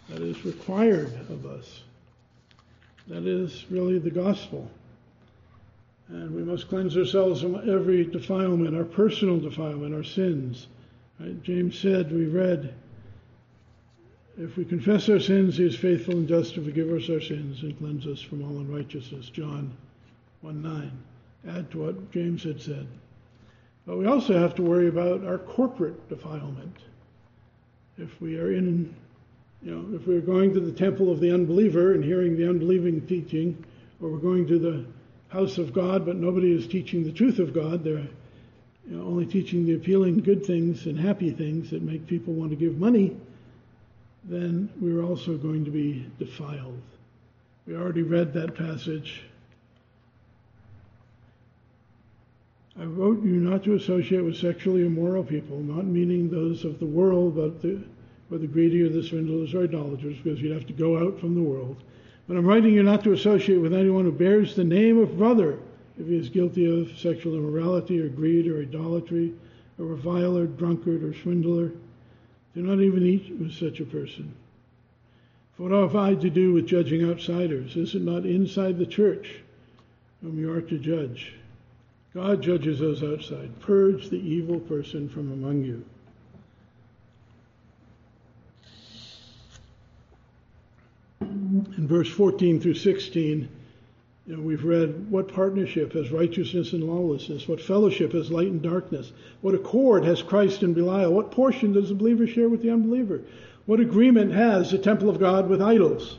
That 0.08 0.22
is 0.22 0.45
required 0.45 1.14
of 1.30 1.45
us. 1.45 1.82
That 3.10 3.26
is 3.26 3.66
really 3.70 3.99
the 3.99 4.10
gospel. 4.10 4.72
And 6.08 6.34
we 6.34 6.43
must 6.43 6.70
cleanse 6.70 6.95
ourselves 6.95 7.41
from 7.41 7.70
every 7.70 8.06
defilement, 8.06 8.74
our 8.74 8.86
personal 8.86 9.38
defilement, 9.38 9.93
our 9.93 10.06
sins. 10.06 10.68
Right? 11.20 11.43
James 11.43 11.78
said, 11.78 12.10
we 12.10 12.28
read, 12.28 12.74
if 14.38 14.56
we 14.56 14.64
confess 14.64 15.10
our 15.10 15.20
sins, 15.20 15.58
he 15.58 15.66
is 15.66 15.76
faithful 15.76 16.14
and 16.14 16.26
just 16.26 16.56
to 16.56 16.64
forgive 16.64 16.89
us 16.89 17.10
our 17.10 17.20
sins 17.20 17.64
and 17.64 17.78
cleanse 17.78 18.08
us 18.08 18.22
from 18.22 18.43
all 18.43 18.62
unrighteousness. 18.62 19.30
John 19.30 19.76
1 20.39 20.62
9. 20.62 20.91
Add 21.49 21.70
to 21.72 21.80
what 21.80 22.12
James 22.14 22.43
had 22.43 22.62
said. 22.62 22.88
But 23.86 23.98
we 23.98 24.06
also 24.06 24.38
have 24.38 24.56
to 24.56 24.62
worry 24.62 24.88
about 24.88 25.26
our 25.26 25.38
corporate 25.38 26.08
defilement. 26.10 26.78
If 27.98 28.22
we 28.22 28.38
are 28.40 28.52
in, 28.52 28.96
you 29.64 29.76
know, 29.76 29.96
if 29.96 30.08
we're 30.08 30.22
going 30.22 30.54
to 30.54 30.60
the 30.60 30.72
temple 30.72 31.12
of 31.12 31.20
the 31.20 31.32
unbeliever 31.32 31.94
and 31.94 32.04
hearing 32.04 32.38
the 32.38 32.50
unbelieving 32.50 33.06
teaching, 33.08 33.64
or 34.02 34.10
we're 34.10 34.18
going 34.18 34.48
to 34.48 34.60
the 34.60 34.86
house 35.30 35.58
of 35.58 35.74
God, 35.74 36.06
but 36.06 36.16
nobody 36.16 36.52
is 36.52 36.68
teaching 36.68 37.04
the 37.04 37.12
truth 37.12 37.40
of 37.40 37.54
God, 37.54 37.84
they're 37.84 38.08
you 38.90 38.98
know, 38.98 39.04
only 39.06 39.26
teaching 39.26 39.66
the 39.66 39.74
appealing 39.74 40.20
good 40.20 40.46
things 40.46 40.86
and 40.86 41.00
happy 41.00 41.32
things 41.32 41.70
that 41.70 41.82
make 41.82 42.08
people 42.08 42.34
want 42.34 42.50
to 42.52 42.56
give 42.56 42.78
money, 42.78 43.16
then 44.24 44.70
we're 44.80 45.04
also 45.04 45.38
going 45.38 45.66
to 45.66 45.72
be 45.72 46.06
defiled. 46.20 46.82
We 47.66 47.76
already 47.76 48.04
read 48.04 48.34
that 48.34 48.56
passage. 48.56 49.24
I 52.80 52.86
wrote 52.86 53.22
you 53.22 53.34
not 53.34 53.63
to 53.65 53.76
associate 53.76 54.24
with 54.24 54.38
sexually 54.38 54.86
immoral 54.86 55.24
people, 55.24 55.59
not 55.59 55.86
meaning 55.86 56.30
those 56.30 56.63
of 56.63 56.80
the 56.80 56.86
world, 56.86 57.36
but 57.36 57.61
the, 57.61 57.84
or 58.32 58.38
the 58.38 58.47
greedy 58.47 58.82
or 58.82 58.89
the 58.89 59.03
swindlers 59.03 59.53
or 59.53 59.63
idolaters, 59.63 60.17
because 60.24 60.41
you'd 60.41 60.53
have 60.53 60.67
to 60.67 60.74
go 60.74 60.97
out 60.97 61.19
from 61.19 61.36
the 61.36 61.41
world. 61.41 61.84
But 62.28 62.38
I'm 62.38 62.45
writing 62.45 62.74
you 62.74 62.82
not 62.82 63.03
to 63.03 63.11
associate 63.11 63.57
with 63.57 63.74
anyone 63.74 64.05
who 64.05 64.11
bears 64.13 64.55
the 64.55 64.63
name 64.63 64.97
of 64.99 65.17
brother 65.17 65.59
if 65.99 66.07
he 66.07 66.15
is 66.15 66.30
guilty 66.30 66.65
of 66.65 66.97
sexual 66.97 67.36
immorality 67.36 67.99
or 67.99 68.07
greed 68.07 68.47
or 68.47 68.61
idolatry 68.61 69.34
or 69.78 69.86
reviler, 69.86 70.47
drunkard, 70.47 71.03
or 71.03 71.13
swindler. 71.13 71.74
Do 72.55 72.61
not 72.61 72.80
even 72.80 73.05
eat 73.05 73.36
with 73.38 73.51
such 73.51 73.82
a 73.82 73.86
person. 73.86 74.34
For 75.57 75.63
what 75.63 75.72
have 75.74 75.95
I 75.97 76.15
to 76.15 76.30
do 76.30 76.53
with 76.53 76.67
judging 76.67 77.09
outsiders? 77.09 77.76
Is 77.76 77.95
it 77.95 78.01
not 78.01 78.26
inside 78.26 78.78
the 78.78 78.86
church 78.86 79.41
whom 80.22 80.39
you 80.39 80.51
are 80.53 80.61
to 80.61 80.78
judge? 80.78 81.34
God 82.14 82.41
judges 82.41 82.80
those 82.80 83.03
outside. 83.03 83.57
Purge 83.62 84.09
the 84.09 84.20
evil 84.20 84.59
person 84.59 85.07
from 85.07 85.32
among 85.32 85.64
you. 85.64 85.86
In 91.22 91.88
verse 91.88 92.09
14 92.09 92.59
through 92.59 92.74
16, 92.74 93.47
you 94.28 94.36
know, 94.36 94.41
we've 94.41 94.66
read 94.66 95.09
what 95.09 95.34
partnership 95.34 95.93
has 95.93 96.12
righteousness 96.12 96.74
and 96.74 96.84
lawlessness, 96.84 97.47
what 97.47 97.62
fellowship 97.62 98.12
has 98.14 98.30
light 98.30 98.47
and 98.47 98.62
darkness, 98.62 99.12
what 99.41 99.55
accord 99.55 100.03
has 100.03 100.22
Christ 100.22 100.64
and 100.64 100.76
Belial, 100.76 101.14
what 101.14 101.32
portion 101.32 101.74
does 101.74 101.89
the 101.89 101.95
believer 101.95 102.28
share 102.28 102.49
with 102.49 102.62
the 102.62 102.72
unbeliever, 102.72 103.22
what 103.66 103.80
agreement 103.80 104.34
has 104.34 104.72
the 104.72 104.78
temple 104.78 105.09
of 105.09 105.20
God 105.20 105.49
with 105.49 105.62
idols. 105.62 106.18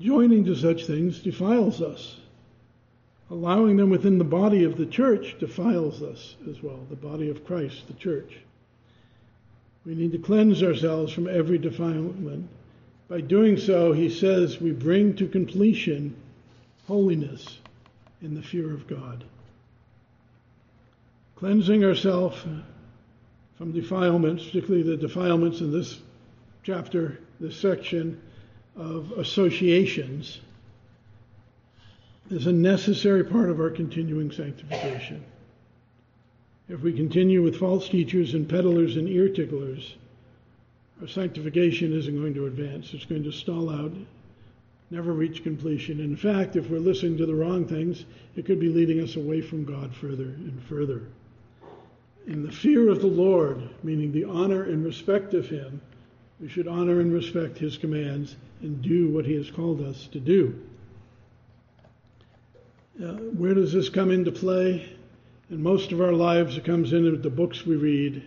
Joining 0.00 0.44
to 0.46 0.54
such 0.54 0.86
things 0.86 1.18
defiles 1.18 1.82
us. 1.82 2.19
Allowing 3.30 3.76
them 3.76 3.90
within 3.90 4.18
the 4.18 4.24
body 4.24 4.64
of 4.64 4.76
the 4.76 4.86
church 4.86 5.38
defiles 5.38 6.02
us 6.02 6.36
as 6.50 6.62
well, 6.62 6.84
the 6.90 6.96
body 6.96 7.30
of 7.30 7.44
Christ, 7.44 7.86
the 7.86 7.94
church. 7.94 8.38
We 9.86 9.94
need 9.94 10.12
to 10.12 10.18
cleanse 10.18 10.62
ourselves 10.62 11.12
from 11.12 11.28
every 11.28 11.58
defilement 11.58 12.48
by 13.08 13.20
doing 13.20 13.56
so, 13.56 13.92
he 13.92 14.08
says, 14.08 14.60
we 14.60 14.70
bring 14.70 15.16
to 15.16 15.26
completion 15.26 16.14
holiness 16.86 17.58
in 18.22 18.34
the 18.34 18.42
fear 18.42 18.72
of 18.72 18.86
God. 18.86 19.24
Cleansing 21.34 21.84
ourselves 21.84 22.36
from 23.56 23.72
defilements, 23.72 24.44
particularly 24.44 24.82
the 24.84 24.96
defilements 24.96 25.60
in 25.60 25.72
this 25.72 25.98
chapter, 26.62 27.18
this 27.40 27.56
section 27.56 28.20
of 28.76 29.10
associations, 29.12 30.40
is 32.30 32.46
a 32.46 32.52
necessary 32.52 33.24
part 33.24 33.50
of 33.50 33.58
our 33.58 33.70
continuing 33.70 34.30
sanctification. 34.30 35.24
If 36.68 36.80
we 36.82 36.92
continue 36.92 37.42
with 37.42 37.58
false 37.58 37.88
teachers 37.88 38.34
and 38.34 38.48
peddlers 38.48 38.96
and 38.96 39.08
ear 39.08 39.28
ticklers, 39.28 39.96
our 41.00 41.08
sanctification 41.08 41.92
isn't 41.92 42.14
going 42.14 42.34
to 42.34 42.46
advance. 42.46 42.94
It's 42.94 43.04
going 43.04 43.24
to 43.24 43.32
stall 43.32 43.68
out, 43.68 43.92
never 44.90 45.12
reach 45.12 45.42
completion. 45.42 45.98
In 45.98 46.14
fact, 46.14 46.54
if 46.54 46.70
we're 46.70 46.78
listening 46.78 47.16
to 47.18 47.26
the 47.26 47.34
wrong 47.34 47.66
things, 47.66 48.04
it 48.36 48.46
could 48.46 48.60
be 48.60 48.68
leading 48.68 49.00
us 49.00 49.16
away 49.16 49.40
from 49.40 49.64
God 49.64 49.92
further 49.92 50.24
and 50.24 50.62
further. 50.68 51.02
In 52.28 52.46
the 52.46 52.52
fear 52.52 52.90
of 52.90 53.00
the 53.00 53.08
Lord, 53.08 53.68
meaning 53.82 54.12
the 54.12 54.24
honor 54.24 54.62
and 54.62 54.84
respect 54.84 55.34
of 55.34 55.48
Him, 55.48 55.80
we 56.38 56.48
should 56.48 56.68
honor 56.68 57.00
and 57.00 57.12
respect 57.12 57.58
His 57.58 57.76
commands 57.76 58.36
and 58.60 58.80
do 58.80 59.08
what 59.08 59.26
He 59.26 59.34
has 59.34 59.50
called 59.50 59.80
us 59.80 60.06
to 60.12 60.20
do. 60.20 60.56
Uh, 63.02 63.14
where 63.36 63.54
does 63.54 63.72
this 63.72 63.88
come 63.88 64.10
into 64.10 64.30
play? 64.30 64.88
In 65.50 65.62
most 65.62 65.92
of 65.92 66.00
our 66.00 66.12
lives, 66.12 66.56
it 66.56 66.64
comes 66.64 66.92
into 66.92 67.16
the 67.16 67.30
books 67.30 67.64
we 67.64 67.76
read 67.76 68.22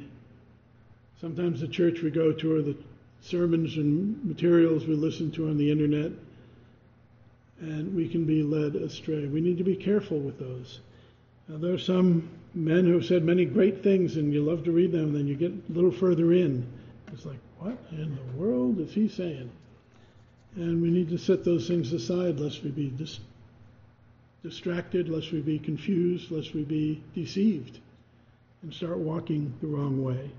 Sometimes 1.24 1.62
the 1.62 1.70
church 1.70 2.02
we 2.02 2.12
go 2.12 2.34
to 2.34 2.54
or 2.54 2.62
the 2.62 2.76
sermons 3.22 3.78
and 3.78 4.22
materials 4.26 4.86
we 4.86 4.94
listen 4.94 5.32
to 5.32 5.48
on 5.48 5.56
the 5.56 5.72
internet, 5.72 6.12
and 7.62 7.96
we 7.96 8.10
can 8.10 8.26
be 8.26 8.44
led 8.44 8.76
astray. 8.76 9.26
We 9.28 9.40
need 9.40 9.58
to 9.58 9.64
be 9.64 9.78
careful 9.78 10.20
with 10.20 10.38
those. 10.38 10.82
Now, 11.48 11.60
there 11.60 11.74
are 11.74 11.80
some 11.80 12.30
men 12.54 12.84
who 12.84 12.96
have 12.96 13.06
said 13.06 13.24
many 13.24 13.46
great 13.46 13.82
things, 13.82 14.18
and 14.18 14.34
you 14.34 14.44
love 14.44 14.66
to 14.66 14.74
read 14.74 14.92
them, 14.92 15.06
and 15.06 15.16
then 15.16 15.28
you 15.28 15.36
get 15.36 15.54
a 15.54 15.72
little 15.72 15.94
further 15.94 16.34
in. 16.34 16.68
It's 17.14 17.26
like, 17.26 17.40
what 17.58 17.78
in 17.92 18.18
the 18.18 18.38
world 18.38 18.82
is 18.82 18.94
he 18.94 19.08
saying? 19.08 19.50
And 20.58 20.82
we 20.82 20.92
need 20.92 21.08
to 21.12 21.18
set 21.18 21.46
those 21.46 21.70
things 21.70 21.94
aside 21.94 22.38
lest 22.38 22.64
we 22.66 22.72
be 22.72 22.90
dis- 22.90 23.22
distracted, 24.44 25.10
lest 25.10 25.32
we 25.32 25.40
be 25.42 25.58
confused, 25.58 26.30
lest 26.30 26.54
we 26.54 26.64
be 26.64 27.02
deceived, 27.16 27.80
and 28.62 28.74
start 28.74 28.98
walking 28.98 29.54
the 29.62 29.68
wrong 29.68 30.04
way. 30.04 30.30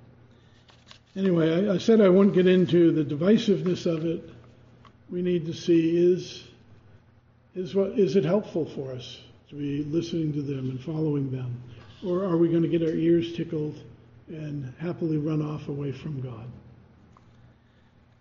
Anyway, 1.17 1.69
I, 1.69 1.75
I 1.75 1.79
said 1.79 2.01
I 2.01 2.09
won't 2.09 2.35
get 2.35 2.47
into 2.47 2.93
the 2.93 3.05
divisiveness 3.05 3.87
of 3.87 4.05
it. 4.05 4.29
We 5.11 5.23
need 5.23 5.47
to 5.47 5.55
see 5.55 5.97
is 6.13 6.45
is 7.55 7.75
what 7.75 7.99
is 7.99 8.17
it 8.17 8.25
helpful 8.25 8.67
for 8.67 8.93
us 8.93 9.21
to 9.49 9.55
be 9.55 9.85
listening 9.85 10.33
to 10.33 10.43
them 10.43 10.71
and 10.71 10.81
following 10.81 11.31
them, 11.31 11.63
or 12.05 12.25
are 12.25 12.37
we 12.37 12.49
going 12.49 12.63
to 12.63 12.69
get 12.69 12.83
our 12.83 12.95
ears 12.95 13.35
tickled 13.35 13.81
and 14.29 14.73
happily 14.79 15.19
run 15.19 15.41
off 15.41 15.69
away 15.69 15.93
from 15.93 16.21
God? 16.21 16.47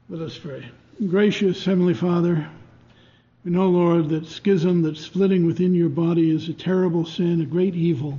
Let 0.09 0.21
us 0.21 0.37
pray. 0.37 0.69
Gracious 1.07 1.65
Heavenly 1.65 1.95
Father, 1.95 2.47
we 3.43 3.51
know, 3.51 3.69
Lord, 3.69 4.09
that 4.09 4.25
schism, 4.25 4.83
that 4.83 4.95
splitting 4.95 5.45
within 5.45 5.73
your 5.73 5.89
body 5.89 6.31
is 6.31 6.47
a 6.47 6.53
terrible 6.53 7.05
sin, 7.05 7.41
a 7.41 7.45
great 7.45 7.75
evil. 7.75 8.17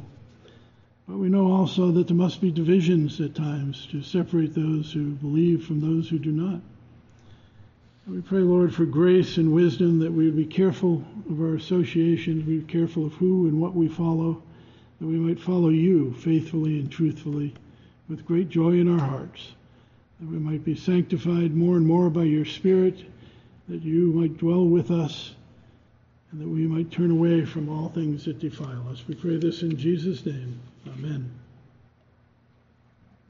But 1.09 1.16
we 1.16 1.29
know 1.29 1.51
also 1.51 1.91
that 1.93 2.09
there 2.09 2.16
must 2.16 2.41
be 2.41 2.51
divisions 2.51 3.20
at 3.20 3.35
times 3.35 3.87
to 3.91 4.03
separate 4.03 4.55
those 4.55 4.93
who 4.93 5.11
believe 5.12 5.64
from 5.64 5.81
those 5.81 6.09
who 6.09 6.18
do 6.18 6.31
not. 6.31 6.61
We 8.07 8.20
pray, 8.20 8.41
Lord, 8.41 8.75
for 8.75 8.85
grace 8.85 9.39
and 9.39 9.55
wisdom 9.55 9.99
that 10.01 10.12
we 10.12 10.27
would 10.27 10.37
be 10.37 10.45
careful 10.45 11.03
of 11.31 11.41
our 11.41 11.55
associations, 11.55 12.45
be 12.45 12.61
careful 12.61 13.07
of 13.07 13.14
who 13.14 13.49
and 13.49 13.59
what 13.59 13.75
we 13.75 13.89
follow, 13.89 14.43
that 15.01 15.07
we 15.07 15.16
might 15.16 15.41
follow 15.41 15.70
you 15.70 16.12
faithfully 16.12 16.79
and 16.81 16.91
truthfully 16.91 17.55
with 18.11 18.27
great 18.27 18.51
joy 18.51 18.72
in 18.72 18.89
our 18.89 19.07
hearts, 19.07 19.53
that 20.20 20.29
we 20.29 20.39
might 20.39 20.66
be 20.66 20.77
sanctified 20.77 21.55
more 21.55 21.77
and 21.77 21.87
more 21.87 22.11
by 22.11 22.25
your 22.25 22.45
Spirit, 22.45 23.03
that 23.69 23.83
you 23.83 24.12
might 24.12 24.37
dwell 24.39 24.67
with 24.67 24.91
us, 24.91 25.35
and 26.31 26.41
that 26.41 26.49
we 26.49 26.67
might 26.67 26.91
turn 26.91 27.11
away 27.11 27.45
from 27.45 27.69
all 27.69 27.89
things 27.89 28.25
that 28.25 28.39
defile 28.39 28.89
us. 28.91 29.05
We 29.07 29.15
pray 29.15 29.37
this 29.37 29.62
in 29.62 29.77
Jesus' 29.77 30.25
name. 30.27 30.61
Amen. 30.87 31.31